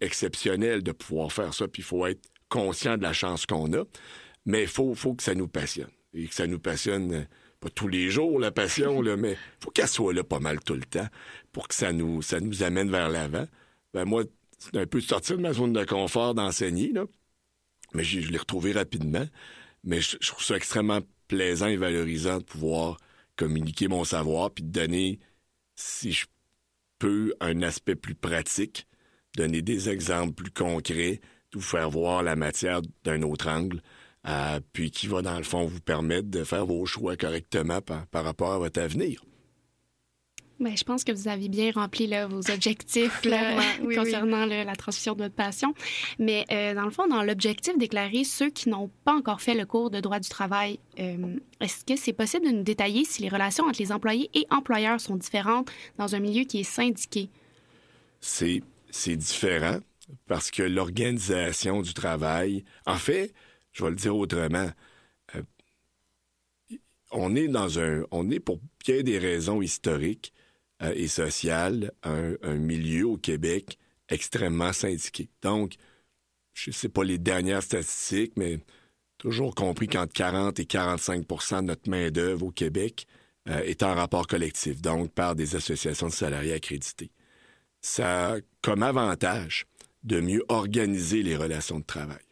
exceptionnel 0.00 0.82
de 0.82 0.92
pouvoir 0.92 1.32
faire 1.32 1.54
ça. 1.54 1.68
Puis 1.68 1.82
il 1.82 1.84
faut 1.84 2.06
être 2.06 2.22
conscient 2.48 2.96
de 2.96 3.02
la 3.02 3.12
chance 3.12 3.46
qu'on 3.46 3.72
a. 3.72 3.84
Mais 4.44 4.62
il 4.62 4.68
faut, 4.68 4.94
faut 4.94 5.14
que 5.14 5.22
ça 5.22 5.34
nous 5.34 5.48
passionne. 5.48 5.90
Et 6.14 6.26
que 6.26 6.34
ça 6.34 6.46
nous 6.46 6.58
passionne, 6.58 7.12
euh, 7.12 7.24
pas 7.60 7.70
tous 7.70 7.88
les 7.88 8.10
jours, 8.10 8.38
la 8.38 8.50
passion, 8.50 9.00
là, 9.00 9.16
mais 9.16 9.38
faut 9.60 9.70
qu'elle 9.70 9.88
soit 9.88 10.12
là 10.12 10.24
pas 10.24 10.40
mal 10.40 10.60
tout 10.60 10.74
le 10.74 10.84
temps 10.84 11.08
pour 11.52 11.68
que 11.68 11.74
ça 11.74 11.92
nous, 11.92 12.20
ça 12.22 12.40
nous 12.40 12.62
amène 12.62 12.90
vers 12.90 13.08
l'avant. 13.08 13.46
Ben 13.94 14.04
moi, 14.04 14.24
c'est 14.58 14.76
un 14.76 14.86
peu 14.86 15.00
sortir 15.00 15.36
de 15.36 15.42
ma 15.42 15.52
zone 15.52 15.72
de 15.72 15.84
confort 15.84 16.34
d'enseigner. 16.34 16.92
Mais 17.94 18.04
je, 18.04 18.30
l'ai 18.30 18.38
retrouvé 18.38 18.72
rapidement. 18.72 19.26
Mais 19.84 20.00
je, 20.00 20.16
je, 20.20 20.28
trouve 20.28 20.44
ça 20.44 20.56
extrêmement 20.56 21.00
plaisant 21.28 21.66
et 21.66 21.76
valorisant 21.76 22.38
de 22.38 22.44
pouvoir 22.44 22.98
communiquer 23.36 23.88
mon 23.88 24.04
savoir 24.04 24.50
puis 24.50 24.64
de 24.64 24.70
donner, 24.70 25.20
si 25.74 26.12
je 26.12 26.26
un 27.40 27.62
aspect 27.62 27.94
plus 27.94 28.14
pratique, 28.14 28.86
donner 29.36 29.62
des 29.62 29.88
exemples 29.88 30.34
plus 30.34 30.50
concrets, 30.50 31.20
vous 31.54 31.60
faire 31.60 31.90
voir 31.90 32.22
la 32.22 32.36
matière 32.36 32.80
d'un 33.04 33.22
autre 33.22 33.48
angle, 33.48 33.82
euh, 34.28 34.60
puis 34.72 34.90
qui 34.90 35.08
va, 35.08 35.22
dans 35.22 35.36
le 35.36 35.42
fond, 35.42 35.64
vous 35.64 35.80
permettre 35.80 36.28
de 36.28 36.44
faire 36.44 36.66
vos 36.66 36.86
choix 36.86 37.16
correctement 37.16 37.80
par 37.80 38.24
rapport 38.24 38.52
à 38.52 38.58
votre 38.58 38.80
avenir. 38.80 39.22
Ben, 40.62 40.76
je 40.76 40.84
pense 40.84 41.02
que 41.02 41.10
vous 41.10 41.26
avez 41.26 41.48
bien 41.48 41.72
rempli 41.72 42.08
vos 42.28 42.52
objectifs 42.52 43.20
concernant 43.96 44.46
la 44.46 44.76
transmission 44.76 45.14
de 45.14 45.24
votre 45.24 45.34
passion. 45.34 45.74
Mais 46.20 46.44
euh, 46.52 46.72
dans 46.72 46.84
le 46.84 46.92
fond, 46.92 47.08
dans 47.08 47.24
l'objectif 47.24 47.76
déclaré, 47.76 48.22
ceux 48.22 48.48
qui 48.48 48.68
n'ont 48.68 48.88
pas 49.04 49.12
encore 49.12 49.40
fait 49.40 49.54
le 49.54 49.66
cours 49.66 49.90
de 49.90 49.98
droit 49.98 50.20
du 50.20 50.28
travail, 50.28 50.78
euh, 51.00 51.34
est-ce 51.60 51.84
que 51.84 51.96
c'est 51.96 52.12
possible 52.12 52.46
de 52.46 52.52
nous 52.52 52.62
détailler 52.62 53.04
si 53.04 53.22
les 53.22 53.28
relations 53.28 53.64
entre 53.64 53.80
les 53.80 53.90
employés 53.90 54.30
et 54.34 54.46
employeurs 54.50 55.00
sont 55.00 55.16
différentes 55.16 55.68
dans 55.98 56.14
un 56.14 56.20
milieu 56.20 56.44
qui 56.44 56.60
est 56.60 56.62
syndiqué? 56.62 57.28
C'est, 58.20 58.62
c'est 58.88 59.16
différent 59.16 59.78
parce 60.28 60.52
que 60.52 60.62
l'organisation 60.62 61.82
du 61.82 61.92
travail, 61.92 62.62
en 62.86 62.98
fait, 62.98 63.34
je 63.72 63.82
vais 63.82 63.90
le 63.90 63.96
dire 63.96 64.14
autrement, 64.14 64.70
euh, 65.34 65.42
on 67.10 67.34
est 67.34 67.48
dans 67.48 67.80
un, 67.80 68.04
on 68.12 68.30
est 68.30 68.38
pour 68.38 68.60
bien 68.86 69.02
des 69.02 69.18
raisons 69.18 69.60
historiques 69.60 70.32
euh, 70.82 70.92
et 70.94 71.08
social, 71.08 71.92
un, 72.02 72.54
milieu 72.54 73.06
au 73.06 73.16
Québec 73.16 73.78
extrêmement 74.08 74.72
syndiqué. 74.72 75.28
Donc, 75.42 75.74
je 76.54 76.70
ne 76.70 76.74
sais 76.74 76.88
pas 76.88 77.04
les 77.04 77.18
dernières 77.18 77.62
statistiques, 77.62 78.32
mais 78.36 78.58
toujours 79.18 79.54
compris 79.54 79.88
qu'entre 79.88 80.12
40 80.12 80.60
et 80.60 80.64
45% 80.64 81.60
de 81.60 81.66
notre 81.66 81.88
main-d'œuvre 81.88 82.46
au 82.46 82.50
Québec 82.50 83.06
euh, 83.48 83.60
est 83.60 83.82
en 83.82 83.94
rapport 83.94 84.26
collectif, 84.26 84.82
donc 84.82 85.12
par 85.12 85.34
des 85.34 85.56
associations 85.56 86.08
de 86.08 86.12
salariés 86.12 86.52
accréditées. 86.52 87.10
Ça 87.80 88.34
a 88.34 88.36
comme 88.60 88.82
avantage 88.82 89.66
de 90.04 90.20
mieux 90.20 90.44
organiser 90.48 91.22
les 91.22 91.36
relations 91.36 91.78
de 91.78 91.84
travail. 91.84 92.24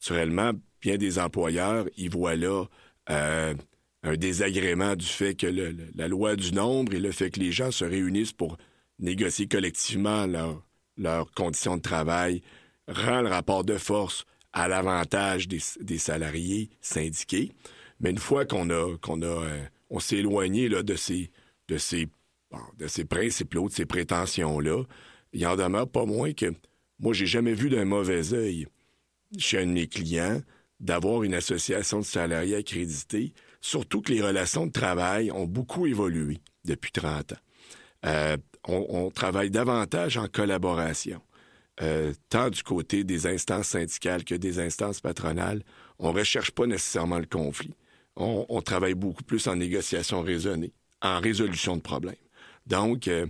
Naturellement, 0.00 0.52
bien 0.80 0.96
des 0.96 1.18
employeurs 1.18 1.86
y 1.96 2.08
voient 2.08 2.36
là 2.36 2.64
euh, 3.10 3.54
un 4.02 4.16
désagrément 4.16 4.94
du 4.94 5.06
fait 5.06 5.34
que 5.34 5.46
la 5.46 6.08
loi 6.08 6.36
du 6.36 6.52
nombre 6.52 6.94
et 6.94 7.00
le 7.00 7.10
fait 7.10 7.30
que 7.30 7.40
les 7.40 7.52
gens 7.52 7.70
se 7.70 7.84
réunissent 7.84 8.32
pour 8.32 8.56
négocier 8.98 9.48
collectivement 9.48 10.26
leurs 10.96 11.30
conditions 11.32 11.76
de 11.76 11.82
travail 11.82 12.42
rend 12.86 13.22
le 13.22 13.28
rapport 13.28 13.64
de 13.64 13.76
force 13.76 14.24
à 14.52 14.68
l'avantage 14.68 15.46
des, 15.48 15.98
salariés 15.98 16.70
syndiqués. 16.80 17.52
Mais 18.00 18.10
une 18.10 18.18
fois 18.18 18.44
qu'on 18.44 18.70
a 18.70 18.96
qu'on 18.98 19.22
a 19.22 19.26
euh, 19.26 19.64
on 19.90 20.00
s'est 20.00 20.16
éloigné 20.16 20.68
là, 20.68 20.82
de 20.82 20.94
ces 20.94 21.30
de 21.68 21.78
ces 21.78 22.08
de 22.78 22.86
ces 22.86 23.04
principes-là, 23.04 23.68
de 23.68 23.72
ces 23.72 23.84
prétentions-là, 23.84 24.84
il 25.32 25.46
en 25.46 25.56
demeure 25.56 25.88
pas 25.88 26.06
moins 26.06 26.32
que 26.32 26.54
moi 26.98 27.12
j'ai 27.12 27.26
jamais 27.26 27.52
vu 27.52 27.68
d'un 27.68 27.84
mauvais 27.84 28.32
œil 28.32 28.66
chez 29.36 29.58
un 29.58 29.66
de 29.66 29.72
mes 29.72 29.86
clients 29.86 30.40
d'avoir 30.80 31.24
une 31.24 31.34
association 31.34 31.98
de 31.98 32.04
salariés 32.04 32.56
accréditée 32.56 33.34
Surtout 33.60 34.02
que 34.02 34.12
les 34.12 34.22
relations 34.22 34.66
de 34.66 34.72
travail 34.72 35.30
ont 35.30 35.46
beaucoup 35.46 35.86
évolué 35.86 36.38
depuis 36.64 36.92
30 36.92 37.32
ans. 37.32 37.36
Euh, 38.06 38.36
on, 38.66 39.10
travaille 39.10 39.50
davantage 39.50 40.16
en 40.16 40.28
collaboration. 40.28 41.20
euh, 41.80 42.12
tant 42.28 42.50
du 42.50 42.62
côté 42.62 43.04
des 43.04 43.26
instances 43.26 43.68
syndicales 43.68 44.24
que 44.24 44.34
des 44.34 44.58
instances 44.58 45.00
patronales, 45.00 45.62
on 45.98 46.12
ne 46.12 46.18
recherche 46.18 46.50
pas 46.50 46.66
nécessairement 46.66 47.18
le 47.18 47.26
conflit. 47.26 47.74
On, 48.16 48.60
travaille 48.62 48.94
beaucoup 48.94 49.22
plus 49.22 49.46
en 49.46 49.54
négociation 49.54 50.22
raisonnée, 50.22 50.72
en 51.02 51.20
résolution 51.20 51.76
de 51.76 51.82
problèmes. 51.82 52.16
Donc, 52.66 53.06
euh, 53.06 53.26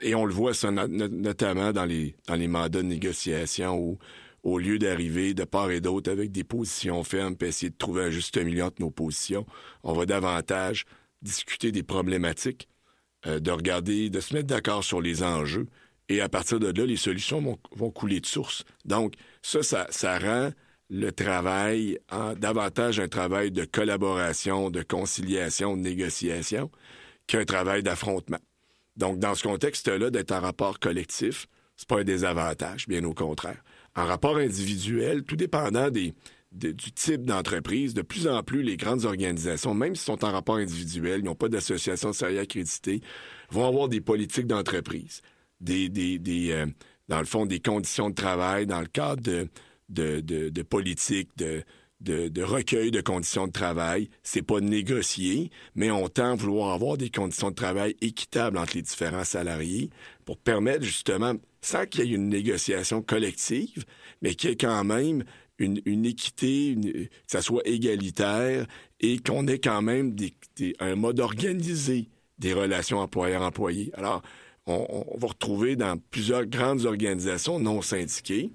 et 0.00 0.16
on 0.16 0.24
le 0.24 0.34
voit 0.34 0.52
ça 0.52 0.72
notamment 0.72 1.72
dans 1.72 1.84
les, 1.84 2.16
dans 2.26 2.34
les 2.34 2.48
mandats 2.48 2.82
de 2.82 2.88
négociation 2.88 3.78
où, 3.78 3.98
au 4.46 4.60
lieu 4.60 4.78
d'arriver 4.78 5.34
de 5.34 5.42
part 5.42 5.72
et 5.72 5.80
d'autre 5.80 6.08
avec 6.08 6.30
des 6.30 6.44
positions 6.44 7.02
fermes 7.02 7.34
et 7.40 7.46
essayer 7.46 7.70
de 7.70 7.76
trouver 7.76 8.04
un 8.04 8.10
juste 8.10 8.38
milieu 8.38 8.62
entre 8.62 8.80
nos 8.80 8.92
positions, 8.92 9.44
on 9.82 9.92
va 9.92 10.06
davantage 10.06 10.84
discuter 11.20 11.72
des 11.72 11.82
problématiques, 11.82 12.68
euh, 13.26 13.40
de 13.40 13.50
regarder, 13.50 14.08
de 14.08 14.20
se 14.20 14.34
mettre 14.34 14.46
d'accord 14.46 14.84
sur 14.84 15.00
les 15.00 15.24
enjeux 15.24 15.66
et 16.08 16.20
à 16.20 16.28
partir 16.28 16.60
de 16.60 16.68
là, 16.68 16.86
les 16.86 16.96
solutions 16.96 17.58
vont, 17.72 17.90
couler 17.90 18.20
de 18.20 18.26
source. 18.26 18.62
Donc, 18.84 19.14
ça, 19.42 19.62
ça, 19.90 20.18
rend 20.20 20.50
le 20.90 21.10
travail 21.10 21.98
davantage 22.36 23.00
un 23.00 23.08
travail 23.08 23.50
de 23.50 23.64
collaboration, 23.64 24.70
de 24.70 24.82
conciliation, 24.84 25.76
de 25.76 25.82
négociation 25.82 26.70
qu'un 27.26 27.44
travail 27.44 27.82
d'affrontement. 27.82 28.38
Donc, 28.96 29.18
dans 29.18 29.34
ce 29.34 29.42
contexte-là, 29.42 30.10
d'être 30.10 30.30
en 30.30 30.40
rapport 30.40 30.78
collectif, 30.78 31.48
c'est 31.76 31.88
pas 31.88 31.98
un 31.98 32.04
désavantage, 32.04 32.86
bien 32.86 33.02
au 33.02 33.12
contraire. 33.12 33.60
En 33.96 34.04
rapport 34.04 34.36
individuel, 34.36 35.24
tout 35.24 35.36
dépendant 35.36 35.90
du 35.90 36.12
type 36.92 37.24
d'entreprise, 37.24 37.94
de 37.94 38.02
plus 38.02 38.28
en 38.28 38.42
plus, 38.42 38.62
les 38.62 38.76
grandes 38.76 39.04
organisations, 39.04 39.74
même 39.74 39.94
s'ils 39.94 40.04
sont 40.04 40.24
en 40.24 40.32
rapport 40.32 40.56
individuel, 40.56 41.20
ils 41.20 41.24
n'ont 41.24 41.34
pas 41.34 41.48
d'association 41.48 42.12
sérieuse 42.12 42.40
accréditée, 42.40 43.00
vont 43.50 43.66
avoir 43.66 43.88
des 43.88 44.00
politiques 44.00 44.46
d'entreprise 44.46 45.22
des, 45.60 46.50
euh, 46.52 46.66
dans 47.08 47.18
le 47.18 47.24
fond, 47.24 47.46
des 47.46 47.60
conditions 47.60 48.10
de 48.10 48.14
travail 48.14 48.66
dans 48.66 48.80
le 48.80 48.86
cadre 48.86 49.22
de, 49.22 49.48
de, 49.88 50.20
de, 50.20 50.48
de 50.48 50.62
politique, 50.62 51.30
de, 51.36 51.62
de, 52.00 52.28
de, 52.28 52.42
recueil 52.42 52.90
de 52.90 53.00
conditions 53.00 53.46
de 53.46 53.52
travail. 53.52 54.10
C'est 54.22 54.42
pas 54.42 54.60
négocié, 54.60 55.50
mais 55.74 55.90
on 55.90 56.08
tend 56.08 56.32
à 56.32 56.34
vouloir 56.34 56.74
avoir 56.74 56.96
des 56.96 57.10
conditions 57.10 57.50
de 57.50 57.54
travail 57.54 57.96
équitables 58.00 58.58
entre 58.58 58.76
les 58.76 58.82
différents 58.82 59.24
salariés 59.24 59.90
pour 60.26 60.36
permettre 60.36 60.84
justement, 60.84 61.34
sans 61.62 61.86
qu'il 61.86 62.04
y 62.04 62.12
ait 62.12 62.16
une 62.16 62.28
négociation 62.28 63.00
collective, 63.00 63.86
mais 64.20 64.34
qu'il 64.34 64.50
y 64.50 64.52
ait 64.52 64.56
quand 64.56 64.84
même 64.84 65.24
une, 65.58 66.04
équité, 66.04 66.76
que 66.76 67.08
ça 67.26 67.40
soit 67.40 67.66
égalitaire 67.66 68.66
et 69.00 69.18
qu'on 69.18 69.46
ait 69.46 69.58
quand 69.58 69.80
même 69.80 70.14
un 70.80 70.96
mode 70.96 71.20
organisé 71.20 72.10
des 72.38 72.52
relations 72.52 72.98
employeur-employé. 72.98 73.90
Alors, 73.94 74.20
on, 74.66 75.16
va 75.16 75.28
retrouver 75.28 75.76
dans 75.76 75.96
plusieurs 76.10 76.44
grandes 76.44 76.84
organisations 76.84 77.58
non 77.58 77.80
syndiquées 77.80 78.50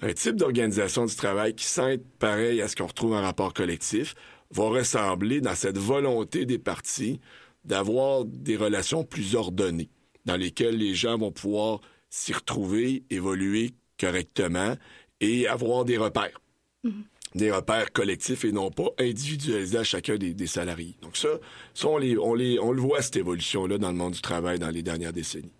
un 0.00 0.12
type 0.12 0.36
d'organisation 0.36 1.06
du 1.06 1.16
travail 1.16 1.54
qui, 1.54 1.64
sans 1.64 1.88
être 1.88 2.06
pareil 2.18 2.62
à 2.62 2.68
ce 2.68 2.76
qu'on 2.76 2.86
retrouve 2.86 3.14
en 3.14 3.22
rapport 3.22 3.52
collectif, 3.52 4.14
va 4.50 4.64
ressembler 4.64 5.40
dans 5.40 5.54
cette 5.54 5.78
volonté 5.78 6.46
des 6.46 6.58
partis 6.58 7.18
d'avoir 7.64 8.24
des 8.24 8.56
relations 8.56 9.04
plus 9.04 9.34
ordonnées, 9.34 9.90
dans 10.28 10.36
lesquelles 10.36 10.76
les 10.76 10.94
gens 10.94 11.18
vont 11.18 11.32
pouvoir 11.32 11.80
s'y 12.10 12.32
retrouver, 12.32 13.02
évoluer 13.10 13.72
correctement 13.98 14.74
et 15.20 15.48
avoir 15.48 15.84
des 15.84 15.96
repères. 15.96 16.40
Mm-hmm 16.84 17.02
des 17.34 17.52
repères 17.52 17.92
collectifs 17.92 18.44
et 18.44 18.52
non 18.52 18.70
pas 18.70 18.88
individualisés 18.98 19.78
à 19.78 19.84
chacun 19.84 20.16
des, 20.16 20.46
salariés. 20.46 20.96
Donc 21.02 21.16
ça, 21.16 21.28
ça 21.74 21.88
on, 21.88 21.98
on, 21.98 22.32
on 22.32 22.72
le 22.72 22.80
voit, 22.80 23.02
cette 23.02 23.16
évolution-là, 23.16 23.78
dans 23.78 23.90
le 23.90 23.96
monde 23.96 24.14
du 24.14 24.22
travail 24.22 24.58
dans 24.58 24.70
les 24.70 24.82
dernières 24.82 25.12
décennies. 25.12 25.52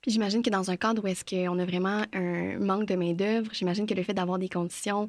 Puis 0.00 0.10
j'imagine 0.10 0.42
que 0.42 0.50
dans 0.50 0.70
un 0.70 0.76
cadre 0.76 1.04
où 1.04 1.06
est-ce 1.06 1.24
qu'on 1.24 1.58
a 1.58 1.64
vraiment 1.64 2.04
un 2.12 2.58
manque 2.58 2.86
de 2.86 2.96
main-d'œuvre, 2.96 3.50
j'imagine 3.52 3.86
que 3.86 3.94
le 3.94 4.02
fait 4.02 4.14
d'avoir 4.14 4.38
des 4.38 4.48
conditions 4.48 5.08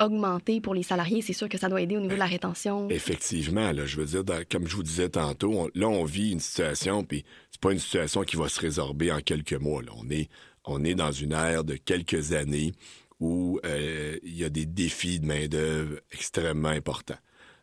augmentées 0.00 0.60
pour 0.60 0.74
les 0.74 0.82
salariés, 0.82 1.22
c'est 1.22 1.32
sûr 1.32 1.48
que 1.48 1.58
ça 1.58 1.68
doit 1.68 1.80
aider 1.80 1.96
au 1.96 2.00
niveau 2.00 2.14
de 2.14 2.18
la 2.18 2.26
rétention. 2.26 2.88
Effectivement, 2.90 3.72
là, 3.72 3.86
je 3.86 4.00
veux 4.00 4.22
dire, 4.22 4.44
comme 4.50 4.66
je 4.66 4.76
vous 4.76 4.82
disais 4.82 5.08
tantôt, 5.08 5.70
là, 5.74 5.88
on 5.88 6.04
vit 6.04 6.32
une 6.32 6.40
situation, 6.40 7.04
puis 7.04 7.24
c'est 7.50 7.60
pas 7.60 7.72
une 7.72 7.78
situation 7.78 8.22
qui 8.22 8.36
va 8.36 8.48
se 8.48 8.60
résorber 8.60 9.12
en 9.12 9.20
quelques 9.20 9.54
mois. 9.54 9.82
Là. 9.82 9.92
On, 9.96 10.08
est, 10.10 10.28
on 10.64 10.84
est 10.84 10.94
dans 10.94 11.12
une 11.12 11.32
ère 11.32 11.64
de 11.64 11.76
quelques 11.76 12.32
années 12.32 12.72
où 13.20 13.60
euh, 13.64 14.18
il 14.22 14.36
y 14.36 14.44
a 14.44 14.48
des 14.48 14.66
défis 14.66 15.20
de 15.20 15.26
main-d'œuvre 15.26 15.98
extrêmement 16.12 16.68
importants. 16.68 17.18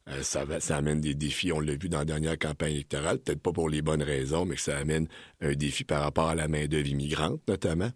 Euh, 0.09 0.23
ça, 0.23 0.45
amène 0.69 1.01
des 1.01 1.13
défis, 1.13 1.51
on 1.51 1.59
l'a 1.59 1.75
vu 1.75 1.89
dans 1.89 1.99
la 1.99 2.05
dernière 2.05 2.39
campagne 2.39 2.73
électorale, 2.73 3.19
peut-être 3.19 3.41
pas 3.41 3.51
pour 3.51 3.69
les 3.69 3.81
bonnes 3.81 4.03
raisons, 4.03 4.45
mais 4.45 4.55
que 4.55 4.61
ça 4.61 4.77
amène 4.77 5.07
un 5.41 5.53
défi 5.53 5.83
par 5.83 6.01
rapport 6.01 6.29
à 6.29 6.35
la 6.35 6.47
main-d'œuvre 6.47 6.87
immigrante, 6.87 7.41
notamment. 7.47 7.91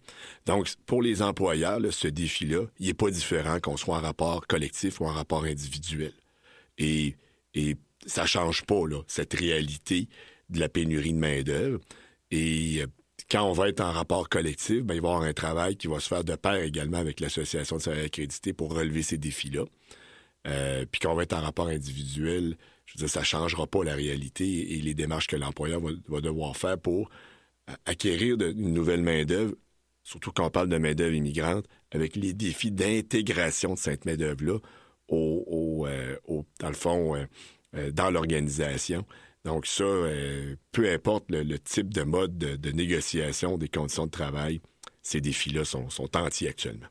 Donc, 0.45 0.67
pour 0.85 1.01
les 1.01 1.21
employeurs, 1.21 1.79
ce 1.91 2.07
défi-là, 2.09 2.65
il 2.79 2.87
n'est 2.87 2.93
pas 2.93 3.09
différent 3.11 3.59
qu'on 3.61 3.77
soit 3.77 3.97
en 3.97 4.01
rapport 4.01 4.45
collectif 4.47 4.99
ou 4.99 5.05
en 5.05 5.13
rapport 5.13 5.45
individuel. 5.45 6.13
Et, 6.77 7.15
et 7.53 7.77
ça 8.05 8.25
change 8.25 8.63
pas, 8.63 8.81
cette 9.07 9.33
réalité 9.33 10.09
de 10.49 10.59
la 10.59 10.67
pénurie 10.67 11.13
de 11.13 11.19
main-d'œuvre. 11.19 11.79
Et 12.29 12.81
euh, 12.81 12.87
quand 13.29 13.43
on 13.43 13.53
va 13.53 13.69
être 13.69 13.81
en 13.81 13.91
rapport 13.91 14.27
collectif, 14.27 14.83
ben, 14.83 14.95
il 14.95 15.01
va 15.01 15.07
y 15.07 15.11
avoir 15.11 15.21
un 15.21 15.33
travail 15.33 15.77
qui 15.77 15.87
va 15.87 15.99
se 16.01 16.09
faire 16.09 16.25
de 16.25 16.35
pair 16.35 16.55
également 16.55 16.97
avec 16.97 17.21
l'association 17.21 17.77
de 17.77 17.81
salariés 17.81 18.05
accrédités 18.05 18.51
pour 18.51 18.73
relever 18.73 19.01
ces 19.01 19.17
défis-là. 19.17 19.63
Euh, 20.47 20.85
puis 20.91 20.99
quand 20.99 21.11
on 21.11 21.15
va 21.15 21.23
être 21.23 21.33
en 21.33 21.41
rapport 21.41 21.67
individuel, 21.67 22.57
je 22.85 22.93
veux 22.93 22.99
dire, 22.99 23.09
ça 23.09 23.23
changera 23.23 23.67
pas 23.67 23.83
la 23.83 23.93
réalité 23.93 24.73
et 24.75 24.81
les 24.81 24.93
démarches 24.93 25.27
que 25.27 25.35
l'employeur 25.35 25.81
va, 26.07 26.21
devoir 26.21 26.57
faire 26.57 26.77
pour 26.77 27.09
acquérir 27.85 28.37
une 28.41 28.73
nouvelle 28.73 29.01
main-d'œuvre, 29.01 29.55
surtout 30.03 30.31
quand 30.31 30.47
on 30.47 30.49
parle 30.49 30.69
de 30.69 30.77
main-d'œuvre 30.77 31.13
immigrante, 31.13 31.65
avec 31.91 32.15
les 32.15 32.33
défis 32.33 32.71
d'intégration 32.71 33.75
de 33.75 33.79
cette 33.79 34.05
main-d'œuvre-là 34.05 34.57
au, 35.07 35.85
euh, 35.87 36.17
dans 36.59 36.69
le 36.69 36.73
fond, 36.73 37.15
euh, 37.75 37.91
dans 37.91 38.09
l'organisation. 38.11 39.05
Donc 39.45 39.65
ça, 39.65 39.83
euh, 39.83 40.55
peu 40.71 40.91
importe 40.91 41.25
le, 41.29 41.57
type 41.57 41.93
de 41.93 42.03
mode 42.03 42.37
de, 42.37 42.71
négociation 42.71 43.57
des 43.57 43.69
conditions 43.69 44.05
de 44.05 44.11
travail, 44.11 44.61
ces 45.01 45.21
défis-là 45.21 45.65
sont, 45.65 45.87
entiers 46.15 46.49
actuellement. 46.49 46.87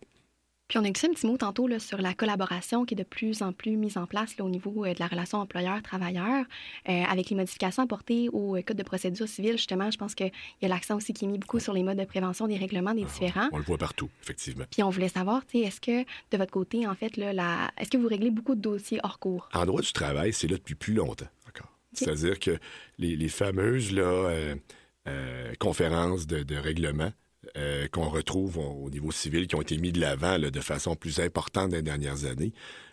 Puis 0.70 0.78
on 0.78 0.84
a 0.84 0.90
glissé 0.90 1.08
un 1.08 1.12
petit 1.12 1.26
mot 1.26 1.36
tantôt 1.36 1.66
là, 1.66 1.78
sur 1.78 2.00
la 2.00 2.14
collaboration 2.14 2.86
qui 2.86 2.94
est 2.94 2.96
de 2.96 3.02
plus 3.02 3.42
en 3.42 3.52
plus 3.52 3.76
mise 3.76 3.98
en 3.98 4.06
place 4.06 4.34
au 4.40 4.48
niveau 4.48 4.86
euh, 4.86 4.94
de 4.94 5.00
la 5.00 5.08
relation 5.08 5.38
employeur-travailleur. 5.38 6.46
Euh, 6.88 7.02
avec 7.10 7.28
les 7.28 7.36
modifications 7.36 7.82
apportées 7.82 8.28
au 8.28 8.56
Code 8.64 8.76
de 8.76 8.82
procédure 8.82 9.28
civile, 9.28 9.58
justement, 9.58 9.90
je 9.90 9.98
pense 9.98 10.14
qu'il 10.14 10.30
y 10.62 10.64
a 10.64 10.68
l'accent 10.68 10.96
aussi 10.96 11.12
qui 11.12 11.24
est 11.24 11.28
mis 11.28 11.38
beaucoup 11.38 11.58
sur 11.58 11.74
les 11.74 11.82
modes 11.82 11.98
de 11.98 12.04
prévention 12.04 12.46
des 12.46 12.56
règlements 12.56 12.94
des 12.94 13.02
ah, 13.02 13.12
différents. 13.12 13.48
On 13.52 13.58
le 13.58 13.64
voit 13.64 13.78
partout, 13.78 14.08
effectivement. 14.22 14.64
Puis 14.70 14.82
on 14.82 14.90
voulait 14.90 15.08
savoir, 15.08 15.42
est-ce 15.52 15.80
que 15.80 16.04
de 16.30 16.38
votre 16.38 16.52
côté, 16.52 16.86
en 16.86 16.94
fait, 16.94 17.16
là, 17.16 17.32
la... 17.32 17.70
est-ce 17.76 17.90
que 17.90 17.98
vous 17.98 18.08
réglez 18.08 18.30
beaucoup 18.30 18.54
de 18.54 18.60
dossiers 18.60 19.00
hors 19.02 19.18
cours? 19.18 19.48
En 19.52 19.66
droit 19.66 19.82
du 19.82 19.92
travail, 19.92 20.32
c'est 20.32 20.46
là 20.46 20.56
depuis 20.56 20.76
plus 20.76 20.94
longtemps. 20.94 21.26
C'est-à-dire 21.92 22.38
que 22.38 22.58
les, 22.98 23.28
fameuses 23.28 23.92
là, 23.92 24.02
euh, 24.02 24.54
euh, 25.08 25.52
conférences 25.58 26.26
de, 26.26 26.56
règlement 26.56 27.12
euh, 27.56 27.88
qu'on 27.88 28.08
retrouve 28.08 28.58
au, 28.58 28.90
niveau 28.90 29.10
civil 29.12 29.46
qui 29.46 29.54
ont 29.54 29.62
été 29.62 29.78
mis 29.78 29.92
de 29.92 30.00
l'avant 30.00 30.38
de 30.38 30.60
façon 30.60 30.94
plus 30.94 31.20
importante 31.20 31.70
dans 31.70 31.76
les 31.76 31.82
dernières 31.82 32.24
années, 32.24 32.52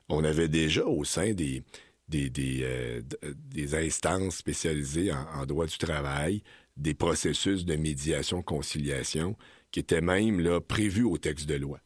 on 0.10 0.24
avait 0.24 0.48
déjà 0.48 0.86
au 0.86 1.04
sein 1.04 1.34
des, 1.34 1.64
des, 2.08 2.30
des, 2.30 3.76
instances 3.76 4.38
spécialisées 4.38 5.12
en, 5.12 5.46
droit 5.46 5.66
du 5.66 5.78
travail 5.78 6.44
des 6.78 6.94
processus 6.94 7.66
de 7.66 7.76
médiation-conciliation 7.76 9.36
qui 9.72 9.80
étaient 9.80 10.02
même 10.02 10.62
prévus 10.62 11.04
au 11.04 11.18
texte 11.18 11.48
de 11.48 11.56
loi. 11.56 11.80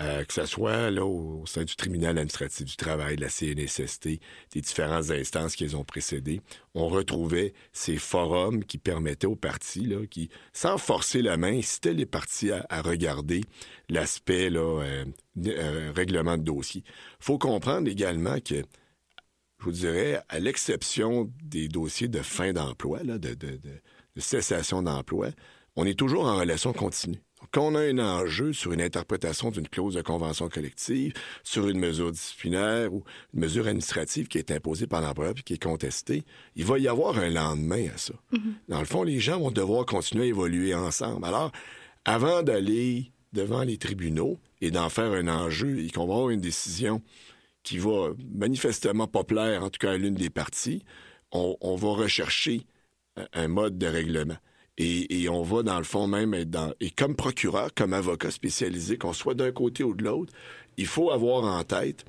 Euh, 0.00 0.24
que 0.24 0.32
ce 0.32 0.46
soit 0.46 0.90
au, 0.92 1.44
sein 1.44 1.64
du 1.64 1.76
tribunal 1.76 2.12
administratif 2.12 2.64
du 2.64 2.76
travail, 2.76 3.16
de 3.16 3.20
la 3.20 3.28
CNSST, 3.28 4.08
des 4.52 4.60
différentes 4.62 5.10
instances 5.10 5.56
qui 5.56 5.64
les 5.64 5.74
ont 5.74 5.84
précédées, 5.84 6.40
on 6.74 6.88
retrouvait 6.88 7.52
ces 7.72 7.98
forums 7.98 8.64
qui 8.64 8.78
permettaient 8.78 9.26
aux 9.26 9.36
partis, 9.36 9.92
qui, 10.10 10.30
sans 10.54 10.78
forcer 10.78 11.20
la 11.20 11.36
main, 11.36 11.58
incitaient 11.58 11.92
les 11.92 12.06
partis 12.06 12.50
à, 12.50 12.80
regarder 12.80 13.42
l'aspect 13.90 14.50
euh, 14.50 15.04
euh, 15.46 15.92
règlement 15.94 16.38
de 16.38 16.44
dossier. 16.44 16.82
faut 17.18 17.36
comprendre 17.36 17.86
également 17.88 18.40
que 18.40 18.54
je 19.58 19.64
vous 19.64 19.72
dirais, 19.72 20.22
à 20.30 20.38
l'exception 20.38 21.30
des 21.42 21.68
dossiers 21.68 22.08
de 22.08 22.22
fin 22.22 22.54
d'emploi, 22.54 23.00
de, 23.00 23.18
de, 23.18 23.34
de, 23.34 23.58
de 23.58 24.20
cessation 24.20 24.82
d'emploi, 24.82 25.28
on 25.76 25.84
est 25.84 25.98
toujours 25.98 26.24
en 26.24 26.36
relation 26.36 26.72
continue. 26.72 27.20
Quand 27.52 27.62
on 27.62 27.74
a 27.74 27.80
un 27.80 27.98
enjeu 27.98 28.52
sur 28.52 28.72
une 28.72 28.82
interprétation 28.82 29.50
d'une 29.50 29.68
clause 29.68 29.94
de 29.94 30.02
convention 30.02 30.48
collective, 30.48 31.14
sur 31.42 31.68
une 31.68 31.78
mesure 31.78 32.12
disciplinaire 32.12 32.92
ou 32.92 33.02
une 33.34 33.40
mesure 33.40 33.66
administrative 33.66 34.28
qui 34.28 34.38
est 34.38 34.50
imposée 34.50 34.86
par 34.86 35.00
l'employeur 35.00 35.34
et 35.36 35.42
qui 35.42 35.54
est 35.54 35.62
contestée, 35.62 36.24
il 36.54 36.64
va 36.64 36.78
y 36.78 36.86
avoir 36.86 37.18
un 37.18 37.30
lendemain 37.30 37.88
à 37.94 37.98
ça. 37.98 38.14
Mm-hmm. 38.32 38.52
Dans 38.68 38.78
le 38.78 38.84
fond, 38.84 39.02
les 39.02 39.20
gens 39.20 39.40
vont 39.40 39.50
devoir 39.50 39.86
continuer 39.86 40.24
à 40.24 40.26
évoluer 40.26 40.74
ensemble. 40.74 41.24
Alors, 41.24 41.50
avant 42.04 42.42
d'aller 42.42 43.10
devant 43.32 43.62
les 43.62 43.78
tribunaux 43.78 44.38
et 44.60 44.70
d'en 44.70 44.88
faire 44.88 45.12
un 45.12 45.28
enjeu 45.28 45.78
et 45.80 45.90
qu'on 45.90 46.06
va 46.06 46.14
avoir 46.14 46.30
une 46.30 46.40
décision 46.40 47.02
qui 47.62 47.78
va 47.78 48.10
manifestement 48.34 49.06
pas 49.06 49.24
plaire, 49.24 49.64
en 49.64 49.70
tout 49.70 49.78
cas 49.78 49.92
à 49.92 49.96
l'une 49.96 50.14
des 50.14 50.30
parties, 50.30 50.82
on, 51.32 51.56
on 51.60 51.76
va 51.76 51.88
rechercher 51.90 52.62
un 53.32 53.48
mode 53.48 53.78
de 53.78 53.86
règlement. 53.86 54.36
Et, 54.82 55.28
on 55.28 55.42
va, 55.42 55.62
dans 55.62 55.76
le 55.76 55.84
fond, 55.84 56.06
même 56.06 56.32
être 56.32 56.48
dans... 56.48 56.72
Et 56.80 56.90
comme 56.90 57.14
procureur, 57.14 57.68
comme 57.74 57.92
avocat 57.92 58.30
spécialisé, 58.30 58.96
qu'on 58.96 59.12
soit 59.12 59.34
d'un 59.34 59.52
côté 59.52 59.84
ou 59.84 59.92
de 59.92 60.02
l'autre, 60.02 60.32
il 60.78 60.86
faut 60.86 61.10
avoir 61.10 61.44
en 61.44 61.62
tête 61.64 62.06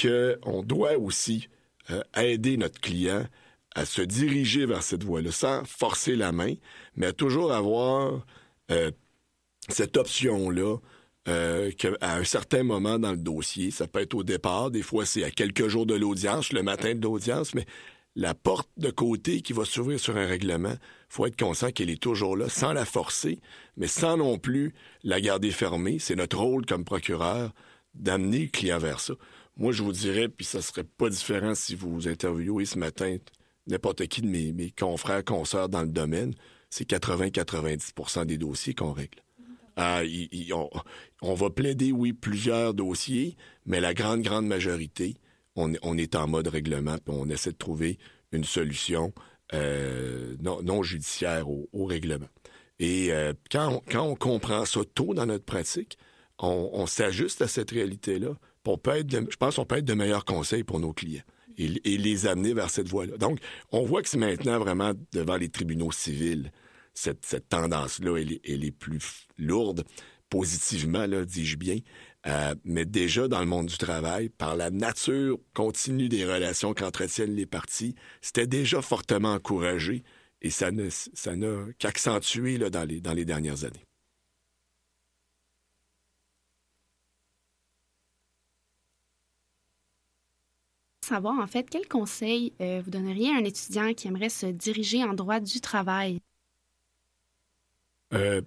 qu'on 0.00 0.62
doit 0.62 0.96
aussi 0.98 1.48
euh, 1.90 2.02
aider 2.16 2.56
notre 2.58 2.80
client 2.80 3.26
à 3.74 3.84
se 3.84 4.02
diriger 4.02 4.66
vers 4.66 4.84
cette 4.84 5.02
voie-là, 5.02 5.32
sans 5.32 5.64
forcer 5.64 6.14
la 6.14 6.30
main, 6.30 6.54
mais 6.94 7.06
à 7.06 7.12
toujours 7.12 7.52
avoir 7.52 8.24
euh, 8.70 8.92
cette 9.68 9.96
option-là 9.96 10.76
euh, 11.28 11.72
qu'à 11.72 11.90
un 12.00 12.22
certain 12.22 12.62
moment 12.62 13.00
dans 13.00 13.10
le 13.10 13.16
dossier, 13.16 13.72
ça 13.72 13.88
peut 13.88 14.00
être 14.00 14.14
au 14.14 14.22
départ, 14.22 14.70
des 14.70 14.82
fois 14.82 15.04
c'est 15.04 15.24
à 15.24 15.30
quelques 15.32 15.66
jours 15.66 15.86
de 15.86 15.94
l'audience, 15.94 16.52
le 16.52 16.62
matin 16.62 16.94
de 16.94 17.02
l'audience, 17.02 17.52
mais 17.52 17.66
la 18.16 18.34
porte 18.34 18.70
de 18.78 18.90
côté 18.90 19.42
qui 19.42 19.52
va 19.52 19.64
s'ouvrir 19.64 20.00
sur 20.00 20.16
un 20.16 20.26
règlement, 20.26 20.74
faut 21.08 21.26
être 21.26 21.38
conscient 21.38 21.70
qu'elle 21.70 21.90
est 21.90 22.02
toujours 22.02 22.36
là, 22.36 22.48
sans 22.48 22.72
la 22.72 22.84
forcer, 22.84 23.38
mais 23.76 23.86
sans 23.86 24.16
non 24.16 24.38
plus 24.38 24.74
la 25.04 25.20
garder 25.20 25.50
fermée. 25.50 25.98
C'est 25.98 26.16
notre 26.16 26.38
rôle 26.38 26.66
comme 26.66 26.84
procureur 26.84 27.52
d'amener 27.94 28.40
le 28.40 28.48
client 28.48 28.78
vers 28.78 29.00
ça. 29.00 29.14
Moi, 29.56 29.72
je 29.72 29.82
vous 29.82 29.92
dirais, 29.92 30.28
puis 30.28 30.44
ça 30.44 30.62
serait 30.62 30.84
pas 30.84 31.08
différent 31.08 31.54
si 31.54 31.74
vous 31.74 32.08
interviewez 32.08 32.64
ce 32.64 32.78
matin 32.78 33.18
n'importe 33.66 34.06
qui 34.06 34.22
de 34.22 34.28
mes, 34.28 34.52
mes 34.52 34.70
confrères, 34.70 35.24
consoeurs 35.24 35.68
dans 35.68 35.82
le 35.82 35.88
domaine, 35.88 36.34
c'est 36.70 36.88
80-90% 36.88 38.26
des 38.26 38.38
dossiers 38.38 38.74
qu'on 38.74 38.92
règle. 38.92 39.20
Ah, 39.76 40.02
on, 41.20 41.34
va 41.34 41.50
plaider, 41.50 41.92
oui, 41.92 42.14
plusieurs 42.14 42.72
dossiers, 42.72 43.36
mais 43.66 43.80
la 43.80 43.92
grande, 43.92 44.22
grande 44.22 44.46
majorité, 44.46 45.16
on, 45.56 45.98
est 45.98 46.14
en 46.14 46.28
mode 46.28 46.48
règlement, 46.48 46.98
puis 46.98 47.14
on 47.16 47.28
essaie 47.28 47.52
de 47.52 47.56
trouver 47.56 47.98
une 48.32 48.44
solution 48.44 49.12
euh, 49.54 50.36
non, 50.40 50.82
judiciaire 50.82 51.48
au, 51.48 51.84
règlement. 51.84 52.28
Et 52.78 53.12
euh, 53.12 53.32
quand, 53.50 53.82
on, 53.94 54.14
comprend 54.14 54.64
ça 54.64 54.80
tôt 54.94 55.14
dans 55.14 55.26
notre 55.26 55.44
pratique, 55.44 55.98
on, 56.38 56.86
s'ajuste 56.86 57.42
à 57.42 57.48
cette 57.48 57.70
réalité-là. 57.70 58.36
Je 58.66 59.36
pense 59.36 59.56
qu'on 59.56 59.64
peut 59.64 59.76
être 59.76 59.84
de 59.84 59.94
meilleurs 59.94 60.24
conseils 60.24 60.64
pour 60.64 60.80
nos 60.80 60.92
clients 60.92 61.22
et, 61.56 61.68
les 61.68 62.26
amener 62.26 62.52
vers 62.52 62.68
cette 62.68 62.88
voie-là. 62.88 63.16
Donc, 63.16 63.38
on 63.72 63.84
voit 63.84 64.02
que 64.02 64.08
c'est 64.08 64.18
maintenant 64.18 64.58
vraiment 64.58 64.92
devant 65.12 65.36
les 65.36 65.48
tribunaux 65.48 65.92
civils 65.92 66.50
cette, 66.96 67.48
tendance-là, 67.48 68.16
elle, 68.18 68.64
est 68.64 68.70
plus 68.70 69.28
lourde, 69.38 69.84
positivement, 70.30 71.06
dis-je 71.06 71.56
bien. 71.56 71.78
Euh, 72.26 72.54
mais 72.64 72.84
déjà 72.84 73.28
dans 73.28 73.40
le 73.40 73.46
monde 73.46 73.66
du 73.66 73.78
travail, 73.78 74.28
par 74.28 74.56
la 74.56 74.70
nature 74.70 75.38
continue 75.54 76.08
des 76.08 76.24
relations 76.24 76.74
qu'entretiennent 76.74 77.34
les 77.34 77.46
parties, 77.46 77.94
c'était 78.20 78.48
déjà 78.48 78.82
fortement 78.82 79.34
encouragé 79.34 80.02
et 80.42 80.50
ça 80.50 80.70
n'a 80.72 80.90
ça 80.90 81.32
qu'accentué 81.78 82.58
dans 82.58 82.84
les, 82.84 83.00
dans 83.00 83.12
les 83.12 83.24
dernières 83.24 83.64
années. 83.64 83.86
savoir 91.06 91.38
en 91.38 91.46
fait 91.46 91.70
quel 91.70 91.86
conseil 91.88 92.52
euh, 92.60 92.82
vous 92.84 92.90
donneriez 92.90 93.30
à 93.30 93.36
un 93.36 93.44
étudiant 93.44 93.94
qui 93.94 94.08
aimerait 94.08 94.28
se 94.28 94.46
diriger 94.46 95.04
en 95.04 95.14
droit 95.14 95.40
du 95.40 95.60
travail? 95.60 96.20
Euh, 98.12 98.42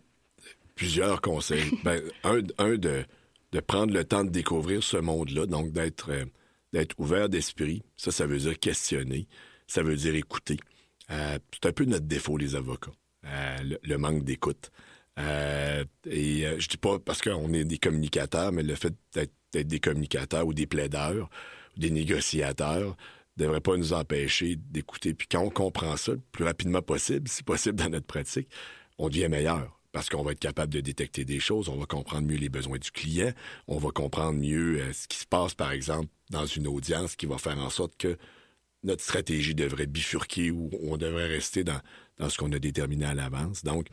plusieurs 0.75 1.21
conseils. 1.21 1.71
ben, 1.83 2.01
un, 2.23 2.77
de, 2.77 3.05
de, 3.51 3.59
prendre 3.59 3.93
le 3.93 4.03
temps 4.03 4.23
de 4.23 4.29
découvrir 4.29 4.83
ce 4.83 4.97
monde-là, 4.97 5.45
donc 5.45 5.71
d'être 5.71 6.11
euh, 6.11 6.25
d'être 6.73 6.95
ouvert 6.99 7.29
d'esprit. 7.29 7.81
Ça, 7.97 8.11
ça 8.11 8.27
veut 8.27 8.37
dire 8.37 8.59
questionner. 8.59 9.27
Ça 9.67 9.81
veut 9.81 9.95
dire 9.95 10.15
écouter. 10.15 10.57
Euh, 11.09 11.39
c'est 11.53 11.67
un 11.67 11.71
peu 11.71 11.85
notre 11.85 12.05
défaut, 12.05 12.37
les 12.37 12.55
avocats, 12.55 12.91
le, 13.23 13.97
manque 13.97 14.23
d'écoute. 14.23 14.71
et 15.17 16.43
je 16.59 16.67
dis 16.67 16.77
pas 16.77 16.99
parce 16.99 17.21
qu'on 17.21 17.53
est 17.53 17.63
des 17.63 17.79
communicateurs, 17.79 18.51
mais 18.51 18.61
le 18.61 18.75
fait 18.75 18.93
d'être 19.13 19.33
des 19.53 19.79
communicateurs 19.79 20.45
ou 20.45 20.53
des 20.53 20.67
plaideurs 20.67 21.29
ou 21.75 21.79
des 21.79 21.89
négociateurs 21.89 22.95
ne 23.37 23.43
devrait 23.43 23.61
pas 23.61 23.77
nous 23.77 23.93
empêcher 23.93 24.55
d'écouter. 24.55 25.15
Puis 25.15 25.27
quand 25.27 25.41
on 25.41 25.49
comprend 25.49 25.97
ça 25.97 26.11
le 26.11 26.21
plus 26.31 26.43
rapidement 26.43 26.83
possible, 26.83 27.27
si 27.27 27.41
possible 27.43 27.77
dans 27.77 27.89
notre 27.89 28.05
pratique, 28.05 28.49
on 28.99 29.09
devient 29.09 29.29
meilleur 29.29 29.78
parce 29.91 30.09
qu'on 30.09 30.23
va 30.23 30.33
être 30.33 30.39
capable 30.39 30.73
de 30.73 30.81
détecter 30.81 31.25
des 31.25 31.39
choses, 31.39 31.69
on 31.69 31.77
va 31.77 31.85
comprendre 31.85 32.27
mieux 32.27 32.37
les 32.37 32.49
besoins 32.49 32.77
du 32.77 32.91
client, 32.91 33.31
on 33.67 33.77
va 33.77 33.89
comprendre 33.89 34.37
mieux 34.37 34.79
euh, 34.79 34.93
ce 34.93 35.07
qui 35.07 35.17
se 35.17 35.25
passe, 35.25 35.53
par 35.53 35.71
exemple, 35.71 36.09
dans 36.29 36.45
une 36.45 36.67
audience 36.67 37.15
qui 37.15 37.25
va 37.25 37.37
faire 37.37 37.57
en 37.57 37.69
sorte 37.69 37.97
que 37.97 38.17
notre 38.83 39.03
stratégie 39.03 39.55
devrait 39.55 39.87
bifurquer 39.87 40.51
ou 40.51 40.69
on 40.83 40.97
devrait 40.97 41.27
rester 41.27 41.63
dans, 41.63 41.81
dans 42.17 42.29
ce 42.29 42.37
qu'on 42.37 42.51
a 42.51 42.59
déterminé 42.59 43.05
à 43.05 43.13
l'avance. 43.13 43.63
Donc, 43.63 43.87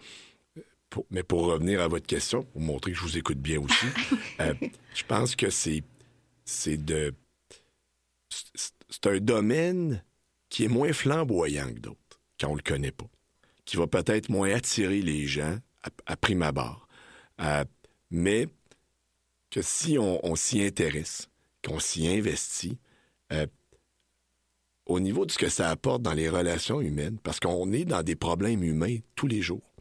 mais 1.10 1.22
pour 1.22 1.46
revenir 1.46 1.80
à 1.80 1.88
votre 1.88 2.06
question, 2.06 2.44
pour 2.44 2.60
montrer 2.60 2.92
que 2.92 2.98
je 2.98 3.02
vous 3.02 3.18
écoute 3.18 3.38
bien 3.38 3.60
aussi, 3.60 3.86
euh, 4.40 4.54
je 4.94 5.02
pense 5.04 5.34
que 5.34 5.50
c'est, 5.50 5.82
c'est 6.44 6.82
de... 6.82 7.14
C'est 8.28 9.06
un 9.06 9.18
domaine 9.18 10.04
qui 10.48 10.64
est 10.64 10.68
moins 10.68 10.92
flamboyant 10.92 11.72
que 11.72 11.80
d'autres 11.80 12.20
quand 12.38 12.48
on 12.48 12.54
le 12.54 12.62
connaît 12.62 12.92
pas 12.92 13.06
qui 13.66 13.76
va 13.76 13.86
peut-être 13.86 14.30
moins 14.30 14.50
attirer 14.54 15.02
les 15.02 15.26
gens 15.26 15.58
à, 16.06 16.16
prime 16.16 16.42
abord. 16.42 16.88
Euh, 17.40 17.64
mais 18.10 18.48
que 19.50 19.62
si 19.62 19.98
on, 19.98 20.36
s'y 20.36 20.62
intéresse, 20.62 21.28
qu'on 21.64 21.78
s'y 21.78 22.08
investit, 22.08 22.78
euh, 23.32 23.46
au 24.86 25.00
niveau 25.00 25.26
de 25.26 25.32
ce 25.32 25.38
que 25.38 25.48
ça 25.48 25.70
apporte 25.70 26.02
dans 26.02 26.12
les 26.12 26.28
relations 26.28 26.80
humaines, 26.80 27.18
parce 27.22 27.40
qu'on 27.40 27.72
est 27.72 27.84
dans 27.84 28.02
des 28.02 28.16
problèmes 28.16 28.62
humains 28.62 28.98
tous 29.14 29.26
les 29.26 29.42
jours. 29.42 29.74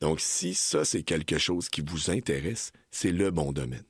Donc, 0.00 0.20
si 0.20 0.54
ça, 0.54 0.84
c'est 0.84 1.02
quelque 1.02 1.38
chose 1.38 1.68
qui 1.68 1.82
vous 1.82 2.10
intéresse, 2.10 2.72
c'est 2.90 3.12
le 3.12 3.30
bon 3.30 3.52
domaine. 3.52 3.84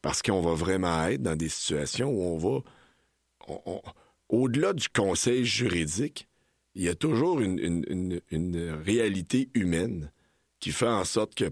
Parce 0.00 0.22
qu'on 0.22 0.40
va 0.40 0.54
vraiment 0.54 1.06
être 1.06 1.22
dans 1.22 1.36
des 1.36 1.48
situations 1.48 2.10
où 2.10 2.22
on 2.22 2.38
va, 2.38 2.60
au-delà 4.28 4.72
du 4.72 4.88
conseil 4.88 5.44
juridique, 5.44 6.28
il 6.74 6.82
y 6.82 6.88
a 6.88 6.94
toujours 6.94 7.40
une, 7.40 8.20
réalité 8.84 9.50
humaine 9.54 10.10
qui 10.62 10.70
fait 10.70 10.86
en 10.86 11.04
sorte 11.04 11.34
que, 11.34 11.50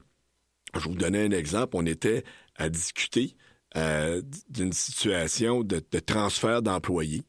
je 0.73 0.89
vous 0.89 0.95
donnais 0.95 1.27
un 1.27 1.33
exemple, 1.33 1.77
on 1.77 1.85
était 1.85 2.23
à 2.55 2.69
discuter 2.69 3.35
euh, 3.77 4.23
d'une 4.49 4.73
situation 4.73 5.65
de, 5.65 5.81
transfert 5.99 6.63
d'employés 6.63 7.25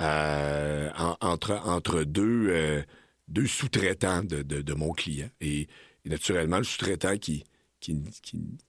euh, 0.00 0.88
entre, 1.20 1.60
entre 1.66 2.04
deux, 2.04 2.46
euh, 2.50 2.82
deux 3.26 3.48
sous-traitants 3.48 4.22
de, 4.22 4.74
mon 4.74 4.92
client. 4.92 5.28
Et, 5.40 5.66
naturellement, 6.04 6.58
le 6.58 6.64
sous-traitant 6.64 7.16
qui, 7.18 7.42
qui, 7.80 8.00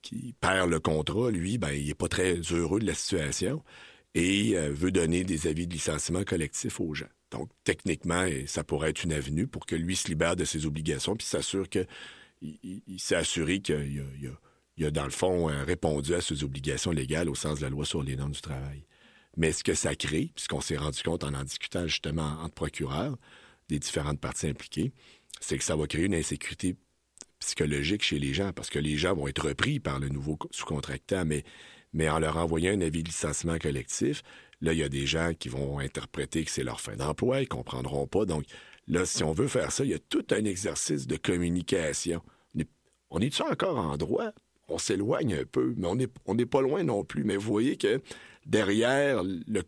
qui, 0.02 0.34
perd 0.42 0.72
le 0.72 0.80
contrat, 0.80 1.30
lui, 1.30 1.60
ben, 1.60 1.70
il 1.70 1.86
n'est 1.86 1.94
pas 1.94 2.08
très 2.08 2.40
heureux 2.52 2.80
de 2.80 2.88
la 2.88 2.96
situation 2.96 3.64
et 4.16 4.56
veut 4.72 4.90
donner 4.90 5.24
des 5.24 5.46
avis 5.46 5.68
de 5.68 5.74
licenciement 5.74 6.24
collectif 6.24 6.80
aux 6.80 6.96
gens. 6.96 7.06
Donc, 7.30 7.52
techniquement, 7.64 8.26
ça 8.48 8.64
pourrait 8.64 8.90
être 8.90 9.04
une 9.04 9.14
avenue 9.14 9.46
pour 9.46 9.68
que 9.68 9.76
lui 9.76 9.96
se 9.96 10.08
libère 10.08 10.36
de 10.36 10.44
ses 10.44 10.66
obligations 10.66 11.16
puis 11.16 11.28
s'assure 11.28 11.70
qu'il 11.70 11.86
il, 12.42 13.00
s'est 13.00 13.16
assuré 13.16 13.62
qu'il 13.62 14.86
a, 14.86 14.92
dans 14.92 15.04
le 15.06 15.10
fond, 15.10 15.50
euh, 15.50 15.64
répondu 15.64 16.14
à 16.14 16.22
ses 16.22 16.44
obligations 16.44 16.92
légales 16.92 17.30
au 17.30 17.36
sens 17.36 17.60
de 17.60 17.64
la 17.64 17.70
loi 17.70 17.86
sur 17.86 18.04
les 18.04 18.16
normes 18.16 18.32
du 18.32 18.42
travail. 18.42 18.86
Mais 19.36 19.52
ce 19.52 19.64
que 19.64 19.74
ça 19.74 19.96
crée, 19.96 20.32
puisqu'on 20.34 20.62
s'est 20.62 20.78
rendu 20.78 21.02
compte 21.04 21.24
en 21.24 21.34
en 21.34 21.44
discutant 21.44 21.88
justement 21.88 22.38
entre 22.42 22.54
procureurs 22.54 23.18
des 23.70 23.80
différentes 23.80 24.20
parties 24.20 24.48
impliquées, 24.48 24.92
c'est 25.40 25.58
que 25.58 25.64
ça 25.64 25.76
va 25.76 25.88
créer 25.88 26.06
une 26.06 26.16
insécurité 26.16 26.76
psychologique 27.40 28.02
chez 28.02 28.18
les 28.18 28.34
gens, 28.34 28.52
parce 28.52 28.70
que 28.70 28.80
les 28.80 28.98
gens 28.98 29.14
vont 29.14 29.28
être 29.28 29.48
repris 29.48 29.80
par 29.80 30.00
le 30.00 30.10
nouveau 30.10 30.40
sous-contractant, 30.50 31.24
mais, 31.26 32.10
en 32.10 32.20
leur 32.20 32.38
envoyant 32.38 32.74
un 32.74 32.82
avis 32.82 33.04
de 33.04 33.10
licenciement 33.10 33.60
collectif, 33.60 34.24
Là, 34.62 34.74
il 34.74 34.80
y 34.80 34.84
a 34.84 34.90
des 34.90 35.06
gens 35.06 35.34
qui 35.38 35.50
vont 35.50 35.80
interpréter 35.80 36.44
que 36.44 36.50
c'est 36.50 36.64
leur 36.64 36.82
fin 36.82 36.96
d'emploi, 36.96 37.42
ils 37.42 37.48
comprendront 37.48 38.08
pas. 38.08 38.26
Donc, 38.26 38.46
là, 38.88 39.06
si 39.06 39.24
on 39.24 39.34
veut 39.34 39.48
faire 39.48 39.72
ça, 39.72 39.84
il 39.84 39.92
y 39.92 39.94
a 39.94 40.00
tout 40.00 40.26
un 40.32 40.46
exercice 40.46 41.08
de 41.08 41.18
communication. 41.18 42.22
On 43.10 43.20
est-tu 43.20 43.42
encore 43.42 43.78
en 43.78 43.98
droit? 43.98 44.32
On 44.68 44.78
s'éloigne 44.78 45.36
un 45.36 45.46
peu, 45.46 45.74
mais 45.78 45.88
on 46.26 46.36
n'est 46.36 46.46
pas 46.46 46.62
loin 46.62 46.84
non 46.84 47.06
plus. 47.06 47.24
Mais 47.24 47.38
vous 47.38 47.50
voyez 47.50 47.78
que 47.78 48.02
derrière 48.46 49.24
le, 49.24 49.64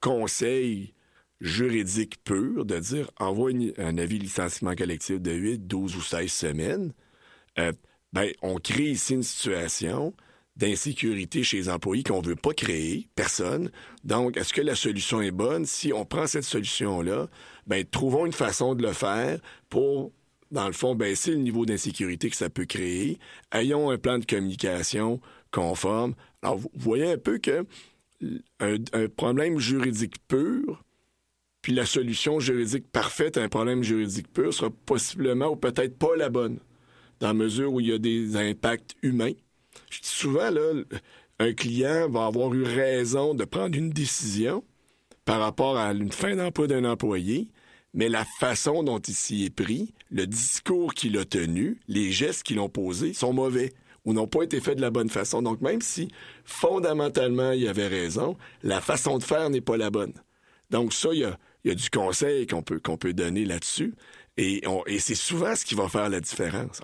conseil 0.00 0.94
juridique 1.40 2.22
pur 2.22 2.64
de 2.64 2.78
dire 2.78 3.10
envoie 3.18 3.50
un 3.78 3.98
avis 3.98 4.18
de 4.18 4.24
licenciement 4.24 4.74
collectif 4.76 5.20
de 5.20 5.32
8, 5.32 5.66
12 5.66 5.96
ou 5.96 6.00
16 6.00 6.30
semaines, 6.32 6.92
euh, 7.58 7.72
ben, 8.12 8.30
on 8.42 8.58
crée 8.58 8.90
ici 8.90 9.14
une 9.14 9.24
situation 9.24 10.14
d'insécurité 10.56 11.42
chez 11.42 11.56
les 11.56 11.68
employés 11.68 12.04
qu'on 12.04 12.22
ne 12.22 12.28
veut 12.28 12.36
pas 12.36 12.54
créer, 12.54 13.08
personne. 13.16 13.70
Donc, 14.04 14.36
est-ce 14.36 14.52
que 14.52 14.60
la 14.60 14.76
solution 14.76 15.20
est 15.20 15.32
bonne? 15.32 15.66
Si 15.66 15.92
on 15.92 16.04
prend 16.04 16.26
cette 16.26 16.44
solution-là, 16.44 17.28
ben, 17.66 17.84
trouvons 17.84 18.26
une 18.26 18.32
façon 18.32 18.74
de 18.74 18.82
le 18.82 18.92
faire 18.92 19.40
pour, 19.68 20.12
dans 20.52 20.66
le 20.66 20.72
fond, 20.72 20.94
baisser 20.94 21.32
le 21.32 21.38
niveau 21.38 21.66
d'insécurité 21.66 22.30
que 22.30 22.36
ça 22.36 22.50
peut 22.50 22.66
créer. 22.66 23.18
Ayons 23.52 23.90
un 23.90 23.98
plan 23.98 24.18
de 24.18 24.24
communication 24.24 25.20
conforme. 25.50 26.14
Alors, 26.42 26.58
vous 26.58 26.70
voyez 26.76 27.10
un 27.10 27.18
peu 27.18 27.38
que 27.38 27.66
un, 28.60 29.08
problème 29.08 29.58
juridique 29.58 30.16
pur, 30.28 30.82
puis 31.62 31.72
la 31.72 31.84
solution 31.84 32.40
juridique 32.40 32.90
parfaite 32.90 33.36
à 33.36 33.42
un 33.42 33.48
problème 33.48 33.82
juridique 33.82 34.32
pur 34.32 34.54
sera 34.54 34.70
possiblement 34.70 35.48
ou 35.48 35.56
peut-être 35.56 35.98
pas 35.98 36.16
la 36.16 36.28
bonne. 36.28 36.58
dans 37.20 37.28
la 37.28 37.34
mesure 37.34 37.72
où 37.72 37.80
il 37.80 37.88
y 37.88 37.92
a 37.92 37.98
des 37.98 38.36
impacts 38.36 38.96
humains. 39.02 39.32
Je 39.90 40.00
dis 40.00 40.08
souvent, 40.08 40.50
un 41.38 41.52
client 41.52 42.08
va 42.08 42.26
avoir 42.26 42.54
eu 42.54 42.62
raison 42.62 43.34
de 43.34 43.44
prendre 43.44 43.76
une 43.76 43.90
décision 43.90 44.64
par 45.24 45.40
rapport 45.40 45.76
à 45.76 45.92
une 45.92 46.12
fin 46.12 46.36
d'emploi 46.36 46.66
d'un 46.66 46.84
employé, 46.84 47.48
mais 47.94 48.08
la 48.08 48.24
façon 48.24 48.82
dont 48.82 48.98
il 48.98 49.14
s'y 49.14 49.44
est 49.44 49.54
pris, 49.54 49.94
le 50.10 50.26
discours 50.26 50.94
qu'il 50.94 51.16
a 51.18 51.24
tenu, 51.24 51.78
les 51.88 52.10
gestes 52.12 52.42
qu'il 52.42 52.60
ont 52.60 52.68
posés 52.68 53.14
sont 53.14 53.32
mauvais 53.32 53.72
ou 54.04 54.12
n'ont 54.12 54.26
pas 54.26 54.42
été 54.42 54.60
faits 54.60 54.76
de 54.76 54.82
la 54.82 54.90
bonne 54.90 55.08
façon. 55.08 55.42
Donc 55.42 55.60
même 55.60 55.80
si 55.80 56.08
fondamentalement 56.44 57.52
il 57.52 57.66
avait 57.68 57.86
raison, 57.86 58.36
la 58.62 58.80
façon 58.80 59.18
de 59.18 59.22
faire 59.22 59.48
n'est 59.48 59.60
pas 59.60 59.76
la 59.76 59.90
bonne. 59.90 60.12
Donc 60.70 60.92
ça, 60.92 61.10
il 61.12 61.20
y 61.20 61.24
a, 61.24 61.38
a 61.70 61.74
du 61.74 61.90
conseil 61.90 62.46
qu'on 62.46 62.62
peut 62.62 63.12
donner 63.12 63.44
là-dessus. 63.44 63.94
Et, 64.36 64.62
et 64.86 64.98
c'est 64.98 65.14
souvent 65.14 65.54
ce 65.54 65.64
qui 65.64 65.74
va 65.74 65.88
faire 65.88 66.08
la 66.08 66.20
différence. 66.20 66.80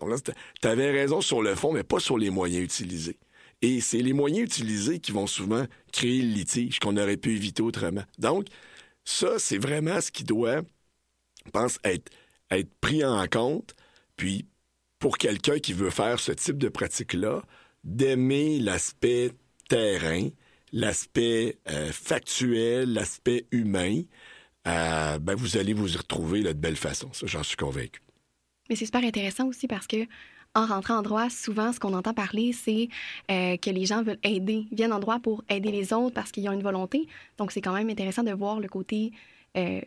Tu 0.61 0.68
avais 0.68 0.90
raison 0.90 1.20
sur 1.20 1.42
le 1.42 1.55
fond, 1.55 1.72
mais 1.72 1.82
pas 1.82 1.98
sur 1.98 2.16
les 2.16 2.30
moyens 2.30 2.62
utilisés. 2.62 3.18
Et 3.62 3.80
c'est 3.80 4.01
les 4.03 4.12
moyens 4.12 4.44
utilisés 4.44 5.01
qui 5.01 5.12
vont 5.12 5.26
souvent 5.26 5.66
créer 5.92 6.22
le 6.22 6.32
litige 6.32 6.78
qu'on 6.78 6.96
aurait 6.96 7.16
pu 7.16 7.34
éviter 7.34 7.62
autrement. 7.62 8.05
Donc, 8.18 8.46
ça, 9.05 9.38
c'est 9.38 9.59
vraiment 9.59 10.01
ce 10.01 10.11
qui 10.11 10.24
doit, 10.24 10.62
je 11.44 11.51
pense, 11.51 11.78
être, 11.84 12.11
être 12.51 12.70
pris 12.80 13.05
en 13.05 13.26
compte. 13.26 13.74
Puis, 14.16 14.46
pour 14.98 15.18
quelqu'un 15.18 15.59
qui 15.59 15.72
veut 15.72 15.90
faire 15.90 16.20
ce 16.20 16.32
type 16.32 16.59
de 16.59 16.68
pratique-là, 16.68 17.42
d'aimer 17.84 18.59
l'aspect 18.61 19.32
terrain, 19.68 20.28
l'aspect 20.72 21.59
euh, 21.68 21.90
factuel, 21.92 22.92
l'aspect 22.92 23.46
humain, 23.51 24.03
euh, 24.66 25.18
ben 25.18 25.34
vous 25.34 25.56
allez 25.56 25.72
vous 25.72 25.94
y 25.94 25.96
retrouver 25.96 26.42
de 26.42 26.52
belle 26.52 26.76
façon. 26.76 27.08
Ça, 27.12 27.26
j'en 27.26 27.42
suis 27.42 27.56
convaincu. 27.56 28.00
Mais 28.68 28.76
c'est 28.76 28.84
super 28.84 29.04
intéressant 29.04 29.46
aussi 29.46 29.66
parce 29.66 29.86
que 29.86 30.06
en 30.54 30.66
rentrant 30.66 30.98
en 30.98 31.02
droit, 31.02 31.30
souvent, 31.30 31.72
ce 31.72 31.78
qu'on 31.78 31.94
entend 31.94 32.12
parler, 32.12 32.52
c'est 32.52 32.88
euh, 33.30 33.56
que 33.56 33.70
les 33.70 33.86
gens 33.86 34.02
veulent 34.02 34.18
aider, 34.24 34.66
viennent 34.72 34.92
en 34.92 34.98
droit 34.98 35.20
pour 35.20 35.44
aider 35.48 35.70
les 35.70 35.92
autres 35.92 36.14
parce 36.14 36.32
qu'ils 36.32 36.48
ont 36.48 36.52
une 36.52 36.62
volonté. 36.62 37.06
Donc, 37.38 37.52
c'est 37.52 37.61
quand 37.61 37.72
même 37.72 37.88
intéressant 37.88 38.24
de 38.24 38.32
voir 38.32 38.58
le 38.58 38.68
côté 38.68 39.12
euh, 39.56 39.80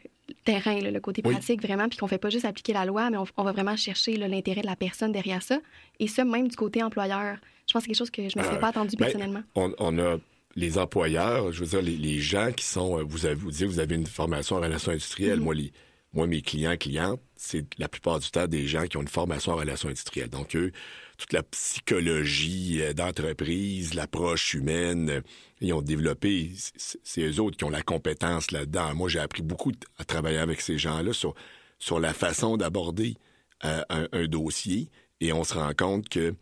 terrain, 0.45 0.79
le 0.79 0.99
côté 1.01 1.21
pratique 1.21 1.61
vraiment, 1.61 1.89
puis 1.89 1.97
qu'on 1.97 2.07
fait 2.07 2.17
pas 2.17 2.29
juste 2.29 2.45
appliquer 2.45 2.71
la 2.71 2.85
loi, 2.85 3.09
mais 3.09 3.17
on, 3.17 3.43
va 3.43 3.51
vraiment 3.51 3.75
chercher 3.75 4.15
l'intérêt 4.15 4.61
de 4.61 4.67
la 4.67 4.77
personne 4.77 5.11
derrière 5.11 5.41
ça. 5.41 5.59
Et 5.99 6.07
ça, 6.07 6.23
même 6.23 6.47
du 6.47 6.55
côté 6.55 6.81
employeur. 6.81 7.37
Je 7.67 7.73
pense 7.73 7.81
que 7.81 7.87
c'est 7.87 7.87
quelque 7.87 7.97
chose 7.97 8.09
que 8.09 8.29
je 8.29 8.37
ne 8.37 8.41
me 8.41 8.47
serais 8.47 8.59
pas 8.59 8.69
attendu 8.69 8.95
ben, 8.95 9.05
personnellement. 9.05 9.43
on, 9.55 9.99
a 9.99 10.17
les 10.55 10.77
employeurs, 10.77 11.51
je 11.51 11.63
veux 11.63 11.81
dire, 11.81 11.81
les, 11.81 12.19
gens 12.19 12.51
qui 12.51 12.65
sont, 12.65 12.99
euh, 12.99 13.03
vous 13.03 13.25
avez, 13.25 13.35
vous 13.35 13.51
dites, 13.51 13.65
vous 13.65 13.79
avez 13.79 13.95
une 13.95 14.05
formation 14.05 14.57
en 14.57 14.61
relations 14.61 14.91
industrielles. 14.91 15.39
Mm-hmm. 15.39 15.43
Moi, 15.43 15.55
les, 15.55 15.71
moi, 16.13 16.27
mes 16.27 16.41
clients, 16.41 16.77
clientes, 16.77 17.21
c'est 17.35 17.65
la 17.79 17.89
plupart 17.89 18.19
du 18.19 18.29
temps 18.29 18.47
des 18.47 18.67
gens 18.67 18.85
qui 18.85 18.97
ont 18.97 19.01
une 19.01 19.07
formation 19.07 19.53
en 19.53 19.55
relations 19.55 19.89
industrielles. 19.89 20.29
Donc, 20.29 20.55
eux, 20.55 20.71
toute 21.17 21.33
la 21.33 21.43
psychologie 21.43 22.81
euh, 22.81 22.93
d'entreprise, 22.93 23.95
l'approche 23.95 24.53
humaine, 24.53 25.09
euh, 25.09 25.21
ils 25.59 25.73
ont 25.73 25.81
développé, 25.81 26.51
c'est 26.77 27.21
eux 27.21 27.39
autres 27.39 27.57
qui 27.57 27.63
ont 27.63 27.69
la 27.69 27.81
compétence 27.81 28.51
là-dedans. 28.51 28.93
Moi, 28.93 29.09
j'ai 29.09 29.19
appris 29.19 29.41
beaucoup 29.41 29.71
à 29.97 30.05
travailler 30.05 30.37
avec 30.37 30.61
ces 30.61 30.77
gens-là 30.77 31.13
sur, 31.13 31.33
sur 31.79 31.99
la 31.99 32.13
façon 32.13 32.57
d'aborder 32.57 33.15
un, 33.61 33.83
un, 33.89 34.25
dossier 34.27 34.89
et 35.21 35.31
on 35.31 35.45
se 35.45 35.53
rend 35.53 35.71
compte 35.73 36.09
que 36.09 36.35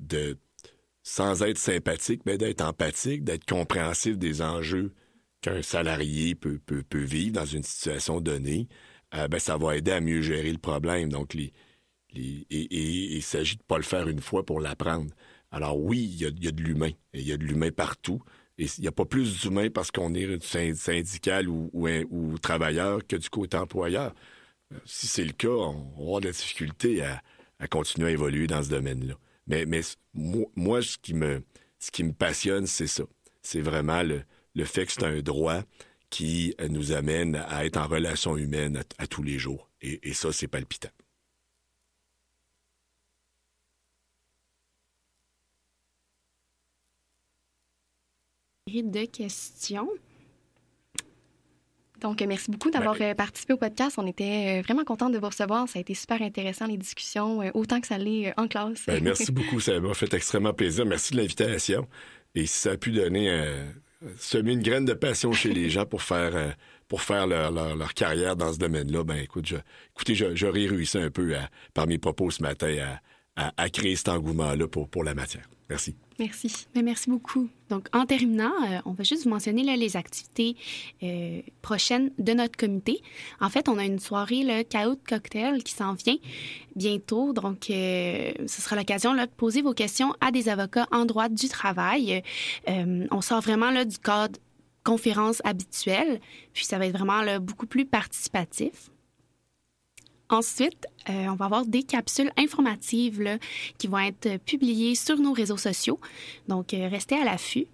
de 0.00 0.36
sans 1.04 1.42
être 1.42 1.58
sympathique, 1.58 2.22
mais 2.24 2.38
d'être 2.38 2.62
empathique, 2.62 3.24
d'être 3.24 3.44
compréhensif 3.44 4.18
des 4.18 4.42
enjeux 4.42 4.92
qu'un 5.42 5.62
salarié 5.62 6.34
peut, 6.34 6.58
peut, 6.58 6.82
vivre 7.04 7.34
dans 7.34 7.44
une 7.44 7.62
situation 7.62 8.20
donnée, 8.22 8.66
euh, 9.14 9.28
ben, 9.28 9.38
ça 9.38 9.58
va 9.58 9.76
aider 9.76 9.92
à 9.92 10.00
mieux 10.00 10.22
gérer 10.22 10.50
le 10.50 10.58
problème. 10.58 11.10
Donc, 11.10 11.34
les, 11.34 11.52
les, 12.14 12.46
et, 12.50 13.16
il 13.16 13.22
s'agit 13.22 13.56
de 13.56 13.62
pas 13.62 13.76
le 13.76 13.82
faire 13.82 14.08
une 14.08 14.22
fois 14.22 14.46
pour 14.46 14.60
l'apprendre. 14.60 15.12
Alors 15.50 15.78
oui, 15.78 15.98
il 16.00 16.22
y 16.22 16.26
a, 16.26 16.30
de 16.30 16.62
l'humain. 16.62 16.90
Il 17.12 17.28
y 17.28 17.32
a 17.32 17.36
de 17.36 17.44
l'humain 17.44 17.70
partout. 17.70 18.22
Et 18.56 18.64
il 18.78 18.80
n'y 18.80 18.88
a 18.88 18.92
pas 18.92 19.04
plus 19.04 19.40
d'humain 19.42 19.68
parce 19.68 19.90
qu'on 19.90 20.14
est 20.14 20.42
syndical 20.74 21.48
ou, 21.48 21.70
ou, 21.74 22.38
travailleur 22.38 23.06
que 23.06 23.16
du 23.16 23.28
côté 23.28 23.58
employeur. 23.58 24.14
Euh, 24.72 24.78
si 24.86 25.06
c'est 25.06 25.24
le 25.24 25.32
cas, 25.32 25.48
on 25.48 26.00
avoir 26.00 26.20
de 26.20 26.26
la 26.26 26.32
difficulté 26.32 27.04
à, 27.04 27.20
à 27.58 27.66
continuer 27.66 28.08
à 28.08 28.10
évoluer 28.12 28.46
dans 28.46 28.62
ce 28.62 28.70
domaine-là. 28.70 29.14
Mais, 29.46 29.66
mais 29.66 29.80
moi, 30.14 30.82
ce 30.82 30.96
qui 30.98 31.14
me, 31.14 31.42
ce 31.78 31.90
qui 31.90 32.04
me 32.04 32.12
passionne, 32.12 32.66
c'est 32.66 32.86
ça. 32.86 33.04
C'est 33.42 33.60
vraiment 33.60 34.02
le, 34.02 34.22
le 34.54 34.64
fait 34.64 34.86
que 34.86 34.92
c'est 34.92 35.04
un 35.04 35.20
droit 35.20 35.62
qui 36.10 36.54
nous 36.70 36.92
amène 36.92 37.36
à 37.36 37.64
être 37.64 37.76
en 37.76 37.88
relation 37.88 38.36
humaine 38.36 38.82
à, 38.98 39.06
tous 39.06 39.22
les 39.22 39.38
jours. 39.38 39.70
Et, 39.80 40.08
et 40.08 40.14
ça, 40.14 40.32
c'est 40.32 40.48
palpitant. 40.48 40.90
de 48.82 49.04
questions. 49.04 49.88
Donc, 52.04 52.20
merci 52.20 52.50
beaucoup 52.50 52.70
d'avoir 52.70 52.98
ben, 52.98 53.12
euh, 53.12 53.14
participé 53.14 53.54
au 53.54 53.56
podcast. 53.56 53.94
On 53.96 54.06
était 54.06 54.58
euh, 54.58 54.62
vraiment 54.62 54.84
contents 54.84 55.08
de 55.08 55.16
vous 55.16 55.26
recevoir. 55.26 55.66
Ça 55.70 55.78
a 55.78 55.80
été 55.80 55.94
super 55.94 56.20
intéressant, 56.20 56.66
les 56.66 56.76
discussions, 56.76 57.40
euh, 57.40 57.48
autant 57.54 57.80
que 57.80 57.86
ça 57.86 57.96
l'est 57.96 58.34
en 58.36 58.46
classe. 58.46 58.84
Ben, 58.86 59.02
merci 59.02 59.32
beaucoup. 59.32 59.58
Ça 59.58 59.80
m'a 59.80 59.94
fait 59.94 60.12
extrêmement 60.12 60.52
plaisir. 60.52 60.84
Merci 60.84 61.14
de 61.14 61.16
l'invitation. 61.16 61.88
Et 62.34 62.44
si 62.44 62.58
ça 62.58 62.72
a 62.72 62.76
pu 62.76 62.90
donner, 62.90 63.42
semer 64.18 64.52
une 64.52 64.62
graine 64.62 64.84
de 64.84 64.92
passion 64.92 65.32
chez 65.32 65.54
les 65.54 65.70
gens 65.70 65.86
pour 65.86 66.02
faire, 66.02 66.54
pour 66.88 67.00
faire 67.00 67.26
leur, 67.26 67.50
leur, 67.50 67.94
carrière 67.94 68.36
dans 68.36 68.52
ce 68.52 68.58
domaine-là, 68.58 69.02
ben 69.04 69.16
écoute, 69.16 69.46
je, 69.46 69.56
écoutez, 69.94 70.14
j'aurais 70.34 70.66
réussi 70.66 70.98
un 70.98 71.10
peu 71.10 71.34
par 71.72 71.86
mes 71.86 71.96
propos 71.96 72.30
ce 72.30 72.42
matin 72.42 72.76
à, 72.82 73.00
à, 73.36 73.68
créer 73.68 73.96
cet 73.96 74.08
engouement-là 74.08 74.68
pour, 74.68 74.88
pour 74.88 75.04
la 75.04 75.14
matière. 75.14 75.48
Merci. 75.68 75.96
Merci. 76.18 76.66
Mais 76.74 76.82
merci 76.82 77.10
beaucoup. 77.10 77.48
Donc, 77.70 77.88
en 77.92 78.04
terminant, 78.06 78.52
euh, 78.64 78.78
on 78.84 78.92
va 78.92 79.02
juste 79.02 79.24
vous 79.24 79.30
mentionner 79.30 79.62
les 79.76 79.96
activités 79.96 80.56
euh, 81.02 81.40
prochaines 81.62 82.10
de 82.18 82.34
notre 82.34 82.56
comité. 82.56 83.00
En 83.40 83.48
fait, 83.48 83.68
on 83.68 83.78
a 83.78 83.84
une 83.84 83.98
soirée, 83.98 84.44
le 84.44 84.62
Chaos 84.62 84.96
Cocktail, 85.08 85.64
qui 85.64 85.72
s'en 85.72 85.94
vient 85.94 86.16
bientôt. 86.76 87.32
Donc, 87.32 87.70
euh, 87.70 88.32
ce 88.46 88.62
sera 88.62 88.76
l'occasion 88.76 89.14
de 89.14 89.26
poser 89.26 89.62
vos 89.62 89.74
questions 89.74 90.14
à 90.20 90.30
des 90.30 90.48
avocats 90.48 90.86
en 90.92 91.06
droit 91.06 91.28
du 91.28 91.48
travail. 91.48 92.22
on 92.66 93.20
sort 93.20 93.40
vraiment 93.40 93.70
là, 93.70 93.84
du 93.84 93.98
cadre 93.98 94.38
conférence 94.84 95.40
habituel, 95.44 96.20
puis 96.52 96.66
ça 96.66 96.78
va 96.78 96.86
être 96.86 96.96
vraiment 96.96 97.22
là, 97.22 97.38
beaucoup 97.38 97.66
plus 97.66 97.86
participatif. 97.86 98.90
Ensuite, 100.30 100.86
euh, 101.10 101.26
on 101.26 101.34
va 101.34 101.44
avoir 101.44 101.66
des 101.66 101.82
capsules 101.82 102.32
informatives 102.36 103.38
qui 103.78 103.86
vont 103.86 103.98
être 103.98 104.38
publiées 104.38 104.94
sur 104.94 105.18
nos 105.18 105.32
réseaux 105.32 105.58
sociaux. 105.58 106.00
Donc, 106.48 106.72
euh, 106.72 106.88
restez 106.88 107.16
à 107.16 107.24
l'affût. 107.24 107.66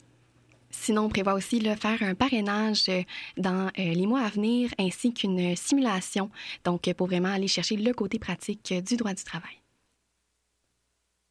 Sinon, 0.71 1.03
on 1.03 1.09
prévoit 1.09 1.35
aussi 1.35 1.61
là, 1.61 1.77
faire 1.77 2.03
un 2.03 2.15
parrainage 2.15 2.89
euh, 2.89 3.03
dans 3.37 3.71
les 3.77 4.07
mois 4.07 4.23
à 4.23 4.29
venir 4.29 4.71
ainsi 4.79 5.13
qu'une 5.13 5.57
simulation, 5.57 6.31
donc 6.65 6.93
pour 6.95 7.09
vraiment 7.09 7.29
aller 7.29 7.49
chercher 7.49 7.77
le 7.77 7.93
côté 7.93 8.19
pratique 8.19 8.73
du 8.87 8.97
droit 8.97 9.15
du 9.15 9.25
travail. 9.25 9.57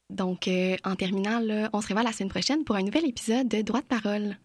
Donc, 0.10 0.50
en 0.84 0.96
terminant, 0.96 1.40
on 1.72 1.82
se 1.82 1.88
revoit 1.88 2.04
la 2.04 2.12
semaine 2.12 2.30
prochaine 2.30 2.64
pour 2.64 2.76
un 2.76 2.82
nouvel 2.82 3.06
épisode 3.06 3.48
de 3.48 3.62
Droit 3.62 3.82
de 3.82 3.86
parole. 3.86 4.38